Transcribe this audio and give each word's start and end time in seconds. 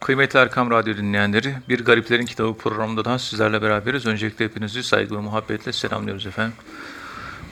Kıymetli 0.00 0.38
Erkam 0.38 0.70
Radyo 0.70 0.96
dinleyenleri, 0.96 1.54
Bir 1.68 1.84
Gariplerin 1.84 2.26
Kitabı 2.26 2.58
programında 2.58 3.04
daha 3.04 3.18
sizlerle 3.18 3.62
beraberiz. 3.62 4.06
Öncelikle 4.06 4.44
hepinizi 4.44 4.82
saygı 4.82 5.16
ve 5.16 5.20
muhabbetle 5.20 5.72
selamlıyoruz 5.72 6.26
efendim. 6.26 6.52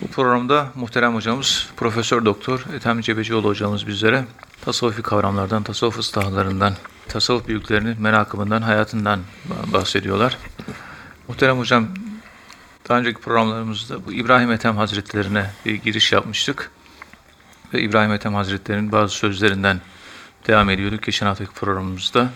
Bu 0.02 0.06
programda 0.08 0.68
muhterem 0.74 1.14
hocamız 1.14 1.70
Profesör 1.76 2.24
Doktor 2.24 2.64
Ethem 2.76 3.00
Cebecioğlu 3.00 3.48
hocamız 3.48 3.86
bizlere 3.86 4.24
tasavvufi 4.64 5.02
kavramlardan, 5.02 5.62
tasavvuf 5.62 5.98
ıslahlarından, 5.98 6.74
tasavvuf 7.08 7.48
büyüklerinin 7.48 8.02
merakımından, 8.02 8.62
hayatından 8.62 9.20
bahsediyorlar. 9.72 10.38
Muhterem 11.28 11.58
hocam, 11.58 11.88
daha 12.88 12.98
önceki 12.98 13.20
programlarımızda 13.20 14.06
bu 14.06 14.12
İbrahim 14.12 14.52
Ethem 14.52 14.76
Hazretlerine 14.76 15.50
bir 15.66 15.74
giriş 15.74 16.12
yapmıştık. 16.12 16.70
Ve 17.74 17.82
İbrahim 17.82 18.12
Ethem 18.12 18.34
Hazretleri'nin 18.34 18.92
bazı 18.92 19.14
sözlerinden 19.14 19.80
devam 20.46 20.70
ediyorduk 20.70 21.02
geçen 21.02 21.26
haftaki 21.26 21.50
programımızda. 21.50 22.30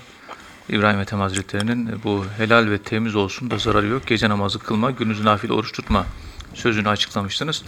İbrahim 0.69 1.01
Ethem 1.01 1.21
Hazretleri'nin 1.21 2.01
bu 2.05 2.25
helal 2.37 2.71
ve 2.71 2.79
temiz 2.79 3.15
olsun 3.15 3.51
da 3.51 3.59
zararı 3.59 3.87
yok. 3.87 4.07
Gece 4.07 4.29
namazı 4.29 4.59
kılma, 4.59 4.91
gündüz 4.91 5.25
nafile 5.25 5.53
oruç 5.53 5.73
tutma 5.73 6.07
sözünü 6.55 6.89
açıklamıştınız. 6.89 7.63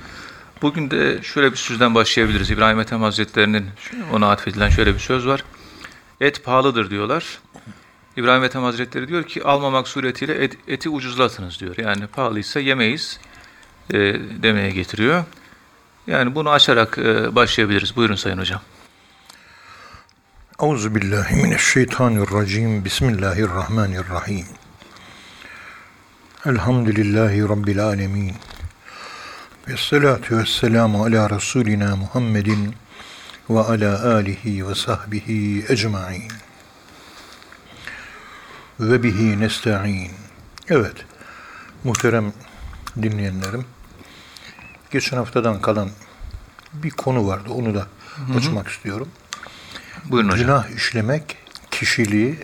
Bugün 0.63 0.91
de 0.91 1.23
şöyle 1.23 1.53
bir 1.53 1.57
sözden 1.57 1.95
başlayabiliriz. 1.95 2.51
İbrahim 2.51 2.81
Ethem 2.81 3.03
Hazretleri'nin 3.03 3.67
ona 4.13 4.31
atfedilen 4.31 4.69
şöyle 4.69 4.95
bir 4.95 4.99
söz 4.99 5.27
var. 5.27 5.45
Et 6.21 6.45
pahalıdır 6.45 6.91
diyorlar. 6.91 7.39
İbrahim 8.17 8.45
Ethem 8.45 8.63
Hazretleri 8.63 9.09
diyor 9.09 9.25
ki 9.25 9.45
almamak 9.45 9.89
suretiyle 9.89 10.35
et, 10.45 10.57
eti 10.69 10.89
ucuzlatınız 10.89 11.61
diyor. 11.61 11.77
Yani 11.79 12.07
pahalıysa 12.07 12.61
yemeyiz 12.61 13.21
e, 13.91 13.99
demeye 14.43 14.71
getiriyor. 14.71 15.25
Yani 16.07 16.35
bunu 16.35 16.51
açarak 16.51 16.99
e, 16.99 17.35
başlayabiliriz. 17.35 17.97
Buyurun 17.97 18.15
Sayın 18.15 18.39
Hocam. 18.39 18.61
Euzu 20.63 20.95
billahi 20.95 21.37
mineşşeytanirracim. 21.37 22.85
Bismillahirrahmanirrahim. 22.85 24.47
Elhamdülillahi 26.47 27.43
rabbil 27.43 27.85
alamin. 27.85 28.33
Ve 29.69 29.77
salatu 29.77 30.39
vesselamu 30.39 31.05
ala 31.05 31.31
rasulina 31.31 31.97
Muhammedin 31.97 32.75
ve 33.51 33.61
ala 33.61 34.15
alihi 34.15 34.69
ve 34.69 34.75
sahbihi 34.75 35.65
ecmaîn. 35.69 36.33
Ve 38.81 39.03
bihi 39.03 39.41
nesta'in. 39.41 40.11
Evet. 40.69 40.97
Muhterem 41.85 42.33
dinleyenlerim. 43.03 43.65
Geçen 44.91 45.17
haftadan 45.17 45.61
kalan 45.61 45.91
bir 46.73 46.91
konu 46.91 47.27
vardı. 47.27 47.49
Onu 47.53 47.75
da 47.75 47.87
açmak 48.37 48.69
istiyorum. 48.69 49.09
Buyurun 50.05 50.29
hocam. 50.29 50.47
Günah 50.47 50.69
işlemek 50.77 51.37
kişiliği 51.71 52.39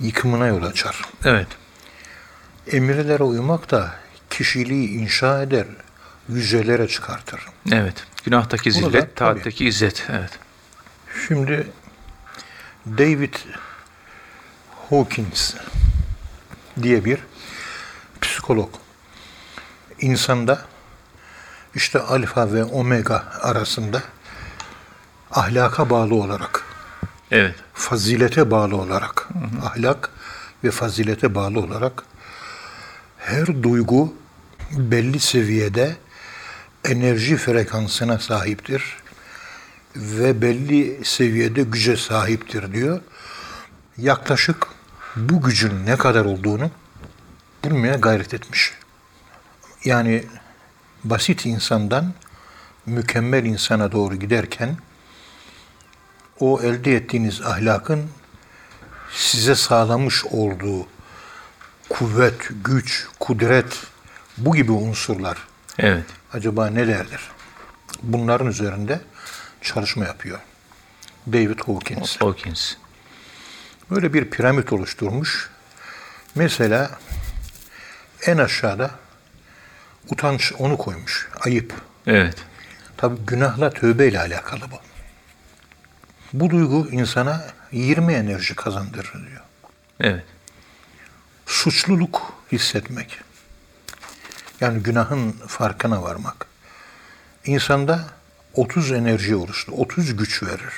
yıkımına 0.00 0.46
yol 0.46 0.62
açar. 0.62 1.02
Evet. 1.24 1.46
Emirlere 2.72 3.22
uymak 3.22 3.70
da 3.70 3.94
kişiliği 4.30 4.88
inşa 4.88 5.42
eder, 5.42 5.66
yücelere 6.28 6.88
çıkartır. 6.88 7.40
Evet. 7.72 8.04
Günahtaki 8.24 8.74
Bunu 8.74 8.82
da, 8.82 8.88
zillet, 8.90 9.16
tabii. 9.16 9.34
taatteki 9.34 9.66
izzet. 9.66 10.06
Evet. 10.10 10.30
Şimdi 11.28 11.66
David 12.86 13.34
Hawkins 14.90 15.54
diye 16.82 17.04
bir 17.04 17.18
psikolog 18.20 18.70
insanda 20.00 20.62
işte 21.74 21.98
alfa 22.00 22.52
ve 22.52 22.64
omega 22.64 23.24
arasında 23.40 24.02
ahlaka 25.32 25.90
bağlı 25.90 26.14
olarak 26.14 26.64
Evet. 27.30 27.54
fazilete 27.74 28.50
bağlı 28.50 28.76
olarak, 28.76 29.28
ahlak 29.64 30.10
ve 30.64 30.70
fazilete 30.70 31.34
bağlı 31.34 31.60
olarak 31.60 32.02
her 33.18 33.62
duygu 33.62 34.14
belli 34.72 35.20
seviyede 35.20 35.96
enerji 36.84 37.36
frekansına 37.36 38.18
sahiptir 38.18 38.96
ve 39.96 40.42
belli 40.42 41.04
seviyede 41.04 41.62
güce 41.62 41.96
sahiptir 41.96 42.72
diyor. 42.72 43.00
Yaklaşık 43.98 44.66
bu 45.16 45.42
gücün 45.42 45.86
ne 45.86 45.96
kadar 45.96 46.24
olduğunu 46.24 46.70
bulmaya 47.64 47.94
gayret 47.94 48.34
etmiş. 48.34 48.72
Yani 49.84 50.24
basit 51.04 51.46
insandan 51.46 52.12
mükemmel 52.86 53.44
insana 53.44 53.92
doğru 53.92 54.14
giderken 54.16 54.76
o 56.42 56.60
elde 56.62 56.96
ettiğiniz 56.96 57.42
ahlakın 57.42 58.10
size 59.12 59.54
sağlamış 59.54 60.24
olduğu 60.24 60.86
kuvvet, 61.88 62.48
güç, 62.64 63.06
kudret 63.20 63.80
bu 64.38 64.54
gibi 64.54 64.72
unsurlar 64.72 65.38
Evet. 65.78 66.04
acaba 66.32 66.66
nelerdir? 66.66 67.20
Bunların 68.02 68.46
üzerinde 68.46 69.00
çalışma 69.60 70.04
yapıyor. 70.04 70.38
David 71.26 71.58
Hawkins. 71.58 72.16
Hawkins. 72.16 72.74
Böyle 73.90 74.14
bir 74.14 74.30
piramit 74.30 74.72
oluşturmuş. 74.72 75.50
Mesela 76.34 76.90
en 78.26 78.38
aşağıda 78.38 78.90
utanç 80.08 80.52
onu 80.58 80.76
koymuş. 80.76 81.28
Ayıp. 81.40 81.74
Evet. 82.06 82.36
Tabi 82.96 83.20
günahla 83.26 83.70
tövbe 83.70 84.08
ile 84.08 84.20
alakalı 84.20 84.60
bu. 84.70 84.91
Bu 86.32 86.50
duygu 86.50 86.88
insana 86.90 87.46
20 87.72 88.12
enerji 88.12 88.54
kazandırır 88.54 89.12
diyor. 89.12 89.42
Evet. 90.00 90.24
Suçluluk 91.46 92.32
hissetmek. 92.52 93.18
Yani 94.60 94.82
günahın 94.82 95.32
farkına 95.32 96.02
varmak. 96.02 96.46
İnsanda 97.44 98.08
30 98.54 98.92
enerji 98.92 99.36
oluştu. 99.36 99.72
30 99.72 100.16
güç 100.16 100.42
verir. 100.42 100.74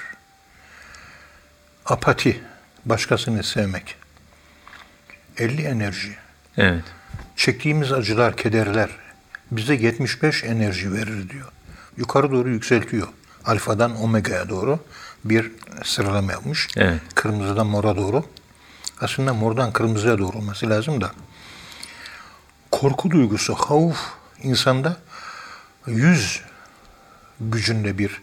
Apati, 1.87 2.43
başkasını 2.85 3.43
sevmek. 3.43 3.97
50 5.39 5.63
enerji. 5.63 6.17
Evet. 6.57 6.85
Çektiğimiz 7.37 7.93
acılar, 7.93 8.37
kederler 8.37 8.91
bize 9.51 9.75
75 9.75 10.45
enerji 10.45 10.93
verir 10.93 11.31
diyor. 11.31 11.49
Yukarı 11.97 12.33
doğru 12.33 12.49
yükseltiyor. 12.49 13.09
Alfadan 13.45 14.03
omega'ya 14.03 14.49
doğru 14.49 14.81
bir 15.25 15.53
sıralama 15.85 16.33
yapmış. 16.33 16.69
Evet. 16.77 17.01
Kırmızıdan 17.15 17.67
mora 17.67 17.97
doğru. 17.97 18.25
Aslında 19.01 19.35
mordan 19.35 19.73
kırmızıya 19.73 20.19
doğru 20.19 20.39
olması 20.39 20.71
lazım 20.71 21.01
da. 21.01 21.11
Korku 22.71 23.11
duygusu, 23.11 23.55
havf 23.55 23.99
insanda 24.43 24.97
yüz 25.87 26.43
gücünde 27.41 27.99
bir 27.99 28.21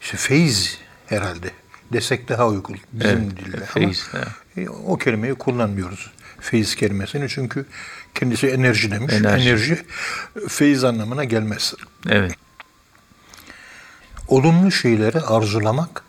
işte 0.00 0.16
feyiz 0.16 0.78
herhalde 1.06 1.50
desek 1.92 2.28
daha 2.28 2.48
uygun 2.48 2.76
bizim 2.92 3.10
Evet, 3.18 3.36
dilde. 3.36 3.64
feyiz, 3.66 4.08
Ama 4.14 4.24
evet. 4.56 4.68
e, 4.68 4.70
o 4.70 4.98
kelimeyi 4.98 5.34
kullanmıyoruz. 5.34 6.10
Feyiz 6.40 6.74
kelimesini 6.76 7.28
çünkü 7.28 7.66
kendisi 8.14 8.46
enerji 8.46 8.90
demiş. 8.90 9.14
Enerji. 9.14 9.48
Enerji, 9.48 9.82
feyiz 10.48 10.84
anlamına 10.84 11.24
gelmez. 11.24 11.74
Evet. 12.08 12.32
Olumlu 14.28 14.70
şeyleri 14.72 15.20
arzulamak 15.20 16.04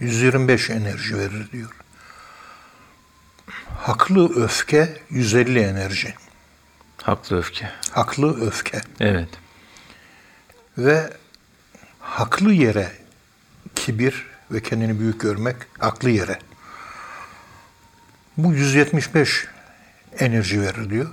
125 0.00 0.70
enerji 0.70 1.18
verir 1.18 1.50
diyor. 1.52 1.70
Haklı 3.78 4.44
öfke 4.44 4.96
150 5.10 5.58
enerji. 5.58 6.14
Haklı 7.02 7.38
öfke. 7.38 7.70
Haklı 7.90 8.46
öfke. 8.46 8.80
Evet. 9.00 9.28
Ve 10.78 11.10
haklı 12.00 12.52
yere 12.52 12.92
kibir 13.74 14.26
ve 14.50 14.62
kendini 14.62 15.00
büyük 15.00 15.20
görmek 15.20 15.56
haklı 15.78 16.10
yere. 16.10 16.38
Bu 18.36 18.52
175 18.52 19.46
enerji 20.18 20.60
verir 20.60 20.90
diyor. 20.90 21.08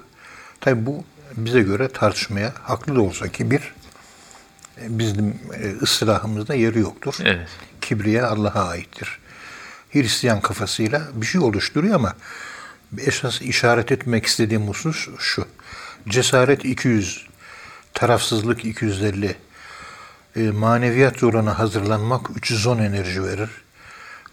Tabi 0.61 0.85
bu 0.85 1.05
bize 1.37 1.61
göre 1.61 1.87
tartışmaya 1.87 2.53
haklı 2.63 2.95
da 2.95 3.01
olsa 3.01 3.27
kibir 3.27 3.73
e, 4.81 4.99
bizim 4.99 5.39
e, 5.53 5.71
ıslahımızda 5.81 6.55
yeri 6.55 6.79
yoktur. 6.79 7.15
Evet. 7.23 7.49
Kibriye 7.81 8.23
Allah'a 8.23 8.67
aittir. 8.67 9.19
Hristiyan 9.91 10.41
kafasıyla 10.41 11.01
bir 11.13 11.25
şey 11.25 11.41
oluşturuyor 11.41 11.95
ama 11.95 12.15
esas 12.97 13.41
işaret 13.41 13.91
etmek 13.91 14.25
istediğim 14.25 14.67
husus 14.67 15.09
şu. 15.19 15.47
Cesaret 16.09 16.65
200, 16.65 17.27
tarafsızlık 17.93 18.65
250, 18.65 19.35
e, 20.35 20.39
maneviyat 20.39 21.21
yoluna 21.21 21.59
hazırlanmak 21.59 22.29
310 22.35 22.77
enerji 22.77 23.23
verir. 23.23 23.49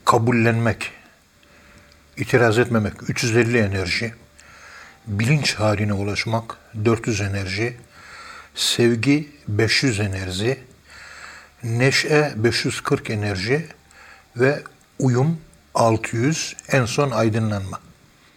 Kabullenmek, 0.04 0.90
itiraz 2.16 2.58
etmemek 2.58 2.92
350 3.08 3.58
enerji. 3.58 4.14
Bilinç 5.06 5.54
haline 5.54 5.92
ulaşmak 5.92 6.56
400 6.84 7.20
enerji. 7.20 7.76
Sevgi 8.54 9.28
500 9.48 10.00
enerji. 10.00 10.58
Neşe 11.64 12.32
540 12.36 13.10
enerji 13.10 13.66
ve 14.36 14.62
uyum 14.98 15.38
600 15.74 16.56
en 16.68 16.84
son 16.84 17.10
aydınlanma. 17.10 17.80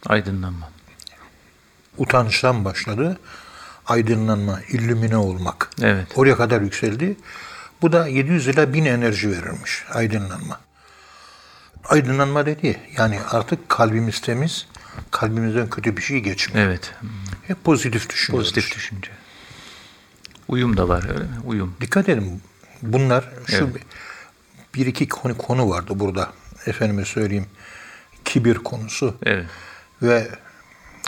Aydınlanma. 0.06 0.72
Utançtan 1.98 2.66
başladı. 2.66 3.19
Aydınlanma, 3.86 4.62
illümine 4.69 5.18
olmak. 5.18 5.69
Evet. 5.81 6.07
Oraya 6.16 6.36
kadar 6.36 6.62
yükseldi. 6.62 7.18
Bu 7.81 7.92
da 7.92 8.07
700 8.07 8.48
ila 8.48 8.74
1000 8.74 8.86
enerji 8.86 9.31
verirmiş 9.31 9.83
aydınlanma. 9.94 10.60
Aydınlanma 11.83 12.45
dedi 12.45 12.80
yani 12.98 13.19
artık 13.31 13.69
kalbimiz 13.69 14.22
temiz, 14.22 14.68
kalbimizden 15.12 15.69
kötü 15.69 15.98
bir 15.98 16.01
şey 16.01 16.19
geçmiyor. 16.19 16.68
Evet. 16.68 16.94
Hep 17.48 17.63
pozitif 17.63 18.10
düşünüyoruz. 18.10 18.50
Pozitif 18.50 18.75
düşünce. 18.75 19.12
Uyum 20.48 20.77
da 20.77 20.89
var 20.89 21.10
öyle 21.10 21.24
mi? 21.24 21.39
Uyum. 21.45 21.75
Dikkat 21.81 22.10
edin 22.10 22.42
bunlar 22.81 23.30
şu 23.48 23.56
Evet. 23.56 23.83
bir 24.75 24.86
iki 24.86 25.07
konu, 25.07 25.38
konu 25.38 25.69
vardı 25.69 25.92
burada. 25.95 26.31
Efendime 26.66 27.06
söyleyeyim 27.06 27.45
kibir 28.25 28.56
konusu 28.56 29.18
Evet. 29.24 29.45
ve 30.01 30.27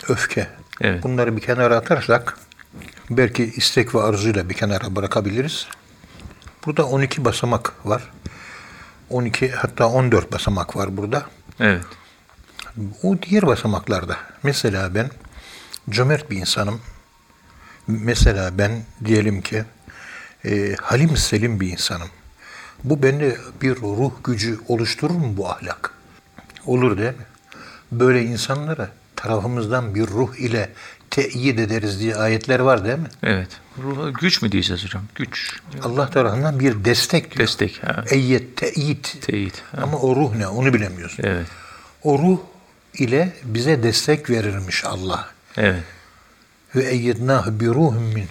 öfke. 0.08 0.48
Evet. 0.80 1.02
Bunları 1.02 1.36
bir 1.36 1.40
kenara 1.40 1.76
atarsak 1.76 2.38
belki 3.10 3.44
istek 3.44 3.94
ve 3.94 4.02
arzuyu 4.02 4.34
da 4.34 4.48
bir 4.48 4.54
kenara 4.54 4.96
bırakabiliriz. 4.96 5.66
Burada 6.66 6.86
12 6.86 7.24
basamak 7.24 7.86
var. 7.86 8.10
12 9.10 9.50
hatta 9.50 9.88
14 9.88 10.32
basamak 10.32 10.76
var 10.76 10.96
burada. 10.96 11.26
Evet. 11.60 11.82
O 13.02 13.22
diğer 13.22 13.46
basamaklarda 13.46 14.16
mesela 14.42 14.94
ben 14.94 15.10
cömert 15.90 16.30
bir 16.30 16.36
insanım. 16.36 16.80
Mesela 17.86 18.58
ben 18.58 18.82
diyelim 19.04 19.42
ki 19.42 19.64
e, 20.44 20.76
halim 20.82 21.16
selim 21.16 21.60
bir 21.60 21.68
insanım. 21.68 22.08
Bu 22.84 23.02
bende 23.02 23.36
bir 23.62 23.76
ruh 23.76 24.12
gücü 24.24 24.58
oluşturur 24.68 25.14
mu 25.14 25.36
bu 25.36 25.50
ahlak? 25.50 25.90
Olur 26.66 26.98
değil 26.98 27.08
mi? 27.08 27.26
Böyle 27.92 28.22
insanlara 28.22 28.90
tarafımızdan 29.16 29.94
bir 29.94 30.06
ruh 30.06 30.34
ile 30.36 30.70
teyit 31.10 31.58
ederiz 31.58 32.00
diye 32.00 32.16
ayetler 32.16 32.60
var 32.60 32.84
değil 32.84 32.98
mi? 32.98 33.08
Evet. 33.22 33.48
Ruha 33.82 34.10
güç 34.10 34.42
mü 34.42 34.52
diyeceğiz 34.52 34.84
hocam? 34.84 35.02
Güç. 35.14 35.60
Allah 35.82 36.10
tarafından 36.10 36.60
bir 36.60 36.84
destek 36.84 37.30
diyor. 37.30 37.48
Destek. 37.48 37.82
Ha. 37.84 38.04
Eyyet, 38.10 38.56
teyit. 38.56 39.16
Teyit. 39.20 39.62
Ha. 39.72 39.82
Ama 39.82 39.98
o 39.98 40.16
ruh 40.16 40.34
ne? 40.34 40.46
Onu 40.46 40.74
bilemiyorsun. 40.74 41.24
Evet. 41.26 41.46
O 42.02 42.18
ruh 42.18 42.38
ile 42.94 43.32
bize 43.44 43.82
destek 43.82 44.30
verirmiş 44.30 44.84
Allah. 44.84 45.28
Evet. 45.56 45.82
Ve 46.76 46.84
eyyednâhu 46.84 47.60
bi 47.60 47.66
ruhun 47.66 48.02
min. 48.02 48.28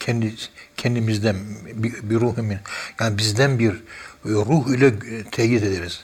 Kendi, 0.00 0.34
kendimizden 0.76 1.36
bir, 1.74 1.92
bir 2.02 2.42
min. 2.42 2.58
Yani 3.00 3.18
bizden 3.18 3.58
bir 3.58 3.74
ruh 4.24 4.68
ile 4.68 4.98
teyit 5.30 5.62
ederiz. 5.62 6.00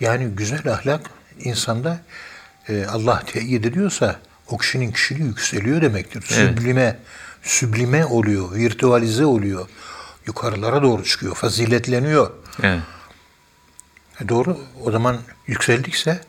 Yani 0.00 0.26
güzel 0.26 0.72
ahlak 0.72 1.10
insanda 1.38 2.00
e, 2.68 2.86
Allah 2.86 3.22
teyit 3.26 3.66
ediyorsa 3.66 4.20
o 4.48 4.58
kişinin 4.58 4.92
kişiliği 4.92 5.26
yükseliyor 5.26 5.82
demektir. 5.82 6.24
Evet. 6.34 6.58
Süblime, 6.58 6.98
süblime 7.42 8.04
oluyor, 8.04 8.54
virtüalize 8.54 9.24
oluyor. 9.24 9.68
Yukarılara 10.26 10.82
doğru 10.82 11.04
çıkıyor, 11.04 11.34
faziletleniyor. 11.34 12.30
Evet. 12.62 12.80
E 14.20 14.28
Doğru. 14.28 14.58
O 14.84 14.90
zaman 14.90 15.18
yükseldikse 15.46 16.20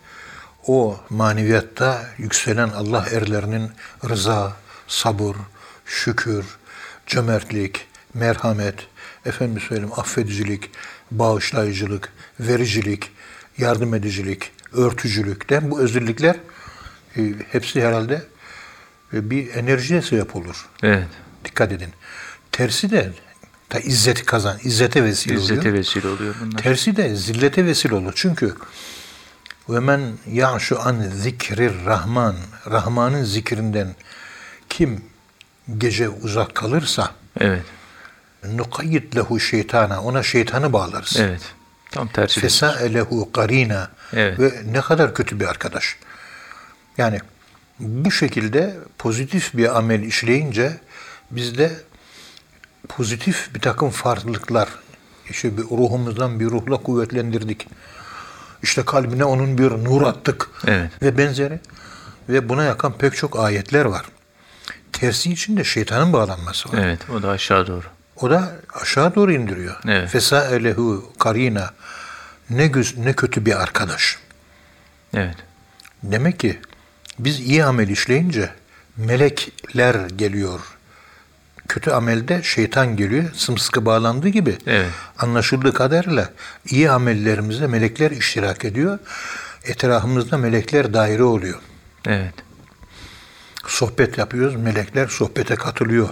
o 0.68 1.00
maneviyatta 1.10 2.06
yükselen 2.18 2.70
Allah 2.70 3.08
erlerinin 3.12 3.72
rıza, 4.10 4.54
sabır, 4.88 5.36
şükür, 5.92 6.46
cömertlik, 7.08 7.88
merhamet, 8.14 8.76
efendim 9.26 9.62
söyleyeyim 9.62 9.92
affedicilik, 9.98 10.70
bağışlayıcılık, 11.12 12.14
vericilik, 12.40 13.12
yardım 13.58 13.94
edicilik, 13.94 14.52
örtücülükten 14.74 15.72
bu 15.72 15.80
özellikler 15.80 16.36
e, 17.18 17.22
hepsi 17.52 17.82
herhalde 17.82 18.24
e, 19.14 19.30
bir 19.30 19.56
enerjiye 19.56 20.02
sebep 20.02 20.36
olur. 20.36 20.70
Evet. 20.84 21.08
Dikkat 21.46 21.72
edin. 21.72 21.90
Tersi 22.52 22.92
de 22.92 23.12
da 23.72 23.80
izzeti 23.80 24.26
kazan, 24.26 24.58
izzete 24.64 25.04
vesile 25.04 25.34
oluyor. 25.34 25.44
İzzete 25.44 25.74
vesile 25.74 26.08
oluyor 26.08 26.36
bunlar. 26.42 26.58
Tersi 26.58 26.96
de 26.96 27.16
zillete 27.16 27.66
vesile 27.66 27.96
olur. 27.96 28.14
Çünkü 28.16 28.56
ve 29.70 29.80
men 29.80 30.02
ya'şu 30.32 30.82
an 30.82 31.02
zikrir 31.02 31.86
rahman 31.86 32.36
Rahman'ın 32.72 33.24
zikrinden 33.24 33.96
kim 34.70 35.11
gece 35.78 36.10
uzak 36.10 36.56
kalırsa 36.56 37.12
Evet. 37.40 37.62
nukayyid 38.54 39.16
lehu 39.16 39.40
şeytana 39.40 40.02
ona 40.02 40.24
şeytanı 40.24 40.74
bağlarız. 40.74 41.18
Evet. 41.20 41.42
Tam 41.92 42.08
tersi. 42.08 42.36
de. 42.38 42.42
Fesa'e 42.42 42.94
lehu 42.94 43.32
karina 43.32 43.90
Evet. 44.14 44.40
ve 44.40 44.52
ne 44.72 44.82
kadar 44.82 45.14
kötü 45.16 45.40
bir 45.40 45.46
arkadaş. 45.46 45.96
Yani 46.98 47.20
bu 47.80 48.12
şekilde 48.12 48.78
pozitif 48.98 49.54
bir 49.58 49.78
amel 49.78 50.02
işleyince 50.02 50.78
bizde 51.32 51.72
pozitif 52.90 53.56
bir 53.56 53.60
takım 53.60 53.90
farklılıklar 53.90 54.70
işte 55.30 55.58
bir 55.58 55.64
ruhumuzdan 55.64 56.40
bir 56.40 56.46
ruhla 56.46 56.78
kuvvetlendirdik. 56.78 57.68
İşte 58.64 58.86
kalbine 58.86 59.24
onun 59.26 59.58
bir 59.58 59.72
nur 59.72 60.02
attık 60.02 60.50
Evet. 60.68 60.92
ve 61.02 61.18
benzeri. 61.18 61.60
Ve 62.30 62.50
buna 62.50 62.64
yakan 62.64 62.94
pek 62.98 63.16
çok 63.16 63.40
ayetler 63.40 63.86
var. 63.86 64.06
Tersi 65.02 65.32
için 65.32 65.58
de 65.58 65.64
şeytanın 65.64 66.14
bağlanması 66.14 66.70
var. 66.70 66.78
Evet. 66.78 67.00
O 67.10 67.22
da 67.22 67.30
aşağı 67.30 67.68
doğru. 67.68 67.86
O 68.16 68.30
da 68.30 68.52
aşağı 68.82 69.16
doğru 69.16 69.34
indiriyor. 69.34 69.76
Evet. 69.88 70.10
Fesa'e 70.10 70.64
lehu 70.64 71.14
karina 71.20 71.72
ne 72.50 72.68
göz, 72.68 72.98
ne 72.98 73.14
kötü 73.14 73.46
bir 73.46 73.62
arkadaş. 73.62 74.18
Evet. 75.14 75.36
Demek 76.04 76.40
ki 76.40 76.60
biz 77.20 77.40
iyi 77.40 77.66
amel 77.66 77.90
işleyince 77.90 78.50
melekler 78.98 80.10
geliyor. 80.10 80.60
Kötü 81.68 81.92
amelde 81.92 82.44
şeytan 82.44 82.98
geliyor. 82.98 83.32
Sımsıkı 83.34 83.86
bağlandığı 83.86 84.30
gibi. 84.30 84.58
Evet. 84.68 84.90
Anlaşıldığı 85.18 85.74
kadarıyla 85.74 86.30
iyi 86.66 86.92
amellerimizde 86.92 87.68
melekler 87.68 88.12
iştirak 88.12 88.66
ediyor. 88.66 89.00
Etrafımızda 89.64 90.38
melekler 90.38 90.94
daire 90.94 91.24
oluyor. 91.24 91.60
Evet. 92.08 92.34
Sohbet 93.68 94.18
yapıyoruz, 94.18 94.56
melekler 94.56 95.08
sohbete 95.08 95.56
katılıyor. 95.56 96.10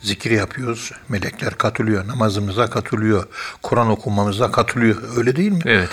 Zikir 0.00 0.30
yapıyoruz, 0.30 0.92
melekler 1.08 1.58
katılıyor. 1.58 2.08
Namazımıza 2.08 2.70
katılıyor. 2.70 3.26
Kur'an 3.62 3.88
okumamıza 3.90 4.50
katılıyor. 4.52 5.02
Öyle 5.16 5.36
değil 5.36 5.52
mi? 5.52 5.60
Evet. 5.64 5.90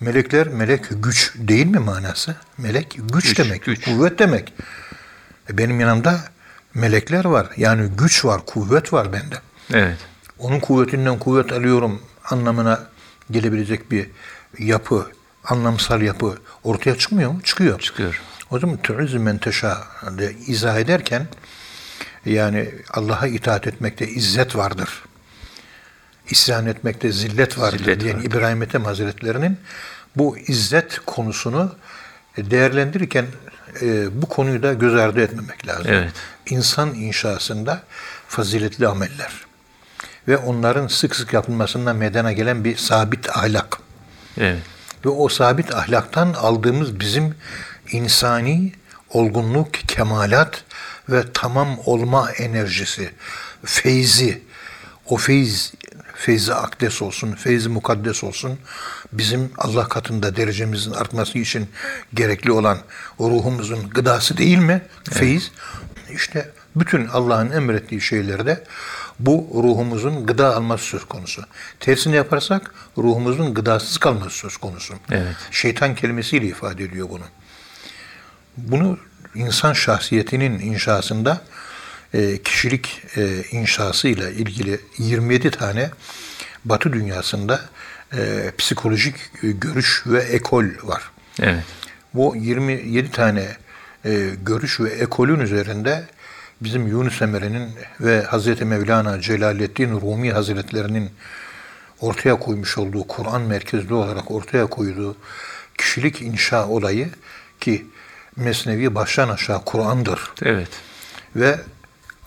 Melekler, 0.00 0.48
melek 0.48 0.84
güç 0.90 1.32
değil 1.36 1.66
mi 1.66 1.78
manası? 1.78 2.36
Melek 2.58 2.96
güç, 3.12 3.24
Güç, 3.28 3.38
demek, 3.38 3.64
güç. 3.64 3.84
kuvvet 3.84 4.18
demek. 4.18 4.52
E 5.50 5.58
benim 5.58 5.80
yanımda 5.80 6.20
melekler 6.74 7.24
var. 7.24 7.46
Yani 7.56 7.88
güç 7.98 8.24
var, 8.24 8.40
kuvvet 8.46 8.92
var 8.92 9.12
bende. 9.12 9.34
Evet. 9.72 9.96
Onun 10.38 10.60
kuvvetinden 10.60 11.18
kuvvet 11.18 11.52
alıyorum 11.52 12.02
anlamına 12.30 12.80
gelebilecek 13.30 13.90
bir 13.90 14.06
yapı, 14.58 15.06
anlamsal 15.44 16.02
yapı 16.02 16.38
ortaya 16.64 16.98
çıkmıyor 16.98 17.30
mu? 17.30 17.40
Çıkıyor. 17.44 17.80
Çıkıyor. 17.80 18.20
O 18.52 18.58
zaman 18.58 18.76
tu'izü 18.76 19.18
men 19.18 19.40
de 20.18 20.34
izah 20.46 20.76
ederken 20.76 21.26
yani 22.24 22.70
Allah'a 22.90 23.26
itaat 23.26 23.66
etmekte 23.66 24.08
izzet 24.08 24.56
vardır. 24.56 24.88
İsyan 26.30 26.66
etmekte 26.66 27.12
zillet 27.12 27.58
vardır 27.58 27.78
Zillet 27.78 28.00
diyen 28.00 28.16
vardır. 28.16 28.30
İbrahim 28.30 28.62
Ethem 28.62 28.84
Hazretleri'nin 28.84 29.58
bu 30.16 30.38
izzet 30.38 31.00
konusunu 31.06 31.74
değerlendirirken 32.36 33.26
e, 33.82 34.22
bu 34.22 34.26
konuyu 34.26 34.62
da 34.62 34.72
göz 34.72 34.94
ardı 34.94 35.20
etmemek 35.20 35.66
lazım. 35.66 35.86
Evet. 35.88 36.12
İnsan 36.46 36.94
inşasında 36.94 37.82
faziletli 38.28 38.88
ameller 38.88 39.32
ve 40.28 40.36
onların 40.36 40.86
sık 40.86 41.16
sık 41.16 41.32
yapılmasından 41.32 41.96
meydana 41.96 42.32
gelen 42.32 42.64
bir 42.64 42.76
sabit 42.76 43.30
ahlak 43.36 43.78
Evet. 44.38 44.62
ve 45.04 45.08
o 45.08 45.28
sabit 45.28 45.74
ahlaktan 45.74 46.32
aldığımız 46.32 47.00
bizim 47.00 47.34
insani 47.92 48.72
olgunluk, 49.10 49.74
kemalat 49.74 50.64
ve 51.08 51.22
tamam 51.34 51.78
olma 51.86 52.30
enerjisi, 52.30 53.10
feyzi, 53.64 54.42
o 55.06 55.16
feyz, 55.16 55.72
feyzi 56.14 56.54
akdes 56.54 57.02
olsun, 57.02 57.32
feyzi 57.32 57.68
mukaddes 57.68 58.24
olsun, 58.24 58.58
bizim 59.12 59.50
Allah 59.58 59.88
katında 59.88 60.36
derecemizin 60.36 60.92
artması 60.92 61.38
için 61.38 61.68
gerekli 62.14 62.52
olan 62.52 62.78
o 63.18 63.30
ruhumuzun 63.30 63.90
gıdası 63.90 64.36
değil 64.36 64.58
mi? 64.58 64.82
Feyiz. 65.10 65.50
İşte 66.14 66.50
bütün 66.76 67.06
Allah'ın 67.06 67.50
emrettiği 67.50 68.00
şeylerde 68.00 68.64
bu 69.18 69.50
ruhumuzun 69.54 70.26
gıda 70.26 70.56
alması 70.56 70.84
söz 70.84 71.04
konusu. 71.04 71.42
Tersini 71.80 72.16
yaparsak 72.16 72.74
ruhumuzun 72.98 73.54
gıdasız 73.54 73.98
kalması 73.98 74.36
söz 74.36 74.56
konusu. 74.56 74.94
Evet. 75.10 75.36
Şeytan 75.50 75.94
kelimesiyle 75.94 76.46
ifade 76.46 76.84
ediyor 76.84 77.08
bunu. 77.10 77.24
Bunu 78.56 78.98
insan 79.34 79.72
şahsiyetinin 79.72 80.58
inşasında 80.58 81.40
e, 82.14 82.42
kişilik 82.42 83.02
e, 83.16 83.42
inşasıyla 83.50 84.30
ilgili 84.30 84.80
27 84.98 85.50
tane 85.50 85.90
Batı 86.64 86.92
dünyasında 86.92 87.60
e, 88.16 88.52
psikolojik 88.58 89.14
görüş 89.42 90.02
ve 90.06 90.20
ekol 90.20 90.64
var. 90.82 91.02
Evet. 91.40 91.64
Bu 92.14 92.36
27 92.36 93.10
tane 93.10 93.46
görüş 94.44 94.80
ve 94.80 94.90
ekolün 94.90 95.40
üzerinde 95.40 96.04
bizim 96.60 96.86
Yunus 96.86 97.22
Emre'nin 97.22 97.70
ve 98.00 98.22
Hazreti 98.22 98.64
Mevlana 98.64 99.20
Celaleddin 99.20 100.00
Rumi 100.00 100.32
Hazretlerinin 100.32 101.10
ortaya 102.00 102.38
koymuş 102.38 102.78
olduğu 102.78 103.06
Kur'an 103.06 103.42
merkezli 103.42 103.94
olarak 103.94 104.30
ortaya 104.30 104.66
koyduğu 104.66 105.16
kişilik 105.78 106.22
inşa 106.22 106.68
olayı 106.68 107.10
ki 107.60 107.86
Mesnevi 108.36 108.94
baştan 108.94 109.28
aşağı 109.28 109.64
Kur'an'dır 109.64 110.20
Evet. 110.42 110.68
ve 111.36 111.60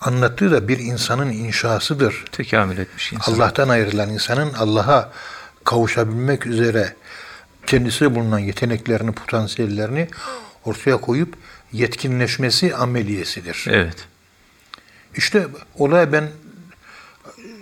anlattığı 0.00 0.50
da 0.50 0.68
bir 0.68 0.78
insanın 0.78 1.30
inşasıdır. 1.30 2.24
Tekamül 2.32 2.78
etmiş 2.78 3.12
insan. 3.12 3.32
Allah'tan 3.32 3.68
ayrılan 3.68 4.10
insanın 4.10 4.52
Allah'a 4.52 5.12
kavuşabilmek 5.64 6.46
üzere 6.46 6.96
kendisinde 7.66 8.14
bulunan 8.14 8.38
yeteneklerini, 8.38 9.12
potansiyellerini 9.12 10.08
ortaya 10.64 10.96
koyup 10.96 11.34
yetkinleşmesi 11.72 12.74
ameliyesidir. 12.74 13.66
Evet. 13.70 13.96
İşte 15.14 15.46
olaya 15.78 16.12
ben 16.12 16.28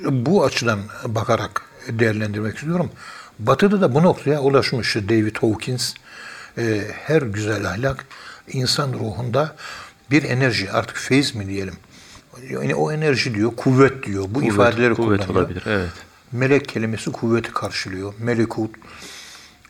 bu 0.05 0.45
açıdan 0.45 0.81
bakarak 1.05 1.63
değerlendirmek 1.89 2.55
istiyorum. 2.55 2.91
Batı'da 3.39 3.81
da 3.81 3.95
bu 3.95 4.03
noktaya 4.03 4.41
ulaşmış 4.41 4.97
David 4.97 5.37
Hawkins. 5.37 5.95
Ee, 6.59 6.81
her 7.07 7.23
güzel 7.23 7.71
ahlak 7.71 8.07
insan 8.53 8.93
ruhunda 8.93 9.57
bir 10.11 10.23
enerji, 10.23 10.71
artık 10.73 10.97
feyiz 10.97 11.35
mi 11.35 11.47
diyelim. 11.49 11.75
Yani 12.51 12.75
o 12.75 12.93
enerji 12.93 13.35
diyor, 13.35 13.57
kuvvet 13.57 14.03
diyor. 14.07 14.25
Bu 14.29 14.41
Kuvvet- 14.43 14.47
ifadeleri 14.49 14.95
kuvvet 14.95 15.21
kullanıyor. 15.27 15.43
olabilir. 15.43 15.63
Evet. 15.67 15.91
Melek 16.33 16.69
kelimesi 16.69 17.13
kuvveti 17.13 17.53
karşılıyor. 17.53 18.15
Melekut. 18.19 18.75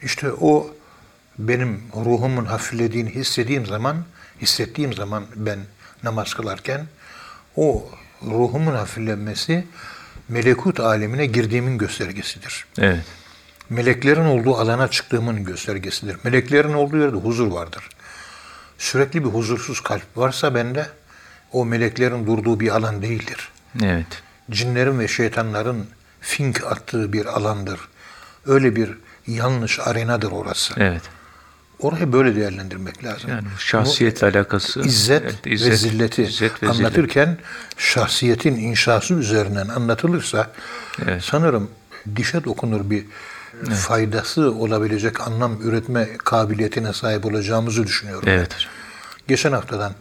İşte 0.03 0.33
o 0.33 0.75
benim 1.39 1.81
ruhumun 1.97 2.45
hafiflediğini 2.45 3.11
hissettiğim 3.11 3.67
zaman, 3.67 3.97
hissettiğim 4.41 4.93
zaman 4.93 5.25
ben 5.37 5.59
namaz 6.03 6.35
kılarken 6.35 6.87
o 7.57 7.89
ruhumun 8.27 8.75
hafiflenmesi 8.75 9.65
melekut 10.29 10.81
alemine 10.81 11.27
girdiğimin 11.27 11.79
göstergesidir. 11.79 12.65
Evet. 12.79 13.05
Meleklerin 13.71 14.25
olduğu 14.25 14.57
alana 14.57 14.89
çıktığımın 14.89 15.45
göstergesidir. 15.45 16.17
Meleklerin 16.25 16.73
olduğu 16.73 16.97
yerde 16.97 17.17
huzur 17.17 17.47
vardır. 17.47 17.89
Sürekli 18.85 19.25
bir 19.25 19.29
huzursuz 19.29 19.81
kalp 19.81 20.17
varsa 20.17 20.55
bende 20.55 20.87
o 21.53 21.65
meleklerin 21.65 22.27
durduğu 22.27 22.61
bir 22.61 22.69
alan 22.77 23.03
değildir 23.03 23.49
Evet. 23.83 24.23
cinlerin 24.51 24.99
ve 24.99 25.09
şeytanların 25.09 25.87
fink 26.21 26.65
attığı 26.65 27.13
bir 27.13 27.27
alandır. 27.27 27.81
Öyle 28.47 28.77
bir 28.77 28.91
yanlış 29.27 29.81
arenadır 29.81 30.33
orası. 30.33 30.75
Evet. 30.77 31.03
Orayı 31.79 32.13
böyle 32.13 32.37
değerlendirmek 32.37 33.05
lazım. 33.05 33.31
Yani 33.31 33.47
şahsiyetle 33.59 34.27
alakası. 34.27 34.83
Bu 34.83 34.87
İzzet, 34.87 35.23
Evet, 35.23 35.47
ve 35.47 35.77
zilleti 35.77 36.23
izzet 36.23 36.63
ve 36.63 36.67
zillet. 36.67 36.87
anlatırken 36.87 37.39
şahsiyetin 37.77 38.57
inşası 38.57 39.15
üzerinden 39.15 39.69
anlatılırsa 39.69 40.51
Evet. 41.03 41.23
sanırım 41.25 41.71
dişe 42.17 42.45
dokunur 42.45 42.91
bir 42.91 43.05
faydası 43.75 44.53
olabilecek 44.55 45.21
anlam 45.21 45.63
üretme 45.63 46.09
kabiliyetine 46.19 46.93
sahip 46.93 47.27
olacağımızı 47.27 47.87
düşünüyorum. 47.87 48.29
Evet 48.29 48.55
hocam. 48.55 48.71
Geçen 49.29 49.53
haftadan 49.53 49.93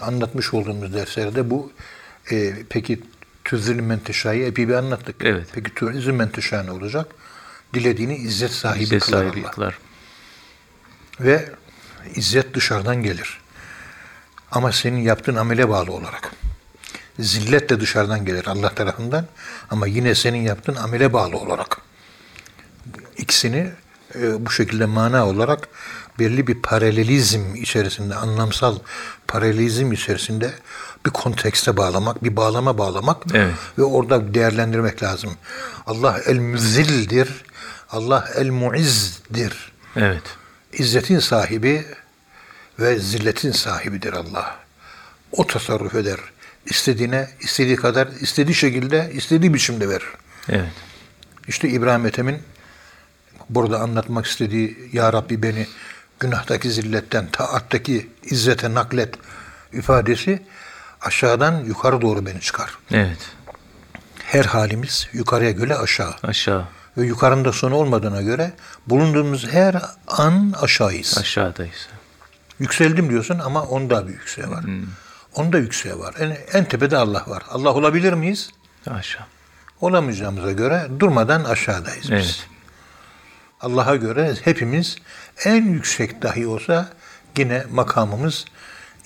anlatmış 0.00 0.54
olduğumuz 0.54 0.94
derslerde 0.94 1.50
bu 1.50 1.72
e, 2.30 2.54
peki 2.68 3.00
tüzzül 3.44 3.80
menteşayı 3.80 4.46
epey 4.46 4.68
bir 4.68 4.74
anlattık. 4.74 5.16
Evet. 5.24 5.46
Peki 5.52 5.74
tüzzül 5.74 6.12
menteşa 6.12 6.62
ne 6.62 6.70
olacak? 6.70 7.06
Dilediğini 7.74 8.16
izzet 8.16 8.50
sahibi 8.50 8.84
İzzet 8.84 9.02
kılar 9.02 9.24
sahibi 9.24 9.42
Allah. 9.42 9.50
kılar. 9.50 9.78
Ve 11.20 11.48
izzet 12.14 12.54
dışarıdan 12.54 13.02
gelir. 13.02 13.40
Ama 14.50 14.72
senin 14.72 15.00
yaptığın 15.00 15.36
amele 15.36 15.68
bağlı 15.68 15.92
olarak. 15.92 16.30
Zillet 17.18 17.70
de 17.70 17.80
dışarıdan 17.80 18.24
gelir 18.24 18.46
Allah 18.46 18.74
tarafından 18.74 19.26
ama 19.70 19.86
yine 19.86 20.14
senin 20.14 20.38
yaptığın 20.42 20.76
amele 20.76 21.12
bağlı 21.12 21.36
olarak. 21.36 21.78
İkisini 23.18 23.70
e, 24.14 24.46
bu 24.46 24.50
şekilde 24.50 24.86
mana 24.86 25.26
olarak 25.26 25.68
belli 26.18 26.46
bir 26.46 26.62
paralelizm 26.62 27.54
içerisinde, 27.54 28.14
anlamsal 28.14 28.78
paralelizm 29.28 29.92
içerisinde 29.92 30.52
bir 31.06 31.10
kontekste 31.10 31.76
bağlamak, 31.76 32.24
bir 32.24 32.36
bağlama 32.36 32.78
bağlamak 32.78 33.22
Evet. 33.34 33.54
ve 33.78 33.82
orada 33.82 34.34
değerlendirmek 34.34 35.02
lazım. 35.02 35.32
Allah 35.86 36.20
el-müzildir, 36.26 37.28
Allah 37.90 38.28
el-muizzdir. 38.36 39.72
Evet. 39.96 40.22
İzzetin 40.72 41.18
sahibi 41.18 41.86
ve 42.78 42.98
zilletin 42.98 43.52
sahibidir 43.52 44.12
Allah. 44.12 44.56
O 45.32 45.46
tasarruf 45.46 45.94
eder. 45.94 46.18
İstediğine, 46.66 47.28
istediği 47.40 47.76
kadar, 47.76 48.08
istediği 48.20 48.54
şekilde, 48.54 49.10
istediği 49.14 49.54
biçimde 49.54 49.88
verir. 49.88 50.08
Evet. 50.48 50.72
İşte 51.48 51.68
İbrahim 51.68 52.06
Ethem'in 52.06 52.42
burada 53.48 53.80
anlatmak 53.80 54.26
istediği 54.26 54.90
Ya 54.92 55.12
Rabbi 55.12 55.42
beni 55.42 55.66
günahtaki 56.20 56.70
zilletten, 56.70 57.28
taattaki 57.32 58.10
izzete 58.22 58.74
naklet 58.74 59.14
ifadesi 59.72 60.42
aşağıdan 61.00 61.64
yukarı 61.64 62.00
doğru 62.00 62.26
beni 62.26 62.40
çıkar. 62.40 62.70
Evet. 62.92 63.18
Her 64.24 64.44
halimiz 64.44 65.08
yukarıya 65.12 65.50
göre 65.50 65.76
aşağı. 65.76 66.14
Aşağı. 66.22 66.64
Ve 66.96 67.06
yukarında 67.06 67.52
sonu 67.52 67.74
olmadığına 67.74 68.22
göre 68.22 68.52
bulunduğumuz 68.86 69.46
her 69.46 69.82
an 70.08 70.54
aşağıyız. 70.62 71.18
Aşağıdayız. 71.18 71.88
Yükseldim 72.58 73.10
diyorsun 73.10 73.38
ama 73.38 73.62
onda 73.62 74.08
bir 74.08 74.12
yükseğe 74.12 74.50
var. 74.50 74.64
Onda 75.34 75.58
yükseğe 75.58 75.98
var. 75.98 76.14
En, 76.18 76.36
en 76.52 76.64
tepede 76.64 76.96
Allah 76.96 77.24
var. 77.26 77.42
Allah 77.50 77.72
olabilir 77.72 78.12
miyiz? 78.12 78.50
Aşağı. 78.90 79.24
Olamayacağımıza 79.80 80.52
göre 80.52 80.86
durmadan 80.98 81.44
aşağıdayız 81.44 82.12
biz. 82.12 82.46
Allah'a 83.66 83.96
göre 83.96 84.34
hepimiz 84.44 84.96
en 85.44 85.64
yüksek 85.64 86.22
dahi 86.22 86.46
olsa 86.46 86.88
yine 87.38 87.64
makamımız 87.70 88.44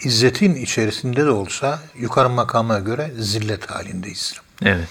izzetin 0.04 0.54
içerisinde 0.54 1.24
de 1.26 1.30
olsa 1.30 1.82
yukarı 1.98 2.28
makama 2.28 2.78
göre 2.78 3.10
zillet 3.18 3.70
halindeyiz. 3.70 4.34
Evet. 4.62 4.88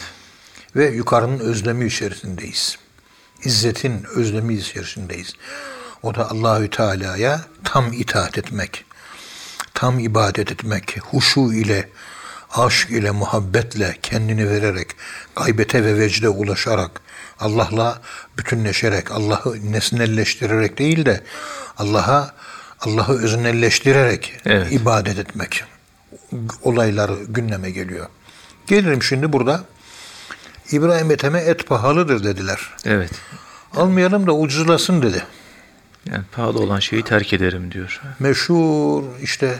Ve 0.75 0.89
yukarının 0.89 1.39
özlemi 1.39 1.85
içerisindeyiz. 1.85 2.77
İzzetin 3.43 4.03
özlemi 4.15 4.53
içerisindeyiz. 4.53 5.33
O 6.03 6.15
da 6.15 6.31
Allahü 6.31 6.69
Teala'ya 6.69 7.41
tam 7.63 7.93
itaat 7.93 8.37
etmek, 8.37 8.85
tam 9.73 9.99
ibadet 9.99 10.51
etmek, 10.51 10.97
huşu 11.01 11.53
ile, 11.53 11.89
aşk 12.51 12.89
ile, 12.89 13.11
muhabbetle 13.11 13.97
kendini 14.01 14.49
vererek, 14.49 14.87
gaybete 15.35 15.83
ve 15.83 15.99
vecde 15.99 16.29
ulaşarak, 16.29 17.01
Allah'la 17.39 18.01
bütünleşerek, 18.37 19.11
Allah'ı 19.11 19.71
nesnelleştirerek 19.71 20.79
değil 20.79 21.05
de 21.05 21.23
Allah'a 21.77 22.33
Allah'ı 22.79 23.23
öznelleştirerek 23.23 24.37
Evet. 24.45 24.71
ibadet 24.71 25.19
etmek 25.19 25.63
olayları 26.63 27.15
gündeme 27.27 27.71
geliyor. 27.71 28.07
Gelirim 28.67 29.03
şimdi 29.03 29.33
burada 29.33 29.63
İbrahim 30.71 31.11
Ethem'e 31.11 31.39
et 31.39 31.67
pahalıdır 31.67 32.23
dediler. 32.23 32.59
Evet. 32.85 33.11
Almayalım 33.75 34.27
da 34.27 34.31
ucuzlasın 34.33 35.01
dedi. 35.01 35.23
Yani 36.05 36.23
pahalı 36.31 36.59
olan 36.59 36.79
şeyi 36.79 37.03
terk 37.03 37.33
ederim 37.33 37.71
diyor. 37.71 38.01
Meşhur 38.19 39.03
işte 39.21 39.59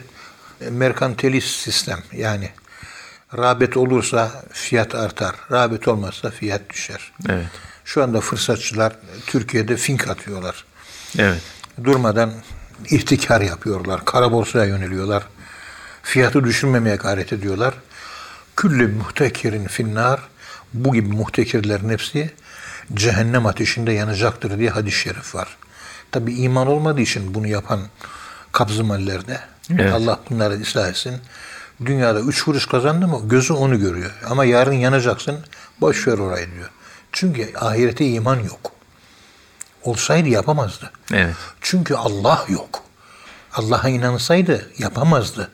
merkantilist 0.69 1.59
sistem 1.59 1.99
yani 2.13 2.49
rağbet 3.37 3.77
olursa 3.77 4.43
fiyat 4.51 4.95
artar, 4.95 5.35
rağbet 5.51 5.87
olmazsa 5.87 6.29
fiyat 6.29 6.69
düşer. 6.69 7.11
Evet. 7.29 7.47
Şu 7.89 8.03
anda 8.03 8.21
fırsatçılar 8.21 8.93
Türkiye'de 9.27 9.77
fink 9.77 10.07
atıyorlar. 10.07 10.65
Evet. 11.17 11.41
Durmadan 11.83 12.33
ihtikar 12.89 13.41
yapıyorlar, 13.41 14.05
kara 14.05 14.31
borsaya 14.31 14.65
yöneliyorlar. 14.65 15.23
Fiyatı 16.03 16.43
düşürmemeye 16.43 16.95
gayret 16.95 17.33
ediyorlar. 17.33 17.73
Küllü 18.55 18.87
muhtekirin 18.87 19.67
finnar 19.67 20.19
bu 20.73 20.93
gibi 20.93 21.07
muhtekirlerin 21.07 21.89
hepsi 21.89 22.33
cehennem 22.93 23.45
ateşinde 23.45 23.91
yanacaktır 23.91 24.57
diye 24.57 24.69
hadis-i 24.69 24.97
şerif 24.97 25.35
var. 25.35 25.57
Tabi 26.11 26.33
iman 26.33 26.67
olmadığı 26.67 27.01
için 27.01 27.33
bunu 27.33 27.47
yapan 27.47 27.79
kabzımallerde 28.51 29.39
Evet. 29.71 29.93
Allah 29.93 30.19
bunları 30.29 30.61
ıslah 30.61 30.89
etsin. 30.89 31.15
Dünyada 31.85 32.19
üç 32.19 32.41
kuruş 32.41 32.65
kazandı 32.65 33.07
mı 33.07 33.21
gözü 33.23 33.53
onu 33.53 33.79
görüyor. 33.79 34.11
Ama 34.29 34.45
yarın 34.45 34.73
yanacaksın 34.73 35.39
boş 35.81 36.07
ver 36.07 36.17
orayı 36.17 36.51
diyor. 36.55 36.69
Çünkü 37.11 37.53
ahirete 37.57 38.05
iman 38.05 38.39
yok. 38.39 38.71
Olsaydı 39.83 40.29
yapamazdı. 40.29 40.91
Evet. 41.13 41.35
Çünkü 41.61 41.95
Allah 41.95 42.45
yok. 42.49 42.83
Allah'a 43.53 43.89
inansaydı 43.89 44.71
yapamazdı. 44.77 45.51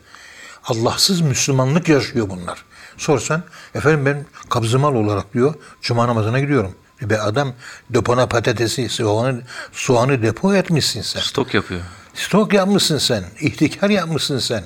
Allahsız 0.63 1.21
Müslümanlık 1.21 1.89
yaşıyor 1.89 2.29
bunlar. 2.29 2.65
Sorsan, 2.97 3.43
efendim 3.75 4.05
ben 4.05 4.25
kabzımal 4.49 4.95
olarak 4.95 5.33
diyor, 5.33 5.53
cuma 5.81 6.07
namazına 6.07 6.39
gidiyorum. 6.39 6.75
E 7.01 7.09
Be 7.09 7.19
adam 7.21 7.53
depona 7.89 8.27
patatesi, 8.27 8.89
soğanı, 8.89 9.41
soğanı 9.71 10.23
depo 10.23 10.55
etmişsin 10.55 11.01
sen. 11.01 11.21
Stok 11.21 11.53
yapıyor. 11.53 11.81
Stok 12.13 12.53
yapmışsın 12.53 12.97
sen. 12.97 13.23
ihtikar 13.39 13.89
yapmışsın 13.89 14.39
sen. 14.39 14.63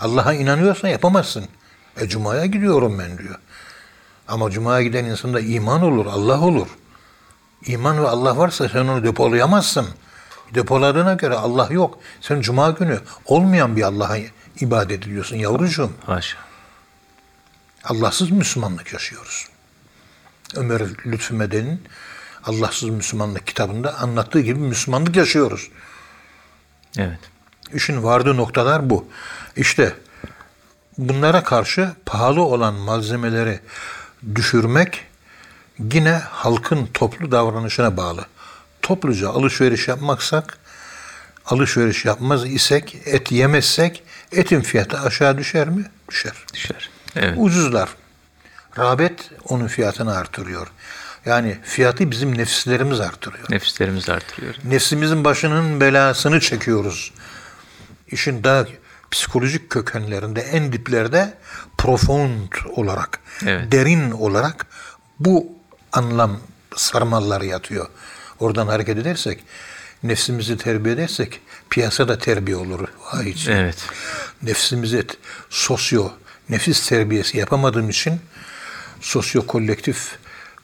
Allah'a 0.00 0.32
inanıyorsan 0.32 0.88
yapamazsın. 0.88 1.44
E 2.00 2.08
Cuma'ya 2.08 2.46
gidiyorum 2.46 2.98
ben 2.98 3.18
diyor. 3.18 3.34
Ama 4.30 4.50
Cuma'ya 4.50 4.82
giden 4.82 5.04
insanda 5.04 5.40
iman 5.40 5.82
olur, 5.82 6.06
Allah 6.06 6.40
olur. 6.40 6.68
İman 7.66 8.02
ve 8.02 8.08
Allah 8.08 8.36
varsa 8.36 8.68
sen 8.68 8.84
onu 8.84 9.04
depolayamazsın. 9.04 9.86
Depoladığına 10.54 11.14
göre 11.14 11.34
Allah 11.34 11.68
yok. 11.70 11.98
Sen 12.20 12.40
Cuma 12.40 12.70
günü 12.70 13.00
olmayan 13.24 13.76
bir 13.76 13.82
Allah'a 13.82 14.16
ibadet 14.60 15.06
ediyorsun 15.06 15.36
yavrucuğum. 15.36 15.92
Haşa. 16.06 16.38
Allahsız 17.84 18.30
Müslümanlık 18.30 18.92
yaşıyoruz. 18.92 19.48
Ömer 20.56 20.82
Lütfü 21.06 21.34
Meden'in 21.34 21.82
Allahsız 22.44 22.88
Müslümanlık 22.88 23.46
kitabında 23.46 23.98
anlattığı 23.98 24.40
gibi 24.40 24.60
Müslümanlık 24.60 25.16
yaşıyoruz. 25.16 25.68
Evet. 26.98 27.20
İşin 27.74 28.02
vardığı 28.02 28.36
noktalar 28.36 28.90
bu. 28.90 29.06
İşte 29.56 29.94
bunlara 30.98 31.44
karşı 31.44 31.90
pahalı 32.06 32.42
olan 32.42 32.74
malzemeleri 32.74 33.60
düşürmek 34.34 35.06
yine 35.92 36.12
halkın 36.30 36.88
toplu 36.94 37.30
davranışına 37.30 37.96
bağlı. 37.96 38.26
Topluca 38.82 39.28
alışveriş 39.28 39.88
yapmaksak, 39.88 40.58
alışveriş 41.46 42.04
yapmaz 42.04 42.46
isek, 42.46 42.96
et 43.04 43.32
yemezsek 43.32 44.02
etin 44.32 44.60
fiyatı 44.60 45.00
aşağı 45.00 45.38
düşer 45.38 45.68
mi? 45.68 45.84
Düşer. 46.08 46.32
Düşer. 46.54 46.90
Evet. 47.16 47.34
Ucuzlar. 47.36 47.88
Rağbet 48.78 49.30
onun 49.48 49.66
fiyatını 49.66 50.16
artırıyor. 50.16 50.66
Yani 51.26 51.58
fiyatı 51.62 52.10
bizim 52.10 52.38
nefislerimiz 52.38 53.00
artırıyor. 53.00 53.44
Nefislerimiz 53.50 54.08
artırıyor. 54.08 54.54
Nefsimizin 54.64 55.24
başının 55.24 55.80
belasını 55.80 56.40
çekiyoruz. 56.40 57.12
İşin 58.06 58.44
daha 58.44 58.66
psikolojik 59.10 59.70
kökenlerinde, 59.70 60.40
en 60.40 60.72
diplerde 60.72 61.34
profound 61.78 62.52
olarak, 62.76 63.20
Evet. 63.46 63.72
derin 63.72 64.10
olarak 64.10 64.66
bu 65.18 65.46
anlam 65.92 66.40
sarmalları 66.76 67.46
yatıyor. 67.46 67.86
Oradan 68.40 68.66
hareket 68.66 68.98
edersek, 68.98 69.44
nefsimizi 70.02 70.56
terbiye 70.56 70.94
edersek 70.94 71.40
piyasada 71.70 72.18
terbiye 72.18 72.56
olur. 72.56 72.88
İçin. 73.24 73.52
Evet. 73.52 73.76
Nefsimizi 74.42 75.06
sosyo, 75.50 76.08
nefis 76.48 76.88
terbiyesi 76.88 77.38
yapamadığım 77.38 77.90
için 77.90 78.20
sosyo 79.00 79.46
kolektif, 79.46 80.18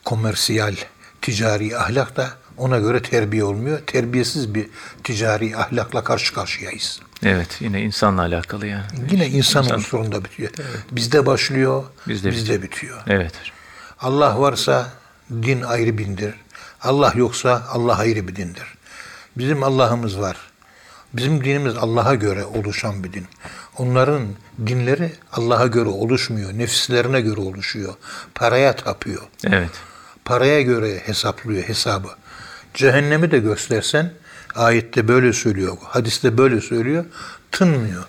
komersiyal, 0.04 0.74
ticari 1.22 1.78
ahlak 1.78 2.16
da 2.16 2.30
ona 2.56 2.78
göre 2.78 3.02
terbiye 3.02 3.44
olmuyor. 3.44 3.78
Terbiyesiz 3.86 4.54
bir 4.54 4.66
ticari 5.04 5.56
ahlakla 5.56 6.04
karşı 6.04 6.34
karşıyayız. 6.34 7.00
Evet. 7.22 7.56
Yine 7.60 7.82
insanla 7.82 8.22
alakalı 8.22 8.66
yani. 8.66 8.84
Yine 9.10 9.26
insan, 9.28 9.64
İnsan- 9.64 9.76
unsurunda 9.76 10.24
bitiyor. 10.24 10.50
Bizde 10.92 11.26
başlıyor, 11.26 11.84
Bizde 12.08 12.30
bizde, 12.30 12.62
bitiyor. 12.62 13.02
Evet. 13.06 13.32
Allah 14.00 14.40
varsa 14.40 14.88
din 15.30 15.62
ayrı 15.62 15.98
bindir. 15.98 16.34
Allah 16.82 17.12
yoksa 17.16 17.62
Allah 17.68 17.98
ayrı 17.98 18.28
bir 18.28 18.36
dindir. 18.36 18.74
Bizim 19.38 19.62
Allah'ımız 19.62 20.20
var. 20.20 20.36
Bizim 21.12 21.44
dinimiz 21.44 21.76
Allah'a 21.76 22.14
göre 22.14 22.44
oluşan 22.44 23.04
bir 23.04 23.12
din. 23.12 23.26
Onların 23.78 24.22
dinleri 24.66 25.12
Allah'a 25.32 25.66
göre 25.66 25.88
oluşmuyor. 25.88 26.52
Nefislerine 26.52 27.20
göre 27.20 27.40
oluşuyor. 27.40 27.94
Paraya 28.34 28.76
tapıyor. 28.76 29.22
Evet. 29.46 29.70
Paraya 30.24 30.62
göre 30.62 30.98
hesaplıyor 30.98 31.62
hesabı. 31.62 32.08
Cehennemi 32.74 33.30
de 33.30 33.38
göstersen 33.38 34.12
ayette 34.56 35.08
böyle 35.08 35.32
söylüyor, 35.32 35.76
hadiste 35.82 36.38
böyle 36.38 36.60
söylüyor, 36.60 37.04
tınmıyor. 37.52 38.04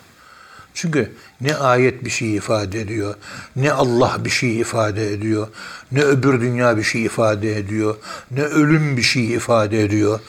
Çünkü 0.74 1.12
ne 1.42 1.55
ayet 1.55 2.05
bir 2.05 2.10
şey 2.10 2.36
ifade 2.36 2.81
ediyor, 2.81 3.16
ne 3.55 3.72
Allah 3.72 4.18
bir 4.25 4.29
şey 4.29 4.60
ifade 4.60 5.14
ediyor, 5.14 5.48
ne 5.92 6.01
öbür 6.01 6.42
dünya 6.42 6.77
bir 6.77 6.83
şey 6.83 7.05
ifade 7.05 7.57
ediyor, 7.57 7.96
ne 8.31 8.44
ölüm 8.44 8.98
bir 8.98 9.01
şey 9.01 9.33
ifade 9.33 9.83
ediyor, 9.83 10.20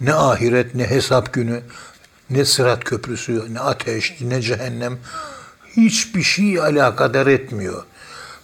ne 0.00 0.14
ahiret, 0.14 0.74
ne 0.74 0.90
hesap 0.90 1.32
günü, 1.32 1.60
ne 2.30 2.44
sırat 2.44 2.84
köprüsü, 2.84 3.54
ne 3.54 3.60
ateş, 3.60 4.20
ne 4.20 4.42
cehennem 4.42 4.98
hiçbir 5.76 6.22
şey 6.22 6.60
alakadar 6.60 7.26
etmiyor. 7.26 7.82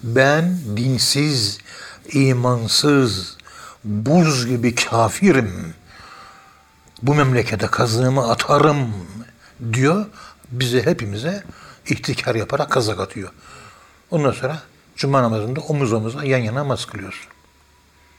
Ben 0.02 0.58
dinsiz, 0.76 1.58
imansız, 2.12 3.36
buz 3.84 4.46
gibi 4.46 4.74
kafirim. 4.74 5.74
Bu 7.04 7.14
memlekete 7.14 7.66
kazığımı 7.66 8.30
atarım 8.30 8.94
diyor. 9.72 10.06
Bize 10.50 10.86
hepimize 10.86 11.42
ihtikar 11.86 12.34
yaparak 12.34 12.70
kazak 12.70 13.00
atıyor. 13.00 13.30
Ondan 14.10 14.32
sonra 14.32 14.62
cuma 14.96 15.22
namazında 15.22 15.60
omuz 15.60 15.92
omuza 15.92 16.24
yan 16.24 16.38
yana 16.38 16.60
namaz 16.60 16.84
kılıyoruz. 16.84 17.20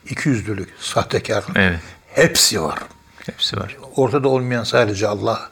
İkiyüzlülük, 0.09 0.73
sahtekarlık 0.79 1.49
Evet. 1.55 1.79
hepsi 2.07 2.61
var. 2.61 2.79
Hepsi 3.25 3.57
var. 3.57 3.77
Ortada 3.95 4.27
olmayan 4.29 4.63
sadece 4.63 5.07
Allah. 5.07 5.49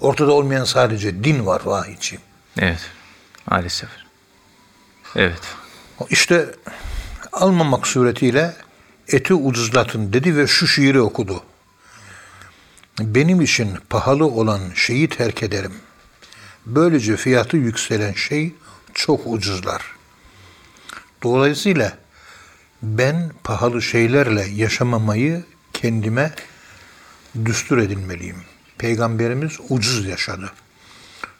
Ortada 0.00 0.32
olmayan 0.32 0.64
sadece 0.64 1.24
din 1.24 1.46
var 1.46 1.60
vahiyciğim. 1.64 2.22
Evet. 2.58 2.80
Maalesef. 3.50 3.88
Evet. 5.16 5.40
İşte 6.10 6.46
almamak 7.32 7.86
suretiyle 7.86 8.56
eti 9.08 9.34
ucuzlatın 9.34 10.12
dedi 10.12 10.36
ve 10.36 10.46
şu 10.46 10.66
şiiri 10.66 11.00
okudu. 11.00 11.42
Benim 13.00 13.40
için 13.40 13.70
pahalı 13.90 14.26
olan 14.26 14.60
şeyi 14.74 15.08
terk 15.08 15.42
ederim. 15.42 15.72
Böylece 16.66 17.16
fiyatı 17.16 17.56
yükselen 17.56 18.12
şey 18.12 18.54
çok 18.94 19.20
ucuzlar. 19.26 19.82
Dolayısıyla 21.22 21.98
ben 22.82 23.32
pahalı 23.44 23.82
şeylerle 23.82 24.44
yaşamamayı 24.54 25.44
kendime 25.72 26.34
düstur 27.44 27.78
edinmeliyim. 27.78 28.42
Peygamberimiz 28.78 29.58
ucuz 29.68 30.06
yaşadı. 30.06 30.52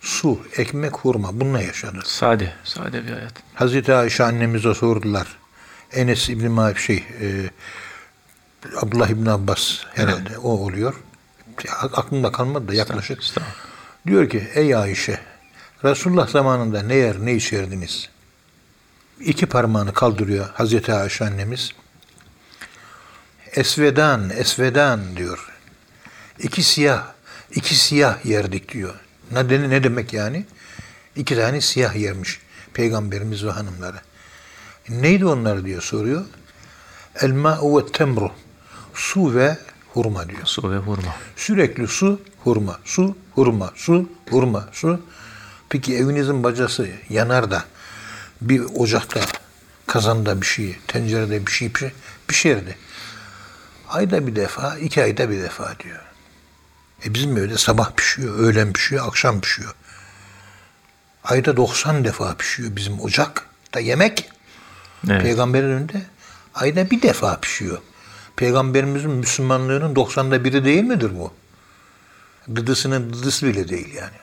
Su, 0.00 0.40
ekmek, 0.56 0.96
hurma 0.96 1.40
bununla 1.40 1.62
yaşadı. 1.62 1.98
Sade. 2.04 2.52
Sade 2.64 3.06
bir 3.06 3.12
hayat. 3.12 3.32
Hazreti 3.54 3.94
Ayşe 3.94 4.24
annemize 4.24 4.74
sordular. 4.74 5.36
Enes 5.92 6.28
İbni 6.28 6.48
Malik 6.48 6.78
şey, 6.78 7.04
e, 7.20 7.50
Abdullah 8.76 9.08
İbni 9.08 9.30
Abbas 9.30 9.78
herhalde 9.94 10.38
o 10.38 10.48
oluyor. 10.48 10.94
Aklımda 11.80 12.32
kalmadı 12.32 12.68
da 12.68 12.74
yaklaşık. 12.74 13.22
Diyor 14.06 14.28
ki 14.28 14.48
ey 14.54 14.76
Ayşe 14.76 15.20
Resulullah 15.84 16.28
zamanında 16.28 16.82
ne 16.82 16.94
yer 16.94 17.16
ne 17.18 17.34
içerdiniz? 17.34 18.08
İki 19.20 19.46
parmağını 19.46 19.92
kaldırıyor 19.92 20.50
Hazreti 20.54 20.92
Ayşe 20.92 21.24
annemiz. 21.24 21.72
Esvedan, 23.52 24.30
esvedan 24.30 25.16
diyor. 25.16 25.52
İki 26.38 26.62
siyah, 26.62 27.06
iki 27.50 27.74
siyah 27.74 28.24
yerdik 28.24 28.72
diyor. 28.72 28.94
Ne, 29.32 29.70
ne 29.70 29.84
demek 29.84 30.12
yani? 30.12 30.44
İki 31.16 31.36
tane 31.36 31.60
siyah 31.60 31.96
yermiş 31.96 32.40
peygamberimiz 32.74 33.44
ve 33.44 33.50
hanımları. 33.50 33.96
Neydi 34.88 35.26
onlar 35.26 35.64
diyor 35.64 35.82
soruyor. 35.82 36.24
El 37.20 37.32
ma'u 37.32 37.78
ve 37.78 37.92
temru. 37.92 38.32
Su 38.94 39.34
ve 39.34 39.58
hurma 39.96 40.28
diyor. 40.28 40.40
Su 40.44 40.70
ve 40.70 40.76
hurma. 40.76 41.14
Sürekli 41.36 41.88
su, 41.88 42.20
hurma, 42.44 42.78
su, 42.84 43.16
hurma, 43.34 43.70
su, 43.74 44.08
hurma, 44.30 44.68
su. 44.72 45.00
Peki 45.68 45.96
evinizin 45.96 46.44
bacası 46.44 46.88
yanar 47.08 47.50
da 47.50 47.64
bir 48.40 48.60
ocakta, 48.60 49.20
kazanda 49.86 50.40
bir 50.40 50.46
şey, 50.46 50.76
tencerede 50.86 51.46
bir 51.46 51.52
şey 51.52 51.72
pişer, 51.72 51.92
pişerdi. 52.28 52.76
Ayda 53.88 54.26
bir 54.26 54.36
defa, 54.36 54.78
iki 54.78 55.02
ayda 55.02 55.30
bir 55.30 55.42
defa 55.42 55.78
diyor. 55.78 56.02
E 57.06 57.14
bizim 57.14 57.36
evde 57.36 57.58
sabah 57.58 57.92
pişiyor, 57.92 58.38
öğlen 58.38 58.72
pişiyor, 58.72 59.08
akşam 59.08 59.40
pişiyor. 59.40 59.74
Ayda 61.24 61.56
90 61.56 62.04
defa 62.04 62.36
pişiyor 62.36 62.76
bizim 62.76 63.00
ocakta 63.00 63.80
yemek. 63.80 64.30
Evet. 65.10 65.22
Peygamberin 65.22 65.70
önünde 65.70 66.02
ayda 66.54 66.90
bir 66.90 67.02
defa 67.02 67.40
pişiyor. 67.40 67.78
Peygamberimizin 68.36 69.10
Müslümanlığının 69.10 69.94
90'da 69.94 70.44
biri 70.44 70.64
değil 70.64 70.82
midir 70.84 71.10
bu? 71.18 71.32
Dıdısının 72.56 73.12
dıdısı 73.12 73.46
bile 73.46 73.68
değil 73.68 73.94
yani. 73.94 74.16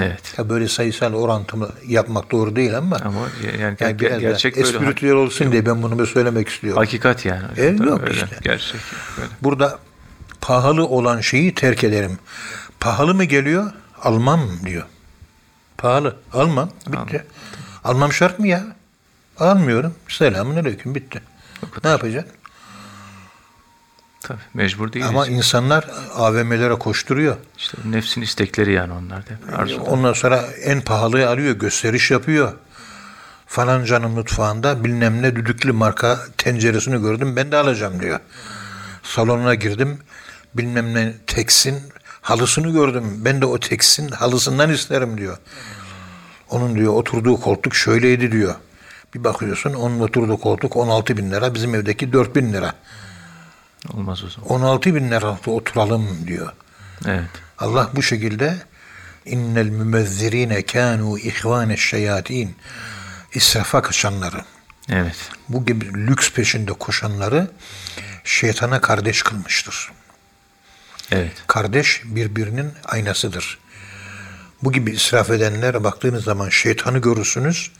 Evet. 0.00 0.34
Ya 0.38 0.48
böyle 0.48 0.68
sayısal 0.68 1.12
orantımı 1.14 1.70
yapmak 1.86 2.30
doğru 2.30 2.56
değil 2.56 2.78
ama, 2.78 2.96
Ama 3.04 3.18
yani, 3.46 3.60
yani 3.60 3.76
ger- 3.76 4.20
gerçek 4.20 4.56
böyle. 4.56 4.68
espritüel 4.68 5.12
olsun 5.12 5.52
diye 5.52 5.66
ben 5.66 5.82
bunu 5.82 5.98
böyle 5.98 6.10
söylemek 6.10 6.48
istiyorum. 6.48 6.78
Hakikat 6.82 7.24
yani. 7.26 7.44
E, 7.56 7.76
Tabii 7.76 7.88
yok 7.88 8.00
öyle. 8.02 8.12
işte. 8.14 8.36
Gerçek. 8.42 8.80
Böyle. 9.18 9.28
Burada 9.42 9.78
pahalı 10.40 10.86
olan 10.86 11.20
şeyi 11.20 11.54
terk 11.54 11.84
ederim. 11.84 12.18
Pahalı 12.80 13.14
mı 13.14 13.24
geliyor? 13.24 13.72
Almam 14.02 14.40
diyor. 14.64 14.84
Pahalı. 15.78 16.16
Almam. 16.32 16.70
Bitti. 16.86 17.24
Almam 17.84 18.12
şart 18.12 18.38
mı 18.38 18.48
ya? 18.48 18.64
Almıyorum. 19.38 19.94
Selamun 20.08 20.56
aleyküm. 20.56 20.94
Bitti. 20.94 21.22
Ne 21.84 21.90
yapacaksın? 21.90 22.32
Tabii 24.22 24.40
mecbur 24.54 24.92
değiliz. 24.92 25.08
Ama 25.08 25.26
insanlar 25.26 25.90
AVM'lere 26.14 26.74
koşturuyor. 26.74 27.36
İşte 27.58 27.78
nefsin 27.84 28.22
istekleri 28.22 28.72
yani 28.72 28.92
onlar 28.92 29.22
da. 29.26 29.56
Arzu. 29.56 29.80
Ondan 29.80 30.12
sonra 30.12 30.44
en 30.64 30.80
pahalıyı 30.80 31.28
arıyor, 31.28 31.54
gösteriş 31.54 32.10
yapıyor. 32.10 32.52
Falancanın 33.46 34.10
mutfağında 34.10 34.84
bilmem 34.84 35.22
ne 35.22 35.36
düdüklü 35.36 35.72
marka 35.72 36.20
tenceresini 36.38 37.00
gördüm, 37.00 37.36
ben 37.36 37.52
de 37.52 37.56
alacağım 37.56 38.00
diyor. 38.00 38.20
Salonuna 39.02 39.54
girdim, 39.54 39.98
bilmem 40.54 40.94
ne 40.94 41.14
teksin 41.26 41.82
halısını 42.20 42.72
gördüm, 42.72 43.04
ben 43.24 43.40
de 43.40 43.46
o 43.46 43.60
teksin 43.60 44.08
halısından 44.08 44.70
isterim 44.70 45.18
diyor. 45.18 45.38
Onun 46.50 46.74
diyor 46.74 46.92
oturduğu 46.92 47.40
koltuk 47.40 47.74
şöyleydi 47.74 48.32
diyor. 48.32 48.54
Bir 49.14 49.24
bakıyorsun 49.24 49.74
onun 49.74 50.00
oturduğu 50.00 50.36
koltuk 50.36 50.76
16 50.76 51.16
bin 51.16 51.30
lira, 51.30 51.54
bizim 51.54 51.74
evdeki 51.74 52.12
4 52.12 52.36
bin 52.36 52.52
lira. 52.52 52.74
Olmaz 53.88 54.24
o 54.24 54.28
zaman. 54.28 54.50
16 54.50 54.94
bin 54.94 55.10
lira 55.10 55.38
oturalım 55.46 56.26
diyor. 56.26 56.52
Evet. 57.06 57.30
Allah 57.58 57.90
bu 57.94 58.02
şekilde 58.02 58.56
innel 59.26 59.66
mümezzirine 59.66 60.62
kanu 60.62 61.18
ihvane 61.18 61.76
şeyatin 61.76 62.56
israfa 63.34 63.82
kaçanları 63.82 64.44
Evet. 64.88 65.16
bu 65.48 65.66
gibi 65.66 65.94
lüks 65.94 66.30
peşinde 66.32 66.72
koşanları 66.72 67.50
şeytana 68.24 68.80
kardeş 68.80 69.22
kılmıştır. 69.22 69.92
Evet. 71.10 71.32
Kardeş 71.46 72.02
birbirinin 72.04 72.72
aynasıdır. 72.84 73.58
Bu 74.62 74.72
gibi 74.72 74.90
israf 74.90 75.30
edenlere 75.30 75.84
baktığınız 75.84 76.24
zaman 76.24 76.48
şeytanı 76.48 76.98
görürsünüz. 76.98 77.70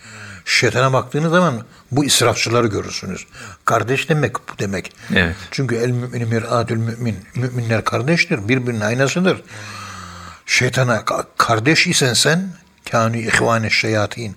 Şeytana 0.45 0.93
baktığınız 0.93 1.31
zaman 1.31 1.65
bu 1.91 2.05
israfçıları 2.05 2.67
görürsünüz. 2.67 3.27
Kardeş 3.65 4.09
demek 4.09 4.37
bu 4.37 4.59
demek. 4.59 4.93
Evet. 5.15 5.37
Çünkü 5.51 5.77
el 5.77 5.91
mümini 5.91 6.25
mir'atül 6.25 6.77
mümin. 6.77 7.17
Müminler 7.35 7.85
kardeştir. 7.85 8.49
Birbirinin 8.49 8.81
aynasıdır. 8.81 9.43
Şeytana 10.47 10.97
ka- 10.97 11.27
kardeş 11.37 11.87
isen 11.87 12.15
sen 12.15 12.49
kânü 12.91 13.19
ihvâne 13.19 13.71
şeyatin. 13.71 14.37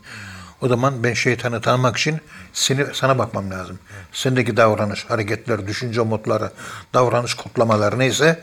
O 0.61 0.67
zaman 0.67 1.03
ben 1.03 1.13
şeytanı 1.13 1.61
tanımak 1.61 1.97
için 1.97 2.21
seni, 2.53 2.85
sana 2.93 3.17
bakmam 3.17 3.51
lazım. 3.51 3.79
Sendeki 4.13 4.57
davranış, 4.57 5.05
hareketler, 5.05 5.67
düşünce 5.67 6.01
modları, 6.01 6.51
davranış 6.93 7.33
kodlamaları 7.33 7.99
neyse, 7.99 8.41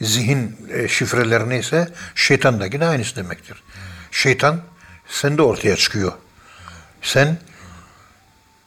zihin 0.00 0.56
e, 0.72 0.88
şifreleri 0.88 1.48
neyse, 1.48 1.88
şeytandaki 2.14 2.80
de 2.80 2.86
aynısı 2.86 3.16
demektir. 3.16 3.62
Şeytan 4.10 4.60
sende 5.08 5.42
ortaya 5.42 5.76
çıkıyor. 5.76 6.12
Sen 7.02 7.38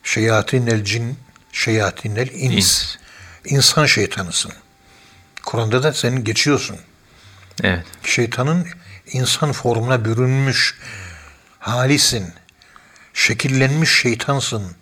şeyatinel 0.03 0.83
cin, 0.83 1.19
şeyatinel 1.51 2.27
ins. 2.27 2.53
İns. 2.53 2.95
İnsan 3.45 3.85
şeytanısın. 3.85 4.53
Kur'an'da 5.45 5.83
da 5.83 5.93
senin 5.93 6.23
geçiyorsun. 6.23 6.77
Evet. 7.63 7.85
Şeytanın 8.03 8.67
insan 9.11 9.51
formuna 9.51 10.05
bürünmüş 10.05 10.79
halisin. 11.59 12.33
Şekillenmiş 13.13 14.01
şeytansın. 14.01 14.75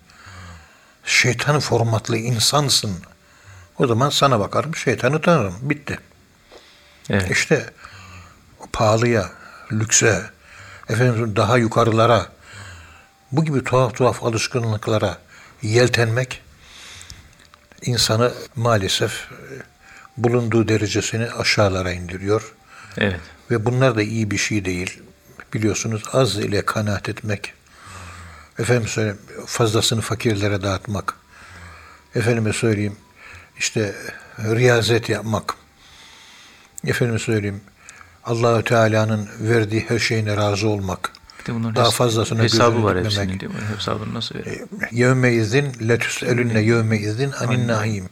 Şeytan 1.04 1.60
formatlı 1.60 2.16
insansın. 2.16 2.96
O 3.78 3.86
zaman 3.86 4.10
sana 4.10 4.40
bakarım, 4.40 4.76
şeytanı 4.76 5.20
tanırım. 5.20 5.54
Bitti. 5.62 5.98
Evet. 7.10 7.30
İşte 7.30 7.70
pahalıya, 8.72 9.30
lükse, 9.72 10.30
efendim 10.88 11.36
daha 11.36 11.58
yukarılara, 11.58 12.26
bu 13.32 13.44
gibi 13.44 13.64
tuhaf 13.64 13.94
tuhaf 13.94 14.24
alışkanlıklara 14.24 15.18
yeltenmek 15.62 16.42
insanı 17.82 18.32
maalesef 18.56 19.12
e, 19.12 19.34
bulunduğu 20.16 20.68
derecesini 20.68 21.30
aşağılara 21.30 21.92
indiriyor. 21.92 22.54
Evet. 22.98 23.20
Ve 23.50 23.66
bunlar 23.66 23.96
da 23.96 24.02
iyi 24.02 24.30
bir 24.30 24.38
şey 24.38 24.64
değil. 24.64 25.02
Biliyorsunuz 25.54 26.02
az 26.12 26.36
ile 26.36 26.64
kanaat 26.64 27.08
etmek, 27.08 27.52
efendim 28.58 28.88
söyleyeyim 28.88 29.18
fazlasını 29.46 30.00
fakirlere 30.00 30.62
dağıtmak, 30.62 31.14
efendime 32.14 32.52
söyleyeyim 32.52 32.96
işte 33.58 33.94
riyazet 34.38 35.08
yapmak, 35.08 35.54
efendime 36.84 37.18
söyleyeyim 37.18 37.60
Allahü 38.24 38.64
Teala'nın 38.64 39.28
verdiği 39.40 39.84
her 39.88 39.98
şeyine 39.98 40.36
razı 40.36 40.68
olmak, 40.68 41.12
De 41.50 41.54
bunların 41.54 41.76
daha 41.76 41.90
fazlasına 41.90 42.42
hesabı 42.42 42.84
var 42.84 43.04
hepsinin 43.04 43.40
değil 43.40 43.52
mi? 43.52 43.60
Hesabını 43.76 44.14
nasıl 44.14 44.34
verir? 44.34 44.60
Yevme 44.90 45.32
izin 45.32 45.88
letüs 45.88 46.22
elünne 46.22 46.60
yevme 46.60 46.98
izin 46.98 47.32
anin 47.32 47.68
nahim. 47.68 48.08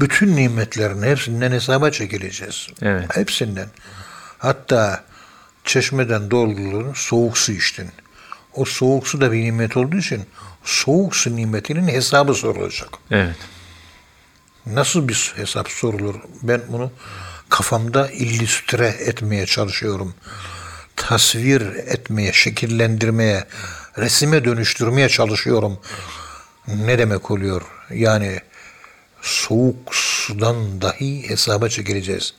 Bütün 0.00 0.36
nimetlerin 0.36 1.02
hepsinden 1.02 1.52
hesaba 1.52 1.90
çekileceğiz. 1.90 2.68
Evet. 2.82 3.16
Hepsinden. 3.16 3.68
Hatta 4.38 5.04
çeşmeden 5.64 6.30
doldurulur, 6.30 6.94
soğuk 6.94 7.38
su 7.38 7.52
içtin. 7.52 7.90
O 8.54 8.64
soğuk 8.64 9.08
su 9.08 9.20
da 9.20 9.32
bir 9.32 9.44
nimet 9.44 9.76
olduğu 9.76 9.96
için 9.96 10.22
soğuk 10.64 11.16
su 11.16 11.36
nimetinin 11.36 11.88
hesabı 11.88 12.34
sorulacak. 12.34 12.88
Evet. 13.10 13.36
Nasıl 14.66 15.08
bir 15.08 15.32
hesap 15.36 15.68
sorulur? 15.68 16.14
Ben 16.42 16.60
bunu 16.68 16.90
kafamda 17.48 18.10
illüstre 18.10 18.86
etmeye 18.86 19.46
çalışıyorum. 19.46 20.14
Tasvir 20.96 21.60
etmeye, 21.60 22.32
şekillendirmeye, 22.32 23.44
resime 23.98 24.44
dönüştürmeye 24.44 25.08
çalışıyorum. 25.08 25.78
Ne 26.68 26.98
demek 26.98 27.30
oluyor? 27.30 27.62
Yani 27.90 28.40
soğuk 29.22 29.94
sudan 29.94 30.80
dahi 30.82 31.28
hesaba 31.28 31.68
çekileceğiz. 31.68 32.34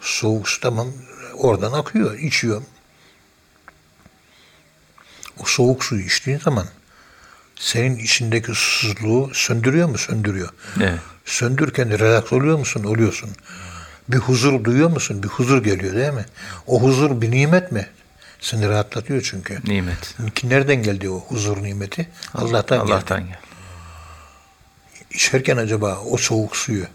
Soğuk 0.00 0.48
su 0.48 0.60
tamam 0.60 0.88
oradan 1.34 1.72
akıyor, 1.72 2.18
içiyor. 2.18 2.62
O 5.38 5.44
soğuk 5.46 5.84
suyu 5.84 6.06
içtiğin 6.06 6.38
zaman 6.38 6.66
senin 7.56 7.98
içindeki 7.98 8.46
susuzluğu 8.54 9.30
söndürüyor 9.34 9.88
mu? 9.88 9.98
Söndürüyor. 9.98 10.48
Evet. 10.80 10.98
Söndürken 11.24 11.98
relax 11.98 12.32
oluyor 12.32 12.58
musun? 12.58 12.84
Oluyorsun. 12.84 13.30
Bir 14.08 14.16
huzur 14.16 14.64
duyuyor 14.64 14.90
musun? 14.90 15.22
Bir 15.22 15.28
huzur 15.28 15.64
geliyor 15.64 15.94
değil 15.94 16.12
mi? 16.12 16.26
O 16.66 16.82
huzur 16.82 17.20
bir 17.20 17.30
nimet 17.30 17.72
mi? 17.72 17.88
Seni 18.40 18.68
rahatlatıyor 18.68 19.22
çünkü. 19.22 19.58
Nimet. 19.66 20.14
Ki 20.34 20.48
Nereden 20.48 20.82
geldi 20.82 21.10
o 21.10 21.20
huzur 21.20 21.62
nimeti? 21.62 22.08
Allah'tan, 22.34 22.78
Allah'tan 22.78 23.20
geldi. 23.20 23.30
gel. 23.30 23.38
İçerken 25.10 25.56
acaba 25.56 25.98
o 26.10 26.16
soğuk 26.16 26.56
suyu, 26.56 26.86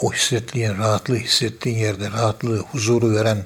o 0.00 0.12
hissettiğin, 0.12 0.78
rahatlığı 0.78 1.16
hissettiğin 1.16 1.78
yerde 1.78 2.10
rahatlığı, 2.10 2.58
huzuru 2.58 3.14
veren, 3.16 3.44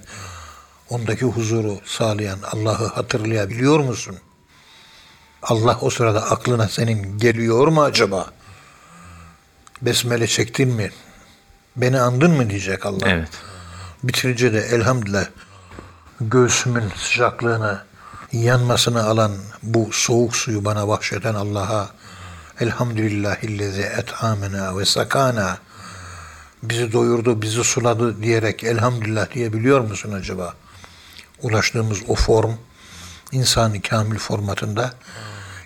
ondaki 0.90 1.24
huzuru 1.24 1.80
sağlayan 1.84 2.38
Allah'ı 2.52 2.86
hatırlayabiliyor 2.86 3.80
musun? 3.80 4.16
Allah 5.42 5.78
o 5.80 5.90
sırada 5.90 6.30
aklına 6.30 6.68
senin 6.68 7.18
geliyor 7.18 7.68
mu 7.68 7.82
acaba? 7.82 8.30
Besmele 9.82 10.26
çektin 10.26 10.68
mi? 10.68 10.90
Beni 11.78 12.00
andın 12.00 12.30
mı 12.30 12.50
diyecek 12.50 12.86
Allah. 12.86 13.08
Evet. 13.08 13.28
Bitirince 14.02 14.52
de 14.52 14.60
elhamdülillah 14.60 15.26
göğsümün 16.20 16.92
sıcaklığını, 16.96 17.82
yanmasını 18.32 19.04
alan 19.04 19.32
bu 19.62 19.88
soğuk 19.92 20.36
suyu 20.36 20.64
bana 20.64 20.88
bahşeden 20.88 21.34
Allah'a 21.34 21.90
elhamdülillahillezi 22.60 23.82
et'amena 23.82 24.78
ve 24.78 24.84
sakana 24.84 25.58
bizi 26.62 26.92
doyurdu, 26.92 27.42
bizi 27.42 27.64
suladı 27.64 28.22
diyerek 28.22 28.64
elhamdülillah 28.64 29.34
diyebiliyor 29.34 29.80
musun 29.80 30.12
acaba? 30.12 30.54
Ulaştığımız 31.42 31.98
o 32.08 32.14
form 32.14 32.52
insani 33.32 33.82
kamil 33.82 34.18
formatında 34.18 34.94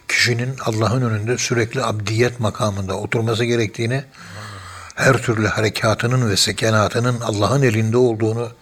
kişinin 0.09 0.57
Allah'ın 0.64 1.03
önünde 1.03 1.38
sürekli 1.38 1.85
abdiyet 1.85 2.40
makamında 2.40 2.94
oturması 2.98 3.44
gerektiğini 3.44 4.05
her 4.94 5.22
türlü 5.22 5.46
harekatının 5.46 6.31
ve 6.31 6.37
sekenatının 6.37 7.20
Allah'ın 7.20 7.62
elinde 7.62 7.96
olduğunu, 7.96 8.52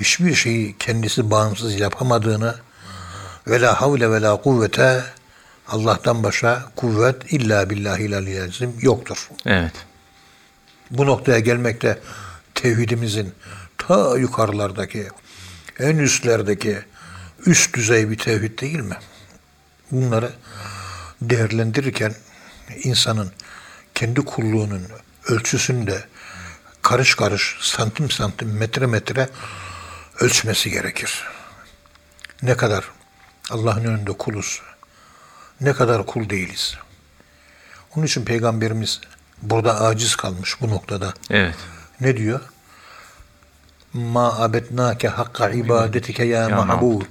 hiçbir 0.00 0.34
şeyi 0.34 0.76
kendisi 0.78 1.30
bağımsız 1.30 1.80
yapamadığını 1.80 2.54
ve 3.46 3.60
la 3.60 3.80
havle 3.80 4.10
ve 4.10 4.22
la 4.22 4.36
kuvvete 4.36 5.04
Allah'tan 5.68 6.22
başka 6.22 6.64
kuvvet 6.76 7.32
illa 7.32 7.70
billahi 7.70 8.16
aliyyazim 8.16 8.74
yoktur. 8.80 9.28
Evet. 9.46 9.72
Bu 10.90 11.06
noktaya 11.06 11.38
gelmekte 11.38 11.98
tevhidimizin 12.54 13.32
ta 13.78 14.18
yukarılardaki, 14.18 15.08
en 15.78 15.96
üstlerdeki 15.98 16.78
üst 17.46 17.74
düzey 17.74 18.10
bir 18.10 18.18
tevhid 18.18 18.60
değil 18.60 18.80
mi? 18.80 18.96
Bunları 19.90 20.32
değerlendirirken 21.22 22.14
insanın 22.82 23.32
kendi 23.94 24.20
kulluğunun 24.20 24.82
ölçüsünde 25.28 26.04
karış 26.82 27.14
karış, 27.14 27.56
santim 27.60 28.10
santim, 28.10 28.56
metre 28.56 28.86
metre 28.86 29.28
ölçmesi 30.20 30.70
gerekir. 30.70 31.24
Ne 32.42 32.56
kadar 32.56 32.84
Allah'ın 33.50 33.84
önünde 33.84 34.12
kuluz, 34.12 34.62
ne 35.60 35.72
kadar 35.72 36.06
kul 36.06 36.28
değiliz. 36.28 36.76
Onun 37.96 38.06
için 38.06 38.24
Peygamberimiz 38.24 39.00
burada 39.42 39.80
aciz 39.80 40.16
kalmış 40.16 40.60
bu 40.60 40.70
noktada. 40.70 41.14
Evet. 41.30 41.54
Ne 42.00 42.16
diyor? 42.16 42.40
Ma 43.92 44.40
abetnake 44.40 45.08
hakka 45.08 45.50
ibadetike 45.50 46.24
ya, 46.24 46.48
ma'bud. 46.48 47.06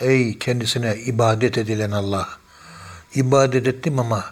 Ey 0.00 0.38
kendisine 0.38 0.96
ibadet 0.96 1.58
edilen 1.58 1.90
Allah. 1.90 2.28
İbadet 3.14 3.66
ettim 3.66 3.98
ama 3.98 4.24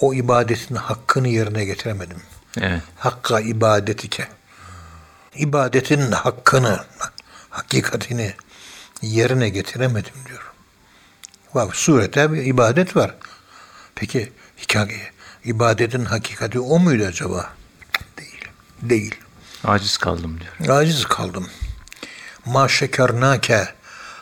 o 0.00 0.14
ibadetin 0.14 0.74
hakkını 0.74 1.28
yerine 1.28 1.64
getiremedim. 1.64 2.22
Evet. 2.60 2.82
Hakka 2.96 3.40
ibadetike. 3.40 4.28
İbadetin 5.36 6.12
hakkını, 6.12 6.84
hakikatini 7.50 8.34
yerine 9.02 9.48
getiremedim 9.48 10.14
diyor. 10.28 10.52
Var, 11.54 11.68
surete 11.72 12.32
bir 12.32 12.46
ibadet 12.46 12.96
var. 12.96 13.14
Peki 13.94 14.32
hikaye, 14.58 15.10
ibadetin 15.44 16.04
hakikati 16.04 16.60
o 16.60 16.78
muydu 16.78 17.04
acaba? 17.04 17.50
Değil. 18.18 18.48
Değil. 18.82 19.14
Aciz 19.64 19.96
kaldım 19.96 20.40
diyor. 20.40 20.78
Aciz 20.78 21.04
kaldım. 21.04 21.48
Ma 22.44 22.68
şekernake 22.68 23.68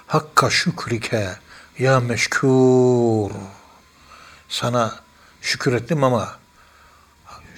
hakka 0.07 0.51
şükrike 0.51 1.37
ya 1.79 2.01
meşkur. 2.01 3.31
Sana 4.49 5.02
şükür 5.43 5.73
ettim 5.73 6.05
ama 6.05 6.39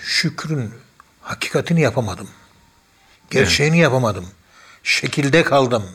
şükrün 0.02 0.74
hakikatini 1.22 1.80
yapamadım. 1.80 2.28
Gerçeğini 3.30 3.78
yapamadım. 3.78 4.28
Şekilde 4.82 5.42
kaldım. 5.42 5.90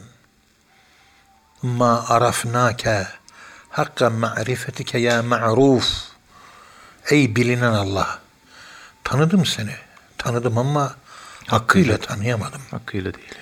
Ma 1.62 2.06
arafnake 2.08 3.08
hakka 3.70 4.10
ma'rifetike 4.10 4.98
ya 4.98 5.24
ma'ruf. 5.24 5.86
Ey 7.10 7.36
bilinen 7.36 7.74
Allah. 7.74 8.20
Tanıdım 9.04 9.46
seni. 9.46 9.76
Tanıdım 10.18 10.58
ama 10.58 10.96
hakkıyla 11.48 11.98
tanıyamadım. 11.98 12.62
Hakkıyla 12.72 13.14
değil. 13.14 13.34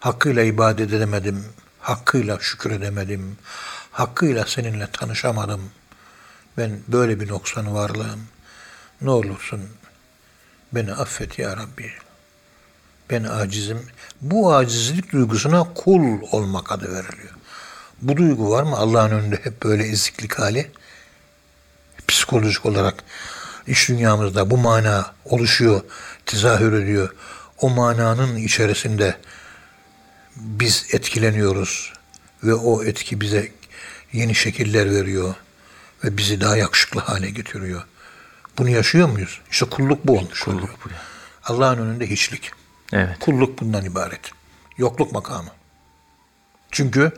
Hakkıyla 0.00 0.42
ibadet 0.42 0.92
edemedim. 0.92 1.44
Hakkıyla 1.80 2.38
şükür 2.40 2.70
edemedim. 2.70 3.38
Hakkıyla 3.92 4.46
seninle 4.46 4.86
tanışamadım. 4.92 5.70
Ben 6.58 6.80
böyle 6.88 7.20
bir 7.20 7.28
noksan 7.28 7.74
varlığım. 7.74 8.20
Ne 9.00 9.10
olursun 9.10 9.60
beni 10.72 10.92
affet 10.92 11.38
ya 11.38 11.56
Rabbi. 11.56 11.92
Ben 13.10 13.24
acizim. 13.24 13.86
Bu 14.20 14.54
acizlik 14.54 15.12
duygusuna 15.12 15.74
kul 15.74 16.18
olmak 16.32 16.72
adı 16.72 16.92
veriliyor. 16.94 17.34
Bu 18.02 18.16
duygu 18.16 18.50
var 18.50 18.62
mı 18.62 18.76
Allah'ın 18.76 19.10
önünde 19.10 19.40
hep 19.42 19.62
böyle 19.62 19.84
eziklik 19.84 20.38
hali? 20.38 20.70
Psikolojik 22.08 22.66
olarak 22.66 23.04
iş 23.66 23.88
dünyamızda 23.88 24.50
bu 24.50 24.56
mana 24.58 25.14
oluşuyor, 25.24 25.80
tezahür 26.26 26.72
ediyor. 26.72 27.14
O 27.60 27.70
mananın 27.70 28.36
içerisinde 28.36 29.16
biz 30.36 30.86
etkileniyoruz 30.92 31.92
ve 32.44 32.54
o 32.54 32.84
etki 32.84 33.20
bize 33.20 33.52
yeni 34.12 34.34
şekiller 34.34 34.90
veriyor 34.90 35.34
ve 36.04 36.16
bizi 36.16 36.40
daha 36.40 36.56
yakışıklı 36.56 37.00
hale 37.00 37.30
getiriyor. 37.30 37.82
Bunu 38.58 38.68
yaşıyor 38.68 39.08
muyuz? 39.08 39.40
İşte 39.50 39.66
kulluk 39.66 40.06
bu 40.06 40.18
olmuş 40.18 40.48
oluyor. 40.48 40.62
Kulluk 40.62 40.84
bu 40.84 40.88
ya. 40.88 41.02
Allah'ın 41.44 41.78
önünde 41.78 42.10
hiçlik. 42.10 42.50
Evet. 42.92 43.18
Kulluk 43.20 43.60
bundan 43.60 43.84
ibaret. 43.84 44.30
Yokluk 44.78 45.12
makamı. 45.12 45.50
Çünkü 46.70 47.12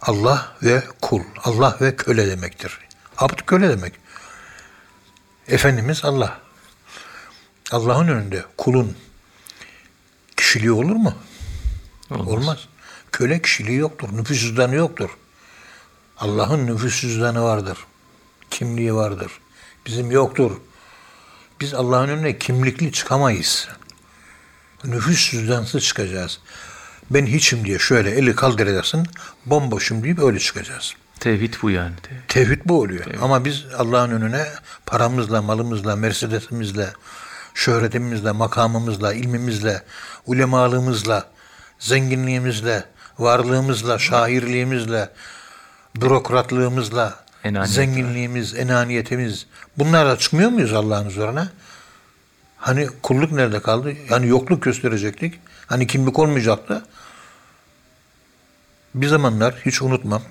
Allah 0.00 0.56
ve 0.62 0.82
kul, 1.00 1.22
Allah 1.44 1.76
ve 1.80 1.96
köle 1.96 2.28
demektir. 2.28 2.78
Abd 3.18 3.40
köle 3.46 3.68
demek. 3.68 3.94
Efendimiz 5.48 6.04
Allah. 6.04 6.40
Allah'ın 7.70 8.08
önünde 8.08 8.44
kulun 8.58 8.96
kişiliği 10.36 10.72
olur 10.72 10.96
mu? 10.96 11.14
Olmaz. 12.10 12.28
Olmaz. 12.28 12.58
Köle 13.12 13.42
kişiliği 13.42 13.78
yoktur, 13.78 14.08
nüfus 14.12 14.40
cüzdanı 14.40 14.74
yoktur. 14.74 15.10
Allah'ın 16.18 16.66
nüfus 16.66 17.00
cüzdanı 17.00 17.42
vardır. 17.42 17.78
Kimliği 18.52 18.94
vardır. 18.94 19.32
Bizim 19.86 20.10
yoktur. 20.10 20.50
Biz 21.60 21.74
Allah'ın 21.74 22.08
önüne 22.08 22.38
kimlikli 22.38 22.92
çıkamayız. 22.92 23.68
Nüfus 24.84 25.30
cüzdansız 25.30 25.84
çıkacağız. 25.84 26.40
Ben 27.10 27.26
hiçim 27.26 27.64
diye 27.64 27.78
şöyle 27.78 28.10
eli 28.10 28.34
kaldıracaksın, 28.34 29.06
bomboşum 29.46 30.04
deyip 30.04 30.18
öyle 30.18 30.38
çıkacağız. 30.38 30.94
Tevhid 31.20 31.54
bu 31.62 31.70
yani. 31.70 31.94
Tevhid. 32.02 32.20
Tevhid 32.28 32.60
bu 32.64 32.80
oluyor. 32.80 33.04
Ama 33.22 33.44
biz 33.44 33.64
Allah'ın 33.78 34.10
önüne 34.10 34.46
paramızla, 34.86 35.42
malımızla, 35.42 35.96
mercedesimizle, 35.96 36.88
şöhretimizle, 37.54 38.32
makamımızla, 38.32 39.14
ilmimizle, 39.14 39.82
ulemalığımızla, 40.26 41.30
zenginliğimizle, 41.78 42.84
varlığımızla, 43.18 43.98
şairliğimizle, 43.98 45.08
bürokratlığımızla, 45.96 47.21
Enaniyet 47.44 47.74
zenginliğimiz, 47.74 48.54
enaniyetimiz 48.54 49.46
bunlarla 49.78 50.18
çıkmıyor 50.18 50.50
muyuz 50.50 50.72
Allah'ın 50.72 51.06
huzuruna? 51.06 51.52
Hani 52.56 52.88
kulluk 53.02 53.32
nerede 53.32 53.62
kaldı? 53.62 53.92
Yani 54.10 54.28
yokluk 54.28 54.62
gösterecektik. 54.62 55.40
Hani 55.66 55.86
kimlik 55.86 56.18
olmayacaktı. 56.18 56.84
Bir 58.94 59.06
zamanlar 59.06 59.54
hiç 59.66 59.82
unutmam. 59.82 60.22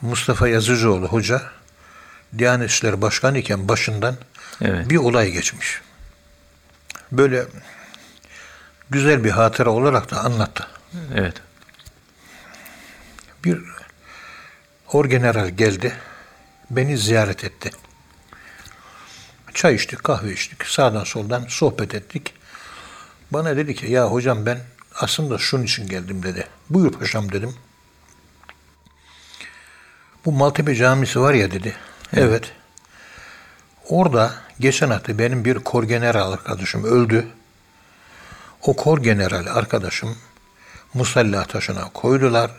Mustafa 0.00 0.48
Yazıcıoğlu 0.48 1.06
hoca 1.08 1.42
Diyanet 2.38 2.70
İşleri 2.70 3.02
Başkanı 3.02 3.38
iken 3.38 3.68
başından 3.68 4.16
Evet. 4.60 4.90
bir 4.90 4.96
olay 4.96 5.30
geçmiş. 5.30 5.80
Böyle 7.12 7.46
güzel 8.90 9.24
bir 9.24 9.30
hatıra 9.30 9.70
olarak 9.70 10.10
da 10.10 10.20
anlattı. 10.20 10.66
Evet. 11.14 11.34
Bir 13.44 13.58
orgeneral 14.96 15.48
geldi, 15.48 15.92
beni 16.70 16.98
ziyaret 16.98 17.44
etti. 17.44 17.70
Çay 19.54 19.74
içtik, 19.74 20.04
kahve 20.04 20.32
içtik, 20.32 20.66
sağdan 20.66 21.04
soldan 21.04 21.44
sohbet 21.48 21.94
ettik. 21.94 22.34
Bana 23.30 23.56
dedi 23.56 23.74
ki, 23.74 23.86
ya 23.86 24.06
hocam 24.06 24.46
ben 24.46 24.58
aslında 24.94 25.38
şunun 25.38 25.62
için 25.62 25.88
geldim 25.88 26.22
dedi. 26.22 26.46
Buyur 26.70 26.92
paşam 26.92 27.32
dedim. 27.32 27.54
Bu 30.24 30.32
Maltepe 30.32 30.74
Camisi 30.74 31.20
var 31.20 31.34
ya 31.34 31.50
dedi. 31.50 31.76
Evet. 32.12 32.52
Orada 33.88 34.34
geçen 34.60 34.90
hafta 34.90 35.18
benim 35.18 35.44
bir 35.44 35.58
korgeneral 35.58 36.32
arkadaşım 36.32 36.84
öldü. 36.84 37.26
O 38.62 38.76
korgeneral 38.76 39.46
arkadaşım 39.46 40.16
musalla 40.94 41.44
taşına 41.44 41.90
koydular. 41.94 42.50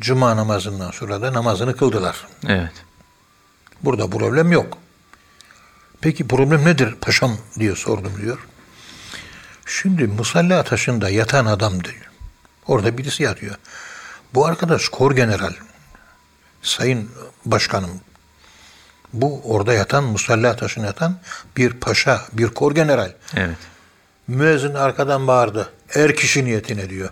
Cuma 0.00 0.36
namazından 0.36 0.90
sonra 0.90 1.22
da 1.22 1.32
namazını 1.32 1.76
kıldılar. 1.76 2.26
Evet. 2.48 2.72
Burada 3.82 4.10
problem 4.10 4.52
yok. 4.52 4.78
Peki 6.00 6.28
problem 6.28 6.64
nedir 6.64 6.94
paşam 7.00 7.38
diye 7.58 7.74
sordum 7.74 8.12
diyor. 8.22 8.38
Şimdi 9.66 10.06
musalla 10.06 10.62
taşında 10.62 11.10
yatan 11.10 11.46
adam 11.46 11.84
diyor. 11.84 12.10
Orada 12.66 12.98
birisi 12.98 13.22
yatıyor. 13.22 13.54
Bu 14.34 14.46
arkadaş 14.46 14.88
kor 14.88 15.12
general. 15.16 15.52
Sayın 16.62 17.10
başkanım. 17.44 18.00
Bu 19.12 19.40
orada 19.44 19.72
yatan 19.72 20.04
musalla 20.04 20.56
taşına 20.56 20.86
yatan 20.86 21.18
bir 21.56 21.72
paşa, 21.72 22.22
bir 22.32 22.48
kor 22.48 22.74
general. 22.74 23.12
Evet. 23.36 23.56
Müezzin 24.28 24.74
arkadan 24.74 25.26
bağırdı. 25.26 25.72
Er 25.94 26.16
kişi 26.16 26.44
niyetine 26.44 26.90
diyor. 26.90 27.10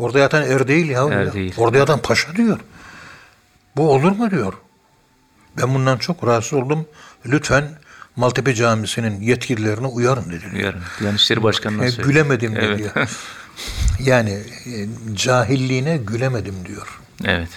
Orada 0.00 0.18
yatan 0.18 0.42
er 0.42 0.68
değil 0.68 0.88
ya. 0.88 1.04
Er 1.08 1.32
değil. 1.32 1.54
Orada 1.56 1.78
yatan 1.78 2.02
paşa 2.02 2.36
diyor. 2.36 2.60
Bu 3.76 3.90
olur 3.92 4.12
mu 4.12 4.30
diyor. 4.30 4.52
Ben 5.56 5.74
bundan 5.74 5.98
çok 5.98 6.26
rahatsız 6.26 6.52
oldum. 6.52 6.86
Lütfen 7.26 7.64
Maltepe 8.16 8.54
Camisi'nin 8.54 9.20
yetkililerine 9.20 9.86
uyarın 9.86 10.24
dedi. 10.30 10.62
Yarın. 10.62 10.80
Diyanet 11.00 11.20
İşleri 11.20 11.42
Başkanı'na 11.42 11.84
E, 11.84 11.90
söyledi. 11.90 12.08
gülemedim 12.12 12.56
Evet. 12.56 12.78
diyor. 12.78 13.08
yani 14.00 14.30
e, 14.66 14.86
cahilliğine 15.14 15.96
gülemedim 15.96 16.54
diyor. 16.66 17.00
evet. 17.24 17.48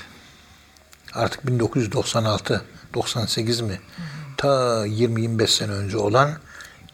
Artık 1.13 1.47
1996, 1.47 2.61
98 2.93 3.61
mi? 3.61 3.79
Ta 4.37 4.47
20-25 4.87 5.47
sene 5.47 5.71
önce 5.71 5.97
olan 5.97 6.31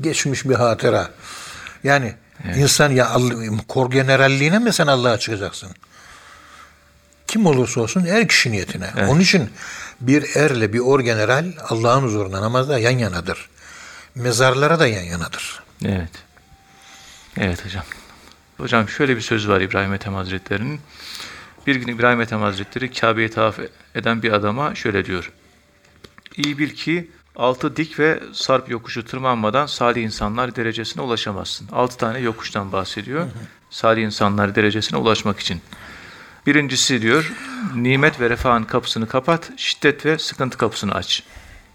geçmiş 0.01 0.45
bir 0.45 0.55
hatıra. 0.55 1.09
Yani 1.83 2.13
insan 2.55 2.91
ya 2.91 3.17
kor 3.67 3.91
generalliğine 3.91 4.59
mi 4.59 4.73
sen 4.73 4.87
Allah'a 4.87 5.19
çıkacaksın? 5.19 5.69
Kim 7.27 7.45
olursa 7.45 7.81
olsun 7.81 8.05
er 8.05 8.27
kişi 8.27 8.51
niyetine. 8.51 8.89
Onun 9.07 9.19
için 9.19 9.49
bir 10.01 10.35
erle 10.35 10.73
bir 10.73 10.79
orgeneral 10.79 11.45
Allah'ın 11.69 12.03
huzurunda 12.03 12.41
namazda 12.41 12.79
yan 12.79 12.97
yanadır. 12.97 13.49
Mezarlara 14.15 14.79
da 14.79 14.87
yan 14.87 15.03
yanadır. 15.03 15.63
Evet. 15.85 16.11
Evet 17.37 17.65
hocam. 17.65 17.83
Hocam 18.57 18.89
şöyle 18.89 19.15
bir 19.15 19.21
söz 19.21 19.47
var 19.47 19.61
İbrahim 19.61 19.93
Ethem 19.93 20.13
Hazretleri'nin. 20.13 20.81
Bir 21.67 21.75
gün 21.75 21.87
İbrahim 21.87 22.21
Ethem 22.21 22.41
Hazretleri 22.41 22.91
Kabe'yi 22.91 23.29
tavaf 23.29 23.59
eden 23.95 24.23
bir 24.23 24.31
adama 24.31 24.75
şöyle 24.75 25.05
diyor. 25.05 25.31
İyi 26.35 26.57
bil 26.57 26.69
ki 26.69 27.11
altı 27.39 27.75
dik 27.75 27.99
ve 27.99 28.23
sarp 28.33 28.69
yokuşu 28.69 29.05
tırmanmadan 29.05 29.65
salih 29.65 30.03
insanlar 30.03 30.55
derecesine 30.55 31.03
ulaşamazsın. 31.03 31.67
Altı 31.71 31.97
tane 31.97 32.19
yokuştan 32.19 32.71
bahsediyor. 32.71 33.27
Salih 33.69 34.03
insanlar 34.03 34.55
derecesine 34.55 34.99
ulaşmak 34.99 35.39
için. 35.39 35.61
Birincisi 36.47 37.01
diyor, 37.01 37.33
nimet 37.75 38.19
ve 38.19 38.29
refahın 38.29 38.63
kapısını 38.63 39.07
kapat, 39.07 39.51
şiddet 39.57 40.05
ve 40.05 40.17
sıkıntı 40.17 40.57
kapısını 40.57 40.95
aç. 40.95 41.23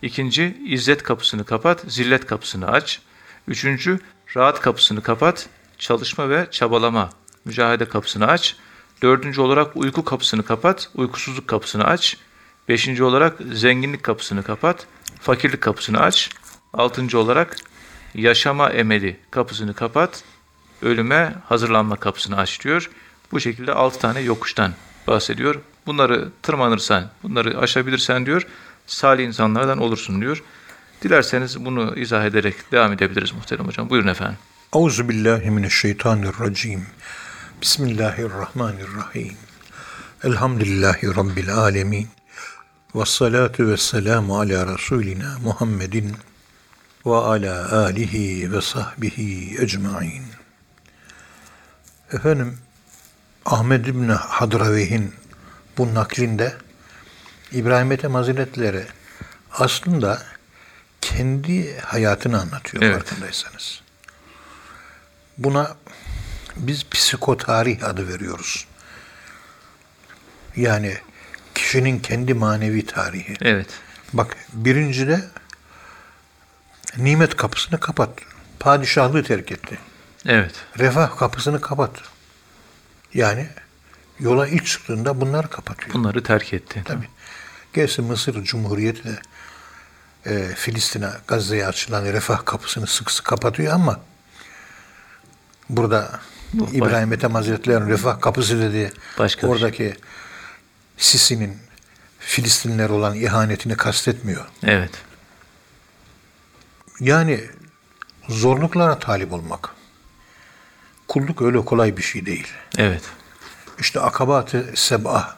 İkinci, 0.03 0.57
izzet 0.67 1.03
kapısını 1.03 1.45
kapat, 1.45 1.85
zillet 1.89 2.27
kapısını 2.27 2.69
aç. 2.71 3.01
Üçüncü, 3.49 3.99
rahat 4.37 4.61
kapısını 4.61 5.03
kapat, 5.03 5.49
çalışma 5.79 6.31
ve 6.31 6.47
çabalama, 6.51 7.11
mücahede 7.45 7.89
kapısını 7.89 8.27
aç. 8.27 8.57
Dördüncü 9.03 9.41
olarak 9.41 9.77
uyku 9.77 10.05
kapısını 10.05 10.43
kapat, 10.43 10.91
uykusuzluk 10.95 11.49
kapısını 11.49 11.85
aç. 11.85 12.17
Beşinci 12.69 13.05
olarak 13.05 13.37
zenginlik 13.53 14.03
kapısını 14.03 14.43
kapat, 14.43 14.87
fakirlik 15.25 15.61
kapısını 15.61 16.01
aç. 16.01 16.31
Altıncı 16.73 17.19
olarak 17.19 17.57
yaşama 18.15 18.71
emeli 18.71 19.17
kapısını 19.31 19.75
kapat, 19.75 20.25
ölüme 20.83 21.35
hazırlanma 21.49 21.97
kapısını 21.97 22.37
aç 22.37 22.65
diyor. 22.65 22.91
Bu 23.33 23.41
şekilde 23.41 23.73
altı 23.73 23.99
tane 23.99 24.21
yokuştan 24.21 24.73
bahsediyor. 25.07 25.61
Bunları 25.87 26.29
tırmanırsan, 26.43 27.11
bunları 27.23 27.59
aşabilirsen 27.59 28.27
diyor, 28.27 28.47
salih 28.87 29.25
insanlardan 29.25 29.79
olursun 29.79 30.21
diyor. 30.21 30.43
Dilerseniz 31.03 31.65
bunu 31.65 31.97
izah 31.97 32.25
ederek 32.25 32.73
devam 32.73 32.93
edebiliriz 32.93 33.33
muhterem 33.33 33.67
hocam. 33.67 33.91
Buyurun 33.91 34.09
efendim. 34.09 34.37
Euzu 34.75 35.09
billahi 35.09 35.51
mineşşeytanirracim. 35.51 36.87
Bismillahirrahmanirrahim. 37.63 39.37
Elhamdülillahi 40.25 41.17
rabbil 41.17 41.55
alamin. 41.55 42.09
Ves 42.95 43.09
salatu 43.09 43.69
vesselamu 43.71 44.41
ala 44.41 44.67
rasulina 44.67 45.39
Muhammedin 45.39 46.17
ve 47.07 47.17
ala 47.17 47.73
alihi 47.85 48.53
ve 48.53 48.61
sahbihi 48.61 49.63
ecmaîn. 49.63 50.25
Efendim 52.13 52.59
Ahmed 53.47 53.85
İbni 53.85 54.13
Hadraveyh'in 54.13 55.15
bu 55.79 55.95
naklinde 55.95 56.55
İbrahim 57.53 57.93
Ethem 57.93 58.15
Hazretleri 58.15 58.87
aslında 59.53 60.23
kendi 61.01 61.79
hayatını 61.81 62.41
anlatıyor 62.41 62.83
Evet. 62.83 62.97
farkındaysanız. 62.97 63.81
Buna 65.39 65.77
biz 66.57 66.91
psikotarih 66.91 67.85
adı 67.85 68.09
veriyoruz. 68.09 68.67
Yani 70.57 70.99
kişinin 71.65 71.99
kendi 71.99 72.35
manevi 72.35 72.87
tarihi. 72.87 73.35
Evet. 73.41 73.67
Bak 74.13 74.37
birincide 74.53 75.21
nimet 76.97 77.37
kapısını 77.37 77.81
kapat. 77.81 78.11
Padişahlığı 78.61 79.23
terk 79.23 79.53
etti. 79.53 79.79
Evet. 80.27 80.55
Refah 80.79 81.17
kapısını 81.17 81.61
kapat. 81.61 81.91
Yani 83.15 83.47
yola 84.21 84.47
ilk 84.47 84.67
çıktığında 84.67 85.21
bunları 85.21 85.49
kapatıyor. 85.49 85.95
Bunları 85.95 86.23
terk 86.23 86.53
etti. 86.55 86.83
Tabii. 86.85 87.09
Gerçi 87.73 88.03
Mısır 88.03 88.45
Cumhuriyeti 88.45 89.05
de 89.05 89.19
e, 90.27 90.55
Filistin'e, 90.55 91.11
Gazze'ye 91.27 91.67
açılan 91.67 92.05
refah 92.05 92.45
kapısını 92.45 92.87
sık 92.87 93.11
sık 93.11 93.25
kapatıyor 93.25 93.73
ama 93.73 94.01
burada 95.69 96.21
Bu 96.53 96.69
İbrahim 96.73 97.13
Ethem 97.13 97.35
Hazretleri'nin 97.35 97.89
refah 97.89 98.21
kapısı 98.21 98.61
dediği 98.61 98.91
Başka 99.19 99.53
bir 99.53 99.59
şey. 99.59 99.95
Sisi'nin 100.97 101.59
Filistinler 102.19 102.91
olan 102.91 103.15
ihanetini 103.15 103.77
kastetmiyor. 103.77 104.45
Evet. 104.63 104.91
Yani 107.01 107.45
zorluklara 108.29 108.99
talip 108.99 109.33
olmak. 109.33 109.71
Kulluk 111.09 111.43
öyle 111.43 111.65
kolay 111.65 111.97
bir 111.97 112.03
şey 112.03 112.27
değil. 112.27 112.47
Evet. 112.79 113.03
İşte 113.79 114.01
akabatı 114.01 114.73
seb'a. 114.75 115.37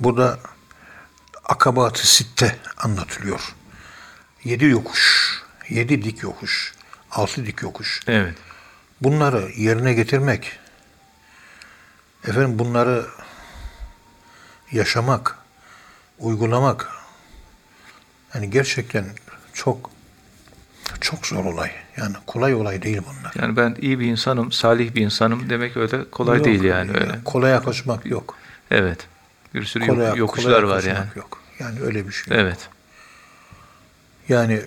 Burada 0.00 0.38
akabatı 1.44 2.08
sitte 2.08 2.58
anlatılıyor. 2.76 3.54
Yedi 4.44 4.64
yokuş, 4.64 5.32
yedi 5.68 6.04
dik 6.04 6.22
yokuş, 6.22 6.74
altı 7.10 7.46
dik 7.46 7.62
yokuş. 7.62 8.00
Evet. 8.06 8.34
Bunları 9.00 9.50
yerine 9.56 9.94
getirmek, 9.94 10.58
efendim 12.28 12.58
bunları 12.58 13.06
yaşamak, 14.72 15.38
uygulamak, 16.18 16.88
yani 18.34 18.50
gerçekten 18.50 19.04
çok 19.52 19.90
çok 21.00 21.26
zor 21.26 21.44
olay. 21.44 21.70
Yani 21.96 22.16
kolay 22.26 22.54
olay 22.54 22.82
değil 22.82 23.00
bunlar. 23.10 23.32
Yani 23.42 23.56
ben 23.56 23.76
iyi 23.80 24.00
bir 24.00 24.06
insanım, 24.06 24.52
salih 24.52 24.94
bir 24.94 25.00
insanım 25.00 25.50
demek 25.50 25.76
öyle 25.76 26.10
kolay 26.10 26.36
Yok, 26.36 26.46
değil 26.46 26.62
yani 26.62 26.90
öyle. 26.90 27.18
Kolaya 27.24 27.62
kaçmak 27.62 28.06
yok. 28.06 28.36
Evet. 28.70 28.98
Bir 29.54 29.64
sürü 29.64 29.86
Kolaya, 29.86 30.08
yok- 30.08 30.18
yokuşlar 30.18 30.62
kolaya 30.62 30.76
var 30.76 30.82
yani. 30.82 31.06
Yok. 31.16 31.38
Yani 31.58 31.80
öyle 31.80 32.08
bir 32.08 32.12
şey. 32.12 32.36
yok. 32.36 32.44
Evet. 32.44 32.68
Yani 34.28 34.62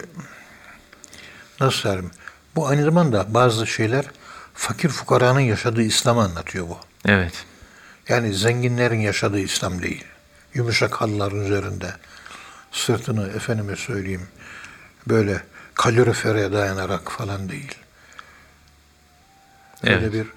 nasıl 1.60 1.78
söyleyeyim? 1.78 2.12
Bu 2.56 2.68
aynı 2.68 2.84
zamanda 2.84 3.34
bazı 3.34 3.68
şeyler 3.68 4.06
fakir 4.54 4.90
fukaranın 4.90 5.40
yaşadığı 5.40 5.82
İslam'ı 5.82 6.22
anlatıyor 6.24 6.68
bu. 6.70 6.78
Evet. 7.06 7.46
Yani 8.10 8.34
zenginlerin 8.34 9.00
yaşadığı 9.00 9.40
İslam 9.40 9.82
değil. 9.82 10.06
Yumuşak 10.54 10.94
halıların 11.02 11.46
üzerinde 11.46 11.94
sırtını 12.72 13.28
efendime 13.28 13.76
söyleyeyim 13.76 14.28
böyle 15.08 15.44
kalorifere 15.74 16.52
dayanarak 16.54 17.12
falan 17.12 17.50
değil. 17.50 17.76
Öyle 19.84 19.96
Evet. 19.96 20.14
bir 20.14 20.28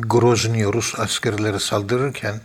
Grozny 0.00 0.64
Rus 0.64 1.00
askerleri 1.00 1.60
saldırırken 1.60 2.40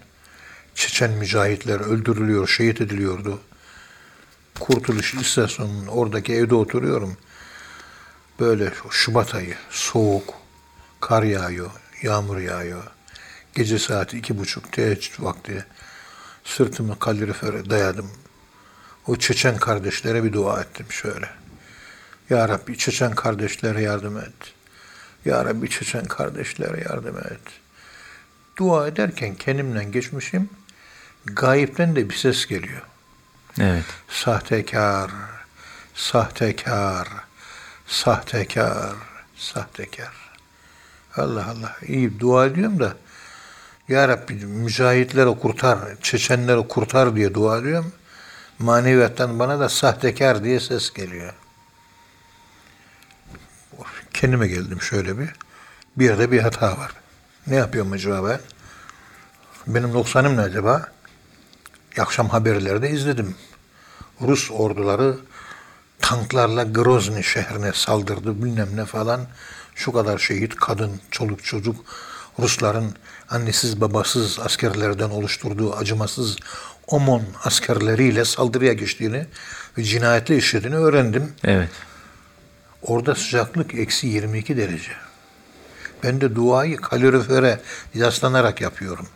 Çeçen 0.75 1.11
mücahitler 1.11 1.79
öldürülüyor, 1.79 2.47
şehit 2.47 2.81
ediliyordu. 2.81 3.39
Kurtuluş 4.59 5.13
İstasyonunun 5.13 5.87
oradaki 5.87 6.33
evde 6.33 6.55
oturuyorum. 6.55 7.17
Böyle 8.39 8.73
Şubat 8.89 9.35
ayı, 9.35 9.55
soğuk, 9.69 10.33
kar 11.01 11.23
yağıyor, 11.23 11.71
yağmur 12.01 12.37
yağıyor. 12.37 12.83
Gece 13.57 13.79
saati 13.79 14.17
iki 14.17 14.37
buçuk, 14.37 14.71
teheccüd 14.71 15.13
vakti. 15.19 15.65
Sırtımı 16.43 16.99
kalorifere 16.99 17.69
dayadım. 17.69 18.11
O 19.07 19.15
Çeçen 19.15 19.57
kardeşlere 19.57 20.23
bir 20.23 20.33
dua 20.33 20.61
ettim 20.61 20.85
şöyle. 20.89 21.29
Ya 22.29 22.49
Rabbi 22.49 22.77
Çeçen 22.77 23.15
kardeşlere 23.15 23.81
yardım 23.81 24.17
et. 24.17 24.53
Ya 25.25 25.45
Rabbi 25.45 25.69
Çeçen 25.69 26.05
kardeşlere 26.05 26.83
yardım 26.89 27.17
et. 27.17 27.41
Dua 28.57 28.87
ederken 28.87 29.35
kendimden 29.35 29.91
geçmişim. 29.91 30.49
Gayipten 31.25 31.95
de 31.95 32.09
bir 32.09 32.15
ses 32.15 32.45
geliyor. 32.45 32.81
Evet. 33.59 33.85
Sahtekar, 34.09 35.11
sahtekar, 35.95 37.07
sahtekar, 37.87 38.95
sahtekar. 39.37 40.13
Allah 41.15 41.45
Allah. 41.45 41.75
iyi 41.87 42.19
dua 42.19 42.45
ediyorum 42.45 42.79
da 42.79 42.93
Ya 43.87 44.07
Rabbi 44.07 44.33
mücahitleri 44.33 45.39
kurtar, 45.39 45.79
Çeçenleri 46.01 46.67
kurtar 46.67 47.15
diye 47.15 47.33
dua 47.33 47.57
ediyorum. 47.57 47.93
Maneviyattan 48.59 49.39
bana 49.39 49.59
da 49.59 49.69
sahtekar 49.69 50.43
diye 50.43 50.59
ses 50.59 50.93
geliyor. 50.93 51.33
Kendime 54.13 54.47
geldim 54.47 54.81
şöyle 54.81 55.19
bir. 55.19 55.29
Bir 55.97 56.05
yerde 56.05 56.31
bir 56.31 56.39
hata 56.39 56.77
var. 56.77 56.91
Ne 57.47 57.55
yapıyorum 57.55 57.91
acaba 57.91 58.29
ben? 58.29 58.39
Benim 59.67 59.93
noksanım 59.93 60.37
ne 60.37 60.41
acaba? 60.41 60.91
Akşam 61.99 62.29
haberlerde 62.29 62.89
izledim. 62.89 63.35
Rus 64.21 64.51
orduları 64.51 65.17
tanklarla 65.99 66.63
Grozny 66.63 67.23
şehrine 67.23 67.73
saldırdı 67.73 68.43
bilmem 68.43 68.69
ne 68.75 68.85
falan. 68.85 69.21
Şu 69.75 69.91
kadar 69.91 70.17
şehit, 70.17 70.55
kadın, 70.55 71.01
çoluk 71.11 71.43
çocuk 71.43 71.85
Rusların 72.39 72.95
annesiz 73.29 73.81
babasız 73.81 74.39
askerlerden 74.39 75.09
oluşturduğu 75.09 75.75
acımasız 75.75 76.37
OMON 76.87 77.23
askerleriyle 77.43 78.25
saldırıya 78.25 78.73
geçtiğini 78.73 79.25
ve 79.77 79.83
cinayetle 79.83 80.37
işlediğini 80.37 80.75
öğrendim. 80.75 81.33
Evet. 81.43 81.69
Orada 82.81 83.15
sıcaklık 83.15 83.75
eksi 83.75 84.07
22 84.07 84.57
derece. 84.57 84.91
Ben 86.03 86.21
de 86.21 86.35
duayı 86.35 86.77
kalorifere 86.77 87.59
yaslanarak 87.93 88.61
yapıyorum. 88.61 89.07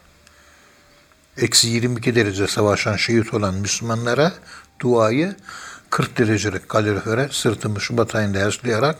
Eksi 1.38 1.68
22 1.68 2.16
derece 2.16 2.48
savaşan 2.48 2.96
şehit 2.96 3.34
olan 3.34 3.54
Müslümanlara 3.54 4.34
duayı 4.80 5.36
40 5.90 6.18
derecelik 6.18 6.70
kalorifere 6.70 7.30
sırtımı 7.32 7.82
Şubat 7.82 8.16
ayında 8.16 8.40
yaslayarak, 8.40 8.96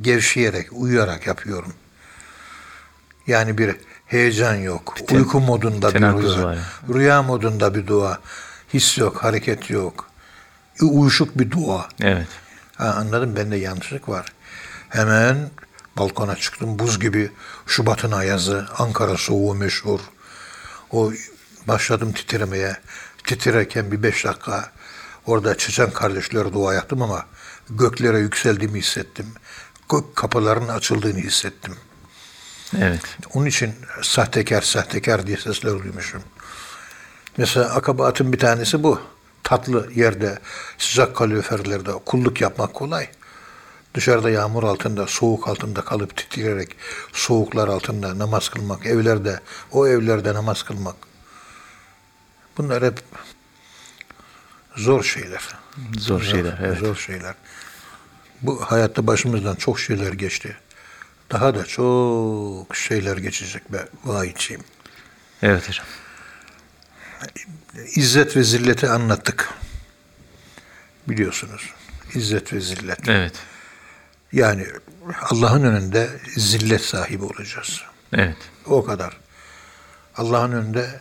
gevşeyerek, 0.00 0.68
uyuyarak 0.72 1.26
yapıyorum. 1.26 1.74
Yani 3.26 3.58
bir 3.58 3.76
heyecan 4.06 4.54
yok. 4.54 4.94
ten- 5.08 5.16
Uyku 5.16 5.40
modunda 5.40 5.94
bir 5.94 6.00
rüya. 6.00 6.44
var 6.44 6.58
Rüya 6.94 7.22
modunda 7.22 7.74
bir 7.74 7.86
dua. 7.86 8.18
His 8.74 8.98
yok, 8.98 9.24
hareket 9.24 9.70
yok. 9.70 10.06
uyuşuk 10.82 11.38
bir 11.38 11.50
dua. 11.50 11.88
Evet. 12.00 12.26
Ha, 12.76 12.94
anladım 12.98 13.36
bende 13.36 13.56
yanlışlık 13.56 14.08
var. 14.08 14.32
Hemen 14.88 15.50
balkona 15.98 16.36
çıktım. 16.36 16.78
Buz 16.78 17.00
gibi 17.00 17.30
Şubat'ın 17.66 18.12
ayazı, 18.12 18.66
Ankara 18.78 19.16
soğuğu 19.16 19.54
meşhur. 19.54 20.00
O 20.90 21.12
başladım 21.68 22.12
titremeye. 22.12 22.76
Titrerken 23.24 23.92
bir 23.92 24.02
beş 24.02 24.24
dakika 24.24 24.70
orada 25.26 25.58
Çeçen 25.58 25.90
kardeşlere 25.90 26.52
dua 26.52 26.74
yaptım 26.74 27.02
ama 27.02 27.26
göklere 27.70 28.18
yükseldiğimi 28.18 28.78
hissettim. 28.78 29.26
Gök 29.90 30.16
kapılarının 30.16 30.68
açıldığını 30.68 31.18
hissettim. 31.18 31.76
Evet. 32.78 33.18
Onun 33.34 33.46
için 33.46 33.74
sahtekar 34.02 34.62
sahtekar 34.62 35.26
diye 35.26 35.36
sesler 35.36 35.72
duymuşum. 35.72 36.22
Mesela 37.36 37.74
akabatın 37.74 38.32
bir 38.32 38.38
tanesi 38.38 38.82
bu. 38.82 39.00
Tatlı 39.42 39.92
yerde, 39.94 40.38
sıcak 40.78 41.16
kaloriferlerde 41.16 41.92
kulluk 42.06 42.40
yapmak 42.40 42.74
kolay. 42.74 43.08
Dışarıda 43.94 44.30
yağmur 44.30 44.62
altında, 44.62 45.06
soğuk 45.06 45.48
altında 45.48 45.80
kalıp 45.80 46.16
titreyerek 46.16 46.76
soğuklar 47.12 47.68
altında 47.68 48.18
namaz 48.18 48.48
kılmak, 48.48 48.86
evlerde, 48.86 49.40
o 49.72 49.88
evlerde 49.88 50.34
namaz 50.34 50.62
kılmak. 50.62 50.96
Bunlar 52.58 52.84
hep 52.84 53.00
zor 54.76 55.02
şeyler. 55.02 55.48
Zor 55.98 56.22
şeyler. 56.22 56.58
Evet. 56.62 56.78
Zor 56.78 56.96
şeyler. 56.96 57.34
Bu 58.42 58.60
hayatta 58.60 59.06
başımızdan 59.06 59.54
çok 59.54 59.80
şeyler 59.80 60.12
geçti. 60.12 60.56
Daha 61.34 61.54
da 61.54 61.64
çok 61.64 62.76
şeyler 62.76 63.16
geçecek 63.16 63.72
be 63.72 63.86
vahiyçiyim. 64.04 64.62
Evet 65.42 65.68
hocam. 65.68 65.86
İzzet 67.94 68.36
ve 68.36 68.42
zilleti 68.42 68.88
anlattık. 68.88 69.50
Biliyorsunuz. 71.08 71.70
İzzet 72.14 72.52
ve 72.52 72.60
zillet. 72.60 73.08
Evet. 73.08 73.32
Yani 74.32 74.66
Allah'ın 75.20 75.62
önünde 75.62 76.08
zillet 76.36 76.82
sahibi 76.82 77.24
olacağız. 77.24 77.82
Evet. 78.12 78.36
O 78.66 78.84
kadar. 78.84 79.16
Allah'ın 80.16 80.52
önünde 80.52 80.98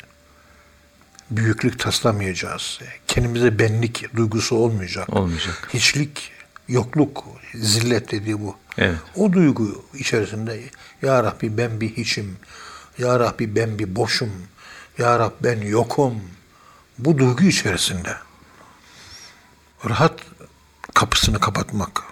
büyüklük 1.31 1.79
taslamayacağız. 1.79 2.79
Kendimize 3.07 3.59
benlik 3.59 4.15
duygusu 4.15 4.55
olmayacak. 4.55 5.09
Olmayacak. 5.09 5.69
Hiçlik, 5.73 6.31
yokluk, 6.73 7.23
zillet 7.53 8.11
dediği 8.11 8.41
bu. 8.41 8.55
Evet. 8.77 8.97
O 9.15 9.33
duygu 9.33 9.85
içerisinde 9.93 10.59
Ya 11.01 11.23
Rabbi 11.23 11.57
ben 11.57 11.81
bir 11.81 11.97
hiçim, 11.97 12.37
Ya 12.97 13.19
Rabbi 13.19 13.55
ben 13.55 13.79
bir 13.79 13.95
boşum, 13.95 14.31
Ya 14.97 15.19
Rabbi 15.19 15.43
ben 15.43 15.61
yokum. 15.61 16.21
Bu 16.97 17.17
duygu 17.17 17.43
içerisinde 17.43 18.15
rahat 19.89 20.19
kapısını 20.93 21.39
kapatmak. 21.39 22.03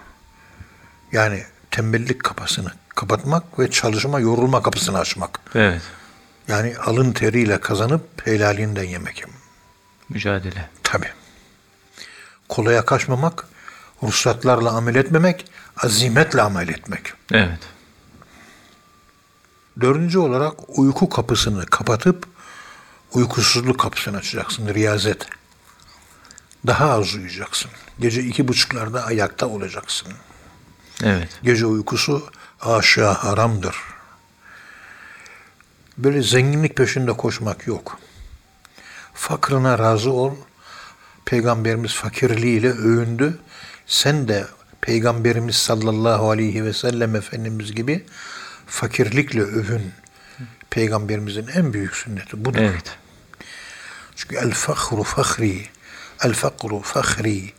Yani 1.12 1.42
tembellik 1.70 2.24
kapısını 2.24 2.72
kapatmak 2.88 3.58
ve 3.58 3.70
çalışma, 3.70 4.20
yorulma 4.20 4.62
kapısını 4.62 4.98
açmak. 4.98 5.40
Evet. 5.54 5.82
Yani 6.48 6.76
alın 6.76 7.12
teriyle 7.12 7.60
kazanıp 7.60 8.26
helalinden 8.26 8.84
yemek. 8.84 9.24
Mücadele. 10.08 10.68
Tabi. 10.82 11.06
Kolaya 12.48 12.84
kaçmamak, 12.84 13.46
ruhsatlarla 14.02 14.70
amel 14.70 14.94
etmemek, 14.94 15.44
azimetle 15.76 16.42
amel 16.42 16.68
etmek. 16.68 17.12
Evet. 17.32 17.60
Dördüncü 19.80 20.18
olarak 20.18 20.78
uyku 20.78 21.08
kapısını 21.08 21.66
kapatıp 21.66 22.26
uykusuzluk 23.12 23.80
kapısını 23.80 24.16
açacaksın, 24.16 24.74
riyazet. 24.74 25.26
Daha 26.66 26.90
az 26.90 27.14
uyuyacaksın. 27.14 27.70
Gece 28.00 28.22
iki 28.22 28.48
buçuklarda 28.48 29.04
ayakta 29.04 29.46
olacaksın. 29.46 30.12
Evet. 31.02 31.28
Gece 31.42 31.66
uykusu 31.66 32.30
aşağı 32.60 33.12
haramdır. 33.14 33.76
Böyle 35.98 36.22
zenginlik 36.22 36.76
peşinde 36.76 37.12
koşmak 37.12 37.66
yok. 37.66 37.98
Fakrına 39.14 39.78
razı 39.78 40.10
ol. 40.10 40.34
Peygamberimiz 41.24 41.94
fakirliğiyle 41.94 42.70
övündü. 42.70 43.38
Sen 43.92 44.28
de 44.28 44.46
Peygamberimiz 44.80 45.56
sallallahu 45.56 46.30
aleyhi 46.30 46.64
ve 46.64 46.72
sellem 46.72 47.16
Efendimiz 47.16 47.74
gibi 47.74 48.06
fakirlikle 48.66 49.42
övün. 49.42 49.92
Peygamberimizin 50.70 51.46
en 51.46 51.72
büyük 51.72 51.96
sünneti 51.96 52.44
budur. 52.44 52.58
Evet. 52.60 52.98
Çünkü 54.16 54.36
el 54.36 54.50
fakru 54.50 55.02
fakri, 55.02 55.68
el 56.24 56.32
fakru 56.32 56.80
fakri 56.80 57.52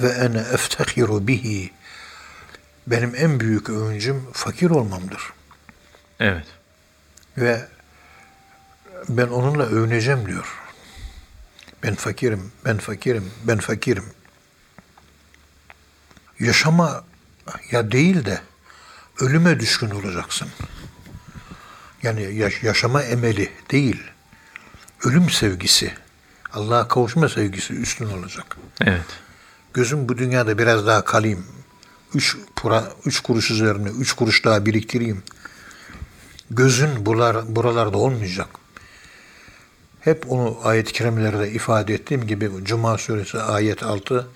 ve 0.00 0.08
ene 0.08 0.38
eftehiru 0.38 1.26
bihi. 1.26 1.70
Benim 2.86 3.14
en 3.16 3.40
büyük 3.40 3.70
övüncüm 3.70 4.32
fakir 4.32 4.70
olmamdır. 4.70 5.32
Evet. 6.20 6.46
Ve 7.38 7.68
ben 9.08 9.26
onunla 9.26 9.66
övüneceğim 9.66 10.26
diyor. 10.26 10.58
Ben 11.82 11.94
fakirim, 11.94 12.52
ben 12.64 12.78
fakirim, 12.78 13.30
ben 13.44 13.58
fakirim. 13.58 14.04
Yaşama 16.40 17.04
ya 17.70 17.92
değil 17.92 18.24
de 18.24 18.40
ölüme 19.20 19.60
düşkün 19.60 19.90
olacaksın. 19.90 20.48
Yani 22.02 22.34
yaş- 22.34 22.62
yaşama 22.62 23.02
emeli 23.02 23.52
değil, 23.70 24.02
ölüm 25.04 25.30
sevgisi, 25.30 25.94
Allah'a 26.52 26.88
kavuşma 26.88 27.28
sevgisi 27.28 27.74
üstün 27.74 28.10
olacak. 28.10 28.56
Evet. 28.80 29.06
Gözüm 29.74 30.08
bu 30.08 30.18
dünyada 30.18 30.58
biraz 30.58 30.86
daha 30.86 31.04
kalayım. 31.04 31.46
Üç, 32.14 32.36
pura, 32.56 32.92
üç 33.06 33.20
kuruş 33.20 33.50
üzerine 33.50 33.88
üç 33.88 34.12
kuruş 34.12 34.44
daha 34.44 34.66
biriktireyim. 34.66 35.22
Gözün 36.50 37.06
buralar, 37.06 37.56
buralarda 37.56 37.98
olmayacak. 37.98 38.48
Hep 40.00 40.32
onu 40.32 40.58
ayet-i 40.64 40.92
kerimelerde 40.92 41.50
ifade 41.50 41.94
ettiğim 41.94 42.26
gibi 42.26 42.50
Cuma 42.62 42.98
suresi 42.98 43.40
ayet 43.40 43.82
6 43.82 44.28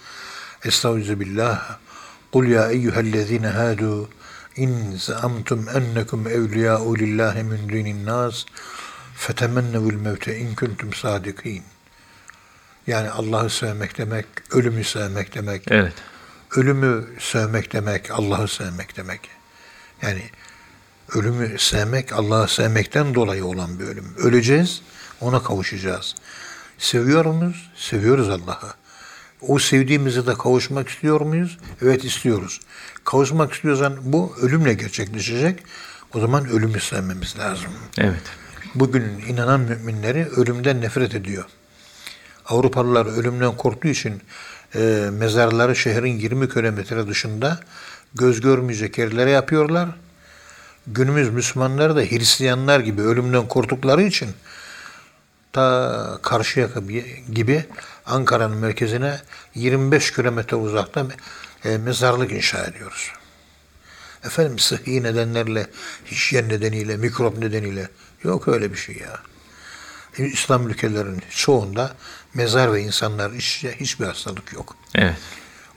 Estağfirullah 0.64 1.78
Kul 2.32 2.46
ya 2.46 2.70
eyyühellezine 2.70 3.46
hadu 3.46 4.08
in 4.56 4.96
zaamtum 4.96 5.68
ennekum 5.68 6.28
evliyâ'u 6.28 6.98
lillahi 6.98 7.42
min 7.42 7.68
dinin 7.68 8.06
nas 8.06 8.44
fetemennevul 9.16 9.94
mevte 9.94 10.38
in 10.38 10.54
kuntum 10.54 10.92
sadikin. 10.92 11.62
Yani 12.86 13.10
Allah'ı 13.10 13.50
sevmek 13.50 13.98
demek, 13.98 14.26
ölümü 14.50 14.84
sevmek 14.84 15.34
demek, 15.34 15.62
Evet. 15.70 15.92
ölümü 16.56 17.06
sevmek 17.18 17.72
demek, 17.72 18.10
Allah'ı 18.10 18.48
sevmek 18.48 18.96
demek. 18.96 19.20
Yani 20.02 20.22
ölümü 21.14 21.58
sevmek, 21.58 22.12
Allah'ı 22.12 22.48
sevmekten 22.48 23.14
dolayı 23.14 23.44
olan 23.46 23.78
bir 23.78 23.84
ölüm. 23.84 24.14
Öleceğiz, 24.16 24.82
ona 25.20 25.42
kavuşacağız. 25.42 26.14
Seviyor 26.78 27.24
muyuz? 27.24 27.70
Seviyoruz 27.76 28.28
Allah'ı. 28.28 28.74
O 29.40 29.58
sevdiğimize 29.58 30.26
de 30.26 30.34
kavuşmak 30.34 30.88
istiyor 30.88 31.20
muyuz? 31.20 31.58
Evet 31.82 32.04
istiyoruz. 32.04 32.60
Kavuşmak 33.04 33.52
istiyorsan 33.52 33.96
bu 34.02 34.36
ölümle 34.40 34.74
gerçekleşecek. 34.74 35.62
O 36.14 36.20
zaman 36.20 36.48
ölümü 36.48 36.80
sevmemiz 36.80 37.38
lazım. 37.38 37.70
Evet. 37.98 38.22
Bugün 38.74 39.04
inanan 39.28 39.60
müminleri 39.60 40.26
ölümden 40.36 40.80
nefret 40.80 41.14
ediyor. 41.14 41.44
Avrupalılar 42.46 43.06
ölümden 43.06 43.56
korktuğu 43.56 43.88
için 43.88 44.22
e, 44.74 45.08
mezarları 45.12 45.76
şehrin 45.76 46.18
20 46.18 46.48
kilometre 46.48 47.08
dışında 47.08 47.60
göz 48.14 48.40
görmeyecek 48.40 48.98
yerlere 48.98 49.30
yapıyorlar. 49.30 49.88
Günümüz 50.86 51.30
Müslümanlar 51.30 51.96
da 51.96 52.00
Hristiyanlar 52.00 52.80
gibi 52.80 53.02
ölümden 53.02 53.48
korktukları 53.48 54.02
için 54.02 54.28
ta 55.58 56.18
Karşıyaka 56.22 56.80
gibi 57.32 57.64
Ankara'nın 58.06 58.56
merkezine 58.56 59.20
25 59.54 60.12
kilometre 60.12 60.56
uzakta 60.56 61.06
e, 61.64 61.78
mezarlık 61.78 62.32
inşa 62.32 62.64
ediyoruz. 62.64 63.12
Efendim 64.24 64.58
sıhhi 64.58 65.02
nedenlerle, 65.02 65.66
hijyen 66.10 66.48
nedeniyle, 66.48 66.96
mikrop 66.96 67.38
nedeniyle 67.38 67.88
yok 68.22 68.48
öyle 68.48 68.72
bir 68.72 68.76
şey 68.76 68.96
ya. 68.96 69.20
İslam 70.26 70.68
ülkelerinin 70.68 71.22
çoğunda 71.30 71.94
mezar 72.34 72.72
ve 72.72 72.80
insanlar 72.80 73.30
işçe 73.30 73.76
hiçbir 73.80 74.06
hastalık 74.06 74.52
yok. 74.52 74.76
Evet. 74.94 75.16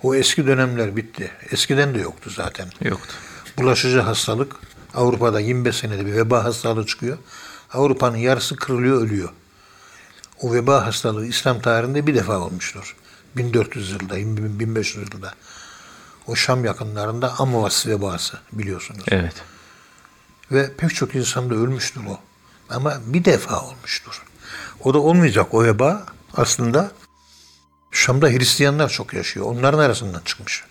O 0.04 0.16
eski 0.16 0.48
dönemler 0.48 0.96
bitti. 0.96 1.32
Eskiden 1.52 1.96
de 1.96 2.00
yoktu 2.00 2.30
zaten. 2.30 2.68
Yoktu. 2.82 3.14
Bulaşıcı 3.58 4.00
hastalık 4.00 4.56
Avrupa'da 4.94 5.40
25 5.40 5.76
senede 5.76 6.06
bir 6.06 6.14
veba 6.14 6.44
hastalığı 6.44 6.86
çıkıyor. 6.86 7.18
Avrupa'nın 7.74 8.18
yarısı 8.18 8.56
kırılıyor, 8.56 9.02
ölüyor. 9.02 9.30
O 10.42 10.54
veba 10.54 10.86
hastalığı 10.86 11.26
İslam 11.26 11.62
tarihinde 11.62 12.08
bir 12.08 12.16
defa 12.16 12.40
olmuştur. 12.40 12.96
1400 13.38 13.92
yılda, 13.92 14.16
1500 14.16 15.14
yılda. 15.14 15.34
O 16.28 16.36
Şam 16.36 16.66
yakınlarında 16.66 17.40
Amvas 17.40 17.88
vebası 17.88 18.38
biliyorsunuz. 18.52 19.04
Evet. 19.08 19.34
Ve 20.52 20.76
pek 20.78 20.96
çok 20.96 21.16
insan 21.16 21.50
da 21.50 21.56
ölmüştür 21.56 22.02
o. 22.10 22.20
Ama 22.70 22.98
bir 23.06 23.26
defa 23.26 23.60
olmuştur. 23.60 24.24
O 24.84 24.94
da 24.94 25.00
olmayacak 25.00 25.54
o 25.54 25.64
veba 25.64 26.06
aslında 26.34 26.92
Şam'da 27.92 28.30
Hristiyanlar 28.30 28.90
çok 28.90 29.14
yaşıyor. 29.14 29.46
Onların 29.46 29.80
arasından 29.80 30.22
çıkmış. 30.26 30.64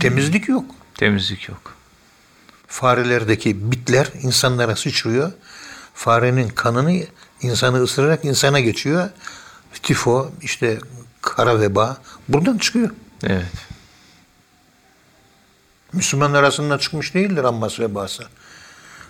Temizlik 0.00 0.48
yok. 0.48 0.64
Temizlik 0.94 1.48
yok. 1.48 1.74
Farelerdeki 2.66 3.72
bitler 3.72 4.10
insanlara 4.22 4.76
sıçrıyor. 4.76 5.32
Farenin 5.94 6.48
kanını 6.48 7.06
insanı 7.44 7.82
ısırarak 7.82 8.24
insana 8.24 8.60
geçiyor. 8.60 9.10
Tifo, 9.82 10.30
işte 10.42 10.78
kara 11.22 11.60
veba 11.60 11.96
buradan 12.28 12.58
çıkıyor. 12.58 12.90
Evet. 13.22 13.46
Müslümanlar 15.92 16.38
arasında 16.38 16.78
çıkmış 16.78 17.14
değildir 17.14 17.44
Ammas 17.44 17.80
vebası. 17.80 18.24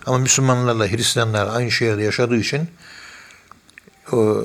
Ama 0.06 0.18
Müslümanlarla 0.18 0.88
Hristiyanlar 0.88 1.56
aynı 1.56 1.70
şehirde 1.70 2.02
yaşadığı 2.02 2.36
için 2.36 2.68
o 4.12 4.44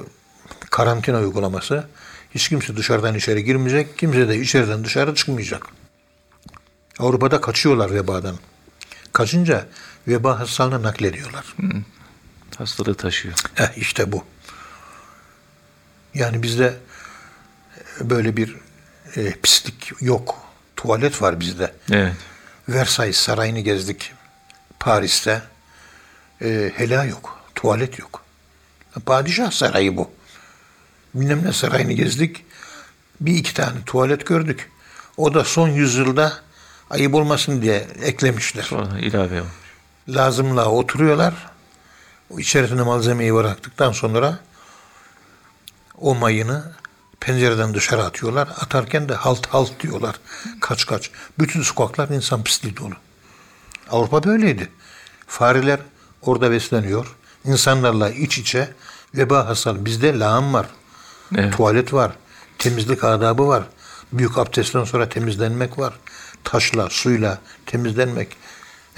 karantina 0.70 1.20
uygulaması 1.20 1.88
hiç 2.36 2.50
kimse 2.50 2.78
dışarıdan 2.78 3.16
içeri 3.16 3.44
girmeyecek, 3.44 3.98
kimse 3.98 4.28
de 4.30 4.40
içeriden 4.40 4.84
dışarı 4.84 5.16
çıkmayacak. 5.16 5.66
Avrupa'da 7.00 7.42
kaçıyorlar 7.42 7.94
vebadan. 7.94 8.36
Kaçınca 9.14 9.68
veba 10.08 10.40
hastalığını 10.40 10.84
naklediyorlar. 10.84 11.56
Hastalığı 12.60 12.96
taşıyor. 12.96 13.36
Heh, 13.56 13.78
işte 13.78 14.12
bu. 14.12 14.24
Yani 16.14 16.44
bizde 16.44 16.78
böyle 18.02 18.38
bir 18.38 18.56
e, 19.16 19.32
pislik 19.32 19.92
yok. 20.02 20.36
Tuvalet 20.76 21.22
var 21.22 21.40
bizde. 21.40 21.74
Evet. 21.92 22.14
Versailles 22.70 23.18
Sarayı'nı 23.18 23.60
gezdik 23.60 24.14
Paris'te. 24.80 25.42
E, 26.42 26.72
hela 26.76 27.06
yok. 27.06 27.40
Tuvalet 27.56 28.00
yok. 28.00 28.24
Padişah 29.06 29.52
sarayı 29.52 29.98
bu. 29.98 30.12
Bilmem 31.14 31.46
ne 31.46 31.54
sarayını 31.54 31.94
gezdik. 31.94 32.46
Bir 33.22 33.36
iki 33.36 33.54
tane 33.54 33.86
tuvalet 33.86 34.26
gördük. 34.26 34.72
O 35.18 35.34
da 35.34 35.44
son 35.44 35.70
yüzyılda 35.70 36.34
ayıp 36.90 37.14
olmasın 37.14 37.62
diye 37.62 37.88
eklemişler. 38.02 38.64
Sonra 38.64 39.00
ilave 39.00 39.42
olmuş. 39.42 39.54
Lazımla 40.10 40.66
oturuyorlar. 40.66 41.34
O 42.30 42.40
içerisine 42.40 42.82
malzemeyi 42.82 43.34
bıraktıktan 43.34 43.92
sonra 43.92 44.40
o 45.98 46.16
mayını 46.16 46.72
pencereden 47.20 47.74
dışarı 47.74 48.04
atıyorlar. 48.04 48.48
Atarken 48.48 49.10
de 49.10 49.14
halt 49.14 49.48
halt 49.48 49.80
diyorlar. 49.80 50.16
Kaç 50.62 50.86
kaç. 50.86 51.12
Bütün 51.40 51.62
sokaklar 51.62 52.10
insan 52.10 52.44
pisliği 52.44 52.78
dolu. 52.78 52.94
Avrupa 53.90 54.24
böyleydi. 54.24 54.70
Fareler 55.28 55.80
orada 56.22 56.52
besleniyor. 56.52 57.16
İnsanlarla 57.46 58.10
iç 58.10 58.38
içe 58.38 58.74
veba 59.16 59.48
hastalığı. 59.48 59.86
Bizde 59.86 60.20
lağım 60.20 60.54
var. 60.54 60.68
Evet. 61.38 61.54
Tuvalet 61.54 61.94
var. 61.94 62.12
Temizlik 62.58 63.04
adabı 63.04 63.48
var. 63.48 63.64
Büyük 64.14 64.38
abdestten 64.38 64.84
sonra 64.84 65.10
temizlenmek 65.10 65.80
var. 65.80 65.94
Taşla, 66.44 66.90
suyla 66.90 67.40
temizlenmek. 67.66 68.38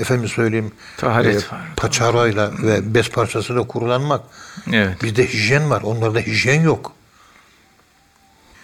Efendim 0.01 0.27
söyleyeyim. 0.27 0.71
Taharet 0.97 1.53
var. 1.53 1.61
Paçavrayla 1.77 2.51
ve 2.63 2.93
bez 2.93 3.09
parçasıyla 3.09 3.67
kurulanmak. 3.67 4.21
Evet. 4.73 5.03
Bizde 5.03 5.27
hijyen 5.27 5.69
var. 5.69 5.81
Onlarda 5.81 6.19
hijyen 6.19 6.61
yok. 6.61 6.93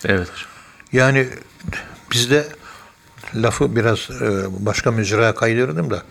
Evet. 0.05 0.29
Yani 0.91 1.27
bizde 2.11 2.47
lafı 3.35 3.75
biraz 3.75 4.09
e, 4.21 4.45
başka 4.65 4.91
mecraya 4.91 5.35
kaydırdım 5.35 5.91
da 5.91 6.03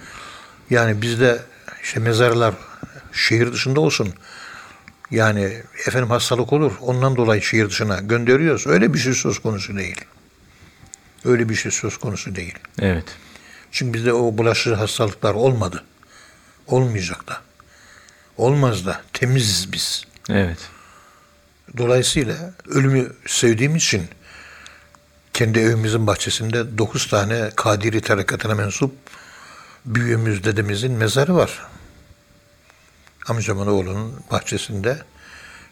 yani 0.71 1.03
bizde 1.03 1.43
işte 1.83 2.01
mezarlar 2.01 2.55
şehir 3.13 3.53
dışında 3.53 3.81
olsun. 3.81 4.15
Yani 5.11 5.63
efendim 5.87 6.11
hastalık 6.11 6.53
olur. 6.53 6.73
Ondan 6.81 7.17
dolayı 7.17 7.43
şehir 7.43 7.69
dışına 7.69 8.01
gönderiyoruz. 8.01 8.67
Öyle 8.67 8.95
bir 8.95 8.99
şey 8.99 9.13
söz 9.13 9.39
konusu 9.39 9.77
değil. 9.77 10.01
Öyle 11.25 11.49
bir 11.49 11.55
şey 11.55 11.73
söz 11.73 11.97
konusu 11.97 12.35
değil. 12.35 12.55
Evet. 12.79 13.05
Çünkü 13.77 13.95
bizde 13.95 14.13
o 14.13 14.39
bulaşıcı 14.39 14.75
hastalıklar 14.75 15.35
olmadı. 15.35 15.85
Olmayacak 16.67 17.29
da. 17.29 17.41
Olmaz 18.37 18.87
da. 18.87 19.03
Temiziz 19.13 19.73
biz. 19.73 20.05
Evet. 20.31 20.59
Dolayısıyla 21.77 22.55
ölümü 22.69 23.13
sevdiğim 23.27 23.77
için 23.77 24.09
kendi 25.33 25.59
evimizin 25.59 26.07
bahçesinde 26.07 26.79
dokuz 26.79 27.07
tane 27.07 27.51
Kadiri 27.57 28.01
tarikatına 28.01 28.55
mensup 28.55 28.95
büyüğümüz 29.85 30.45
dedemizin 30.45 30.93
mezarı 30.93 31.35
var. 31.35 31.67
Amcamın 33.27 33.67
oğlunun 33.67 34.21
bahçesinde. 34.31 34.99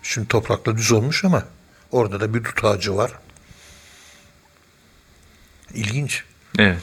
Şimdi 0.03 0.29
toprakla 0.29 0.77
düz 0.77 0.93
olmuş 0.93 1.25
ama 1.25 1.45
orada 1.93 2.21
da 2.21 2.35
bir 2.35 2.45
dut 2.45 2.65
ağacı 2.65 2.97
var. 2.97 3.13
İlginç. 5.75 6.25
Evet. 6.59 6.83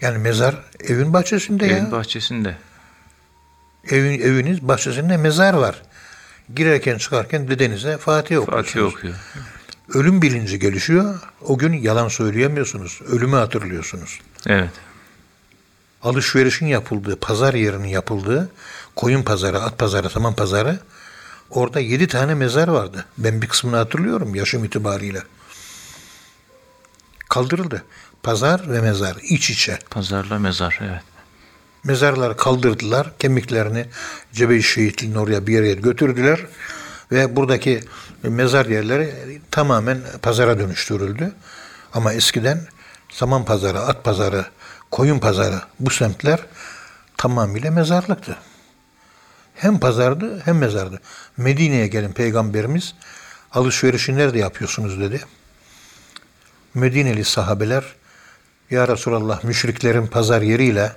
Yani 0.00 0.18
mezar 0.18 0.54
evin 0.80 1.12
bahçesinde 1.12 1.66
ya. 1.66 1.76
Evin 1.76 1.92
bahçesinde. 1.92 2.56
Evin, 3.90 4.20
eviniz 4.20 4.62
bahçesinde 4.62 5.16
mezar 5.16 5.54
var. 5.54 5.82
Girerken 6.54 6.98
çıkarken 6.98 7.48
dedenize 7.48 7.96
Fatiha 7.98 8.40
okuyorsunuz. 8.40 8.92
Fatih 8.92 8.98
okuyor. 8.98 9.14
Ölüm 9.94 10.22
bilinci 10.22 10.58
gelişiyor. 10.58 11.20
O 11.40 11.58
gün 11.58 11.72
yalan 11.72 12.08
söyleyemiyorsunuz. 12.08 13.00
Ölümü 13.06 13.36
hatırlıyorsunuz. 13.36 14.20
Evet. 14.46 14.70
Alışverişin 16.02 16.66
yapıldığı, 16.66 17.16
pazar 17.16 17.54
yerinin 17.54 17.88
yapıldığı 17.88 18.50
koyun 18.96 19.22
pazarı, 19.22 19.60
at 19.60 19.78
pazarı, 19.78 20.10
saman 20.10 20.34
pazarı 20.34 20.78
orada 21.50 21.80
yedi 21.80 22.06
tane 22.06 22.34
mezar 22.34 22.68
vardı. 22.68 23.04
Ben 23.18 23.42
bir 23.42 23.48
kısmını 23.48 23.76
hatırlıyorum 23.76 24.34
yaşım 24.34 24.64
itibariyle. 24.64 25.22
Kaldırıldı. 27.28 27.84
Pazar 28.22 28.72
ve 28.72 28.80
mezar 28.80 29.16
iç 29.22 29.50
içe. 29.50 29.78
Pazarla 29.90 30.38
mezar. 30.38 30.78
Evet. 30.82 31.02
Mezarları 31.84 32.36
kaldırdılar. 32.36 33.18
Kemiklerini 33.18 33.86
Cebe-i 34.32 34.62
Şehitliğin 34.62 35.14
oraya 35.14 35.46
bir 35.46 35.52
yere 35.52 35.72
götürdüler. 35.72 36.40
Ve 37.12 37.36
buradaki 37.36 37.80
mezar 38.22 38.66
yerleri 38.66 39.40
tamamen 39.50 39.98
pazara 40.22 40.58
dönüştürüldü. 40.58 41.32
Ama 41.94 42.12
eskiden 42.12 42.66
saman 43.10 43.44
pazarı, 43.44 43.80
at 43.80 44.04
pazarı, 44.04 44.46
koyun 44.90 45.18
pazarı 45.18 45.60
bu 45.80 45.90
semtler 45.90 46.40
tamamıyla 47.16 47.70
mezarlıktı. 47.70 48.36
Hem 49.54 49.78
pazardı 49.78 50.40
hem 50.44 50.58
mezardı. 50.58 51.00
Medine'ye 51.36 51.86
gelin 51.86 52.12
peygamberimiz 52.12 52.94
alışverişi 53.52 54.16
nerede 54.16 54.38
yapıyorsunuz 54.38 55.00
dedi. 55.00 55.20
Medineli 56.74 57.24
sahabeler 57.24 57.84
ya 58.70 58.88
Resulallah 58.88 59.44
müşriklerin 59.44 60.06
pazar 60.06 60.42
yeriyle 60.42 60.92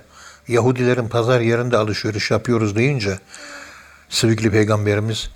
Yahudilerin 0.48 1.08
pazar 1.08 1.40
yerinde 1.40 1.76
alışveriş 1.76 2.30
yapıyoruz 2.30 2.76
deyince 2.76 3.18
sevgili 4.08 4.50
peygamberimiz 4.50 5.30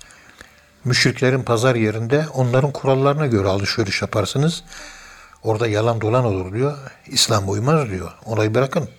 müşriklerin 0.85 1.43
pazar 1.43 1.75
yerinde 1.75 2.25
onların 2.33 2.71
kurallarına 2.71 3.27
göre 3.27 3.47
alışveriş 3.47 4.01
yaparsınız. 4.01 4.63
Orada 5.43 5.67
yalan 5.67 6.01
dolan 6.01 6.25
olur 6.25 6.53
diyor. 6.53 6.77
İslam 7.07 7.49
uymaz 7.49 7.89
diyor. 7.89 8.11
Orayı 8.25 8.55
bırakın. 8.55 8.89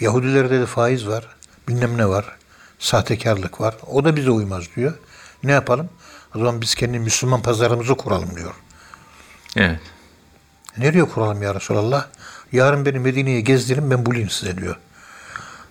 Yahudilerde 0.00 0.60
de 0.60 0.66
faiz 0.66 1.08
var. 1.08 1.26
Bilmem 1.68 1.98
ne 1.98 2.08
var. 2.08 2.36
Sahtekarlık 2.78 3.60
var. 3.60 3.74
O 3.86 4.04
da 4.04 4.16
bize 4.16 4.30
uymaz 4.30 4.64
diyor. 4.76 4.94
Ne 5.42 5.52
yapalım? 5.52 5.88
O 6.34 6.38
zaman 6.38 6.60
biz 6.60 6.74
kendi 6.74 6.98
Müslüman 6.98 7.42
pazarımızı 7.42 7.94
kuralım 7.94 8.36
diyor. 8.36 8.54
Evet. 9.56 9.80
Nereye 10.78 11.04
kuralım 11.04 11.42
ya 11.42 11.54
Resulallah? 11.54 12.06
Yarın 12.52 12.86
beni 12.86 12.98
Medine'ye 12.98 13.40
gezdirin 13.40 13.90
ben 13.90 14.06
bulayım 14.06 14.30
size 14.30 14.58
diyor. 14.58 14.76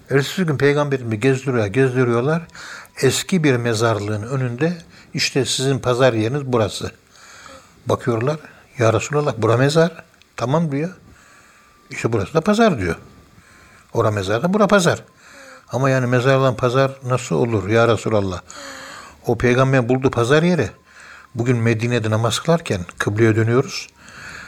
Ertesi 0.09 0.43
gün 0.43 0.57
peygamberimi 0.57 1.19
gezdiriyor, 1.19 1.65
gezdiriyorlar. 1.65 2.41
Eski 3.01 3.43
bir 3.43 3.55
mezarlığın 3.55 4.23
önünde 4.23 4.77
işte 5.13 5.45
sizin 5.45 5.79
pazar 5.79 6.13
yeriniz 6.13 6.45
burası. 6.45 6.91
Bakıyorlar. 7.85 8.37
Ya 8.77 8.93
Resulallah 8.93 9.33
bura 9.37 9.57
mezar. 9.57 10.03
Tamam 10.35 10.71
diyor. 10.71 10.89
İşte 11.89 12.13
burası 12.13 12.33
da 12.33 12.41
pazar 12.41 12.79
diyor. 12.79 12.95
Ora 13.93 14.11
mezar 14.11 14.43
da 14.43 14.53
bura 14.53 14.67
pazar. 14.67 15.03
Ama 15.71 15.89
yani 15.89 16.05
mezarla 16.05 16.55
pazar 16.55 16.91
nasıl 17.05 17.35
olur 17.35 17.69
ya 17.69 17.87
Resulallah? 17.87 18.41
O 19.27 19.37
peygamber 19.37 19.89
buldu 19.89 20.11
pazar 20.11 20.43
yeri. 20.43 20.69
Bugün 21.35 21.57
Medine'de 21.57 22.09
namaz 22.09 22.39
kılarken 22.39 22.81
kıbleye 22.97 23.35
dönüyoruz. 23.35 23.89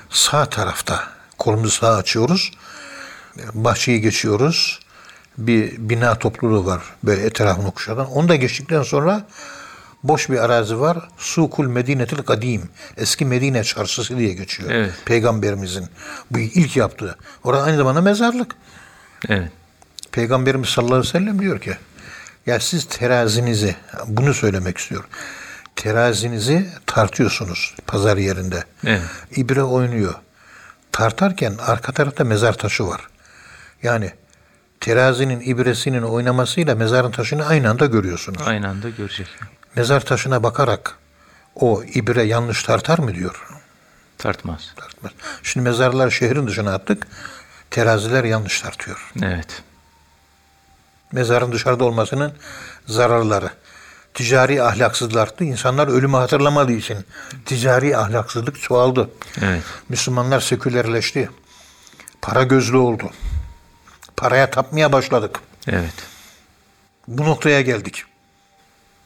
Sağ 0.09 0.45
tarafta 0.45 1.16
kolumuzu 1.37 1.71
sağa 1.71 1.95
açıyoruz. 1.95 2.51
Bahçeyi 3.53 4.01
geçiyoruz. 4.01 4.79
Bir 5.37 5.89
bina 5.89 6.19
topluluğu 6.19 6.65
var 6.65 6.81
böyle 7.03 7.21
etrafını 7.21 7.71
kuşatan. 7.71 8.11
Onu 8.11 8.29
da 8.29 8.35
geçtikten 8.35 8.83
sonra 8.83 9.27
boş 10.03 10.29
bir 10.29 10.37
arazi 10.37 10.79
var. 10.79 11.09
Sukul 11.17 11.67
Medinetil 11.67 12.17
Kadim. 12.17 12.69
Eski 12.97 13.25
Medine 13.25 13.63
çarşısı 13.63 14.17
diye 14.17 14.33
geçiyor. 14.33 14.69
Evet. 14.71 14.91
Peygamberimizin 15.05 15.85
bu 16.31 16.39
ilk 16.39 16.77
yaptığı. 16.77 17.17
Orada 17.43 17.63
aynı 17.63 17.77
zamanda 17.77 18.01
mezarlık. 18.01 18.55
Evet. 19.29 19.51
Peygamberimiz 20.11 20.69
sallallahu 20.69 20.95
aleyhi 20.95 21.15
ve 21.15 21.19
sellem 21.19 21.39
diyor 21.39 21.59
ki 21.59 21.77
ya 22.45 22.59
siz 22.59 22.85
terazinizi 22.85 23.75
bunu 24.07 24.33
söylemek 24.33 24.77
istiyor. 24.77 25.03
Terazinizi 25.75 26.69
tartıyorsunuz 26.85 27.75
pazar 27.87 28.17
yerinde. 28.17 28.63
Evet. 28.85 29.01
İbre 29.35 29.63
oynuyor. 29.63 30.15
Tartarken 30.97 31.55
arka 31.59 31.91
tarafta 31.91 32.23
mezar 32.23 32.53
taşı 32.53 32.87
var. 32.87 33.07
Yani 33.83 34.11
terazinin 34.79 35.39
ibresinin 35.39 36.01
oynamasıyla 36.01 36.75
mezarın 36.75 37.11
taşını 37.11 37.45
aynı 37.45 37.69
anda 37.69 37.85
görüyorsunuz. 37.85 38.41
Aynı 38.45 38.67
anda 38.69 38.89
görecek. 38.89 39.27
Mezar 39.75 40.05
taşına 40.05 40.43
bakarak 40.43 40.97
o 41.55 41.83
ibre 41.83 42.23
yanlış 42.23 42.63
tartar 42.63 42.99
mı 42.99 43.13
diyor. 43.13 43.47
Tartmaz. 44.17 44.73
Tartmaz. 44.75 45.11
Şimdi 45.43 45.63
mezarlar 45.69 46.09
şehrin 46.09 46.47
dışına 46.47 46.73
attık. 46.73 47.07
Teraziler 47.71 48.23
yanlış 48.23 48.61
tartıyor. 48.61 49.11
Evet. 49.23 49.63
Mezarın 51.11 51.51
dışarıda 51.51 51.83
olmasının 51.83 52.33
zararları. 52.85 53.49
Ticari 54.17 54.63
ahlaksızlık 54.63 55.17
arttı. 55.17 55.43
İnsanlar 55.43 55.87
ölümü 55.87 56.17
hatırlamadığı 56.17 56.71
için 56.71 56.97
ticari 57.45 57.97
ahlaksızlık 57.97 58.61
çoğaldı. 58.61 59.09
Evet. 59.41 59.63
Müslümanlar 59.89 60.39
sekülerleşti. 60.39 61.29
Para 62.21 62.43
gözlü 62.43 62.77
oldu. 62.77 63.09
Paraya 64.15 64.49
tapmaya 64.51 64.91
başladık. 64.91 65.39
Evet. 65.67 65.93
Bu 67.07 67.25
noktaya 67.25 67.61
geldik. 67.61 68.03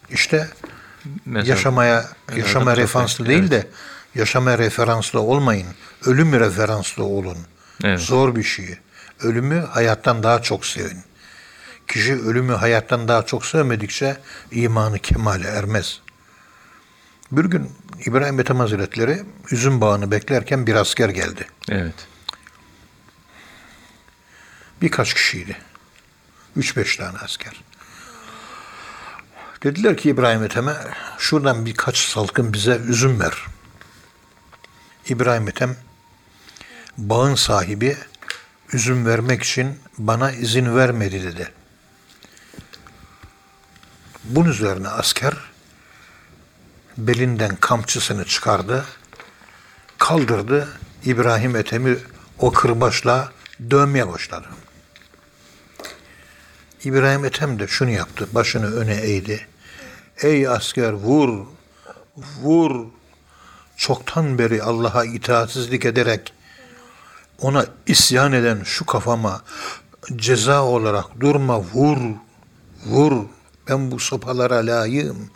İşte 0.09 0.49
Mezar- 1.27 1.47
yaşamaya 1.47 2.05
yaşama 2.35 2.77
referanslı 2.77 3.25
evet. 3.25 3.37
değil 3.37 3.51
de 3.51 3.67
yaşama 4.15 4.57
referanslı 4.57 5.19
olmayın. 5.19 5.67
Ölüm 6.05 6.39
referanslı 6.39 7.03
olun. 7.03 7.37
Evet. 7.83 7.99
Zor 7.99 8.35
bir 8.35 8.43
şey. 8.43 8.77
Ölümü 9.19 9.65
hayattan 9.71 10.23
daha 10.23 10.41
çok 10.41 10.65
sevin. 10.65 11.03
Kişi 11.91 12.13
ölümü 12.13 12.53
hayattan 12.53 13.07
daha 13.07 13.25
çok 13.25 13.45
sevmedikçe 13.45 14.17
imanı 14.51 14.99
kemale 14.99 15.47
ermez. 15.47 15.99
Bir 17.31 17.45
gün 17.45 17.71
İbrahim 18.05 18.39
Ethem 18.39 18.59
Hazretleri 18.59 19.23
üzüm 19.51 19.81
bağını 19.81 20.11
beklerken 20.11 20.67
bir 20.67 20.75
asker 20.75 21.09
geldi. 21.09 21.47
Evet. 21.69 21.93
Birkaç 24.81 25.13
kişiydi. 25.13 25.57
Üç 26.55 26.77
beş 26.77 26.97
tane 26.97 27.17
asker. 27.17 27.63
Dediler 29.63 29.97
ki 29.97 30.09
İbrahim 30.09 30.43
Ethem'e 30.43 30.75
şuradan 31.17 31.65
birkaç 31.65 31.97
salkım 31.97 32.53
bize 32.53 32.75
üzüm 32.75 33.19
ver. 33.19 33.45
İbrahim 35.09 35.47
Ethem 35.47 35.75
bağın 36.97 37.35
sahibi 37.35 37.97
üzüm 38.73 39.05
vermek 39.05 39.43
için 39.43 39.79
bana 39.97 40.31
izin 40.31 40.75
vermedi 40.75 41.23
dedi. 41.23 41.51
Bunun 44.23 44.49
üzerine 44.49 44.87
asker 44.87 45.33
belinden 46.97 47.55
kamçısını 47.55 48.25
çıkardı, 48.25 48.85
kaldırdı, 49.97 50.67
İbrahim 51.05 51.55
Ethem'i 51.55 51.97
o 52.39 52.51
kırbaçla 52.51 53.31
dövmeye 53.71 54.07
başladı. 54.07 54.47
İbrahim 56.83 57.25
Ethem 57.25 57.59
de 57.59 57.67
şunu 57.67 57.89
yaptı, 57.89 58.27
başını 58.31 58.75
öne 58.75 58.95
eğdi. 58.95 59.47
Ey 60.21 60.47
asker 60.47 60.91
vur, 60.91 61.45
vur. 62.41 62.85
Çoktan 63.77 64.37
beri 64.37 64.63
Allah'a 64.63 65.05
itaatsizlik 65.05 65.85
ederek 65.85 66.33
ona 67.39 67.65
isyan 67.87 68.31
eden 68.31 68.63
şu 68.63 68.85
kafama 68.85 69.41
ceza 70.15 70.63
olarak 70.63 71.05
durma 71.19 71.59
vur, 71.59 71.97
vur. 72.85 73.25
Ben 73.69 73.91
bu 73.91 73.99
sopalara 73.99 74.55
layığım, 74.55 75.29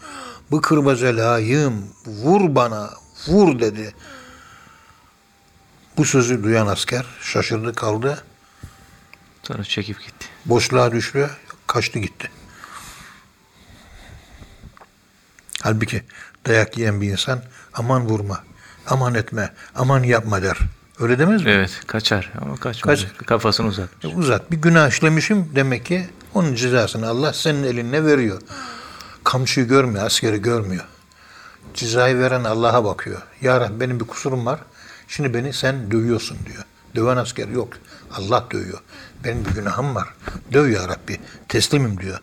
bu 0.51 0.61
kırbaca 0.61 1.17
layığım, 1.17 1.87
vur 2.05 2.55
bana, 2.55 2.93
vur 3.27 3.59
dedi. 3.59 3.93
Bu 5.97 6.05
sözü 6.05 6.43
duyan 6.43 6.67
asker 6.67 7.05
şaşırdı 7.21 7.75
kaldı, 7.75 8.23
Sonra 9.43 9.63
çekip 9.63 9.99
gitti. 9.99 10.27
boşluğa 10.45 10.91
düştü, 10.91 11.29
kaçtı 11.67 11.99
gitti. 11.99 12.31
Halbuki 15.61 16.03
dayak 16.47 16.77
yiyen 16.77 17.01
bir 17.01 17.11
insan 17.11 17.43
aman 17.73 18.05
vurma, 18.05 18.43
aman 18.87 19.15
etme, 19.15 19.53
aman 19.75 20.03
yapma 20.03 20.41
der. 20.41 20.57
Öyle 20.99 21.19
demez 21.19 21.43
mi? 21.43 21.51
Evet. 21.51 21.81
Kaçar 21.87 22.31
ama 22.41 22.55
kaçmaz. 22.55 23.05
Kafasını 23.25 23.67
uzatmış. 23.67 24.13
E, 24.13 24.17
Uzat. 24.17 24.51
Bir 24.51 24.57
günah 24.57 24.89
işlemişim 24.89 25.51
demek 25.55 25.85
ki 25.85 26.07
onun 26.33 26.55
cezasını 26.55 27.07
Allah 27.09 27.33
senin 27.33 27.63
eline 27.63 28.05
veriyor. 28.05 28.41
Kamçıyı 29.23 29.67
görmüyor, 29.67 30.05
askeri 30.05 30.41
görmüyor. 30.41 30.83
Cezayı 31.73 32.19
veren 32.19 32.43
Allah'a 32.43 32.85
bakıyor. 32.85 33.21
Ya 33.41 33.59
Rabbi 33.61 33.79
benim 33.79 33.99
bir 33.99 34.05
kusurum 34.05 34.45
var. 34.45 34.59
Şimdi 35.07 35.33
beni 35.33 35.53
sen 35.53 35.91
dövüyorsun 35.91 36.37
diyor. 36.45 36.63
Döven 36.95 37.17
asker 37.17 37.47
yok. 37.47 37.69
Allah 38.11 38.45
dövüyor. 38.51 38.79
Benim 39.23 39.45
bir 39.45 39.49
günahım 39.51 39.95
var. 39.95 40.07
Döv 40.53 40.69
ya 40.69 40.87
Rabbi. 40.87 41.19
Teslimim 41.49 41.99
diyor. 41.99 42.19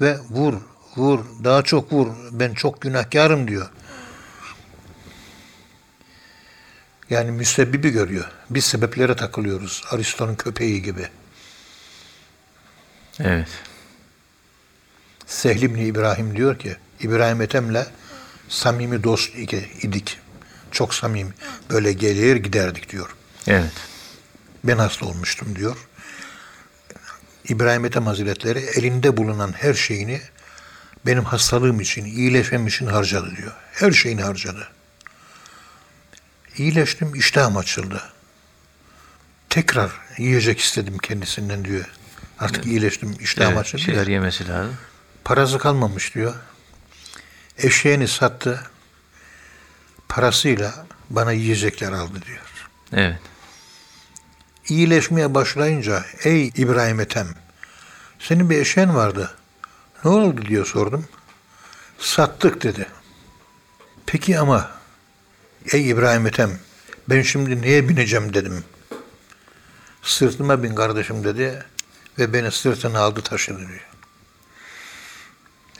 Ve 0.00 0.18
vur, 0.30 0.54
vur, 0.96 1.20
daha 1.44 1.62
çok 1.62 1.92
vur. 1.92 2.06
Ben 2.30 2.54
çok 2.54 2.80
günahkarım 2.80 3.48
diyor. 3.48 3.66
Yani 7.10 7.30
müsebbibi 7.30 7.90
görüyor. 7.90 8.24
Biz 8.50 8.64
sebeplere 8.64 9.16
takılıyoruz. 9.16 9.82
Aristo'nun 9.90 10.34
köpeği 10.34 10.82
gibi. 10.82 11.08
Evet. 13.20 13.48
Sehl 15.26 15.62
İbni 15.62 15.84
İbrahim 15.84 16.36
diyor 16.36 16.58
ki, 16.58 16.76
İbrahim 17.00 17.42
Ethem'le 17.42 17.86
samimi 18.48 19.04
dost 19.04 19.34
idik. 19.82 20.18
Çok 20.70 20.94
samimi. 20.94 21.32
Böyle 21.70 21.92
gelir 21.92 22.36
giderdik 22.36 22.90
diyor. 22.90 23.16
Evet. 23.46 23.72
Ben 24.64 24.78
hasta 24.78 25.06
olmuştum 25.06 25.56
diyor. 25.56 25.76
İbrahim 27.48 27.84
Ethem 27.84 28.06
Hazretleri 28.06 28.58
elinde 28.58 29.16
bulunan 29.16 29.52
her 29.52 29.74
şeyini 29.74 30.20
benim 31.06 31.24
hastalığım 31.24 31.80
için, 31.80 32.04
iyileşmem 32.04 32.66
için 32.66 32.86
harcadı 32.86 33.36
diyor. 33.36 33.52
Her 33.72 33.92
şeyini 33.92 34.22
harcadı. 34.22 34.68
İyileştim, 36.56 37.14
iştahım 37.14 37.56
açıldı. 37.56 38.02
Tekrar 39.50 39.90
yiyecek 40.18 40.60
istedim 40.60 40.98
kendisinden 40.98 41.64
diyor. 41.64 41.84
Artık 42.38 42.66
iyileştim, 42.66 43.16
iştahım 43.20 43.52
evet. 43.52 43.60
Açıldı. 43.60 43.82
şeyler 43.82 44.06
yemesi 44.06 44.48
lazım. 44.48 44.76
Parası 45.24 45.58
kalmamış 45.58 46.14
diyor. 46.14 46.34
Eşeğini 47.58 48.08
sattı. 48.08 48.70
Parasıyla 50.08 50.86
bana 51.10 51.32
yiyecekler 51.32 51.92
aldı 51.92 52.22
diyor. 52.26 52.40
Evet. 52.92 53.20
İyileşmeye 54.68 55.34
başlayınca 55.34 56.04
ey 56.24 56.52
İbrahim 56.56 57.00
Ethem 57.00 57.28
senin 58.18 58.50
bir 58.50 58.58
eşeğin 58.58 58.94
vardı. 58.94 59.34
Ne 60.04 60.10
oldu 60.10 60.42
diyor 60.42 60.66
sordum. 60.66 61.08
Sattık 61.98 62.62
dedi. 62.62 62.86
Peki 64.06 64.38
ama 64.38 64.79
ey 65.72 65.90
İbrahim 65.90 66.26
Ethem 66.26 66.58
ben 67.08 67.22
şimdi 67.22 67.62
neye 67.62 67.88
bineceğim 67.88 68.34
dedim. 68.34 68.64
Sırtıma 70.02 70.62
bin 70.62 70.74
kardeşim 70.74 71.24
dedi 71.24 71.64
ve 72.18 72.32
beni 72.32 72.50
sırtına 72.50 73.00
aldı 73.00 73.22
taşıdı 73.22 73.58
diyor. 73.58 73.88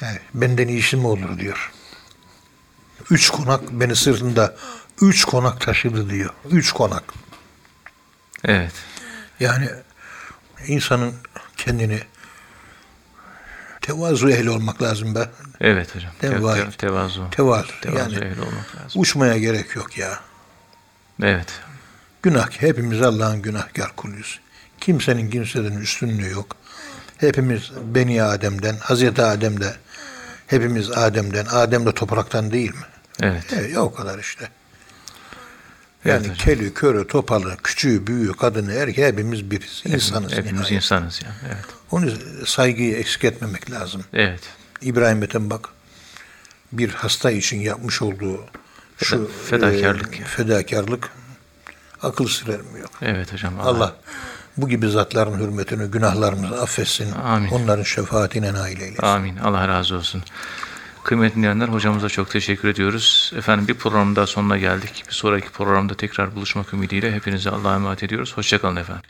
Yani 0.01 0.19
benden 0.35 0.69
iyisi 0.69 0.97
mi 0.97 1.07
olur 1.07 1.39
diyor. 1.39 1.73
Üç 3.11 3.31
konak 3.31 3.71
beni 3.71 3.97
sırtında 3.97 4.57
üç 5.03 5.25
konak 5.25 5.61
taşıdı 5.61 6.11
diyor. 6.11 6.31
Üç 6.51 6.73
konak. 6.73 7.05
Evet. 8.45 8.73
Yani 9.41 9.69
insanın 10.67 11.15
kendini 11.57 12.03
tevazu 13.95 14.29
ehli 14.31 14.51
olmak 14.51 14.83
lazım 14.83 15.15
be. 15.15 15.29
Evet 15.61 15.95
hocam. 15.97 16.11
Te- 16.21 16.29
te- 16.31 16.71
tevazu. 16.79 17.31
Tevazu. 17.31 17.81
Tevazu 17.81 17.99
Yani 17.99 18.15
ehli 18.15 18.41
olmak 18.41 18.77
lazım. 18.77 19.01
uçmaya 19.01 19.39
gerek 19.39 19.77
yok 19.77 19.99
ya. 19.99 20.21
Evet. 21.23 21.49
Günah. 22.23 22.51
Hepimiz 22.51 23.03
Allah'ın 23.03 23.43
günahkar 23.43 23.97
kuluyuz. 23.97 24.41
Kimsenin 24.81 25.31
kimseden 25.31 25.73
üstünlüğü 25.73 26.31
yok. 26.31 26.57
Hepimiz 27.19 27.71
Beni 27.85 28.23
Adem'den, 28.23 28.77
Hazreti 28.77 29.23
Adem'de, 29.23 29.75
hepimiz 30.47 30.91
Adem'den, 30.91 31.47
Adem 31.51 31.87
de 31.87 31.93
topraktan 31.95 32.51
değil 32.53 32.71
mi? 32.75 32.83
Evet. 33.23 33.45
Evet, 33.53 33.73
ya 33.73 33.81
o 33.83 33.95
kadar 33.95 34.19
işte. 34.19 34.49
Yani 36.05 36.17
Evet 36.17 36.23
hocam. 36.23 36.37
keli, 36.37 36.75
körü, 36.75 37.07
topalı, 37.07 37.57
küçüğü, 37.65 38.07
büyüğü, 38.07 38.33
kadını, 38.33 38.73
erkeği 38.73 39.07
hepimiz 39.07 39.51
biriz. 39.51 39.83
İnsanız. 39.85 40.33
Hepimiz 40.33 40.53
nihayet. 40.53 40.71
insanız 40.73 41.23
ya. 41.23 41.29
Evet. 41.47 41.65
Onu 41.91 42.11
saygıyı 42.47 42.97
eksik 42.97 43.25
etmemek 43.25 43.71
lazım. 43.71 44.05
Evet. 44.13 44.41
İbrahim 44.83 45.23
Ethem 45.23 45.51
bak 45.51 45.69
bir 46.73 46.91
hasta 46.91 47.31
için 47.31 47.61
yapmış 47.61 48.03
olduğu 48.03 48.45
şu 49.05 49.17
Feda- 49.17 49.29
fedakarlık 49.51 50.21
e, 50.21 50.25
fedakarlık 50.25 51.11
akıl 52.03 52.27
sır 52.27 52.49
ermiyor. 52.49 52.89
Evet 53.03 53.33
hocam. 53.33 53.61
Allah 53.61 53.97
bu 54.57 54.69
gibi 54.69 54.89
zatların 54.89 55.39
hürmetine 55.39 55.87
günahlarımızı 55.87 56.63
affetsin. 56.63 57.13
Amin. 57.13 57.51
Onların 57.51 57.83
şefaatine 57.83 58.53
nail 58.55 58.81
eylesin. 58.81 59.03
Amin. 59.03 59.37
Allah 59.37 59.69
razı 59.69 59.97
olsun. 59.97 60.23
Kıymetli 61.05 61.37
dinleyenler 61.37 61.69
hocamıza 61.69 62.09
çok 62.09 62.31
teşekkür 62.31 62.69
ediyoruz. 62.69 63.33
Efendim 63.37 63.69
bir 63.69 63.75
programın 63.75 64.17
daha 64.17 64.27
sonuna 64.27 64.59
geldik. 64.59 65.05
Bir 65.09 65.15
sonraki 65.15 65.49
programda 65.51 65.95
tekrar 65.95 66.35
buluşmak 66.35 66.75
ümidiyle 66.75 67.13
hepinize 67.13 67.51
Allah'a 67.51 67.75
emanet 67.75 68.03
ediyoruz. 68.03 68.37
Hoşçakalın 68.37 68.77
efendim. 68.77 69.03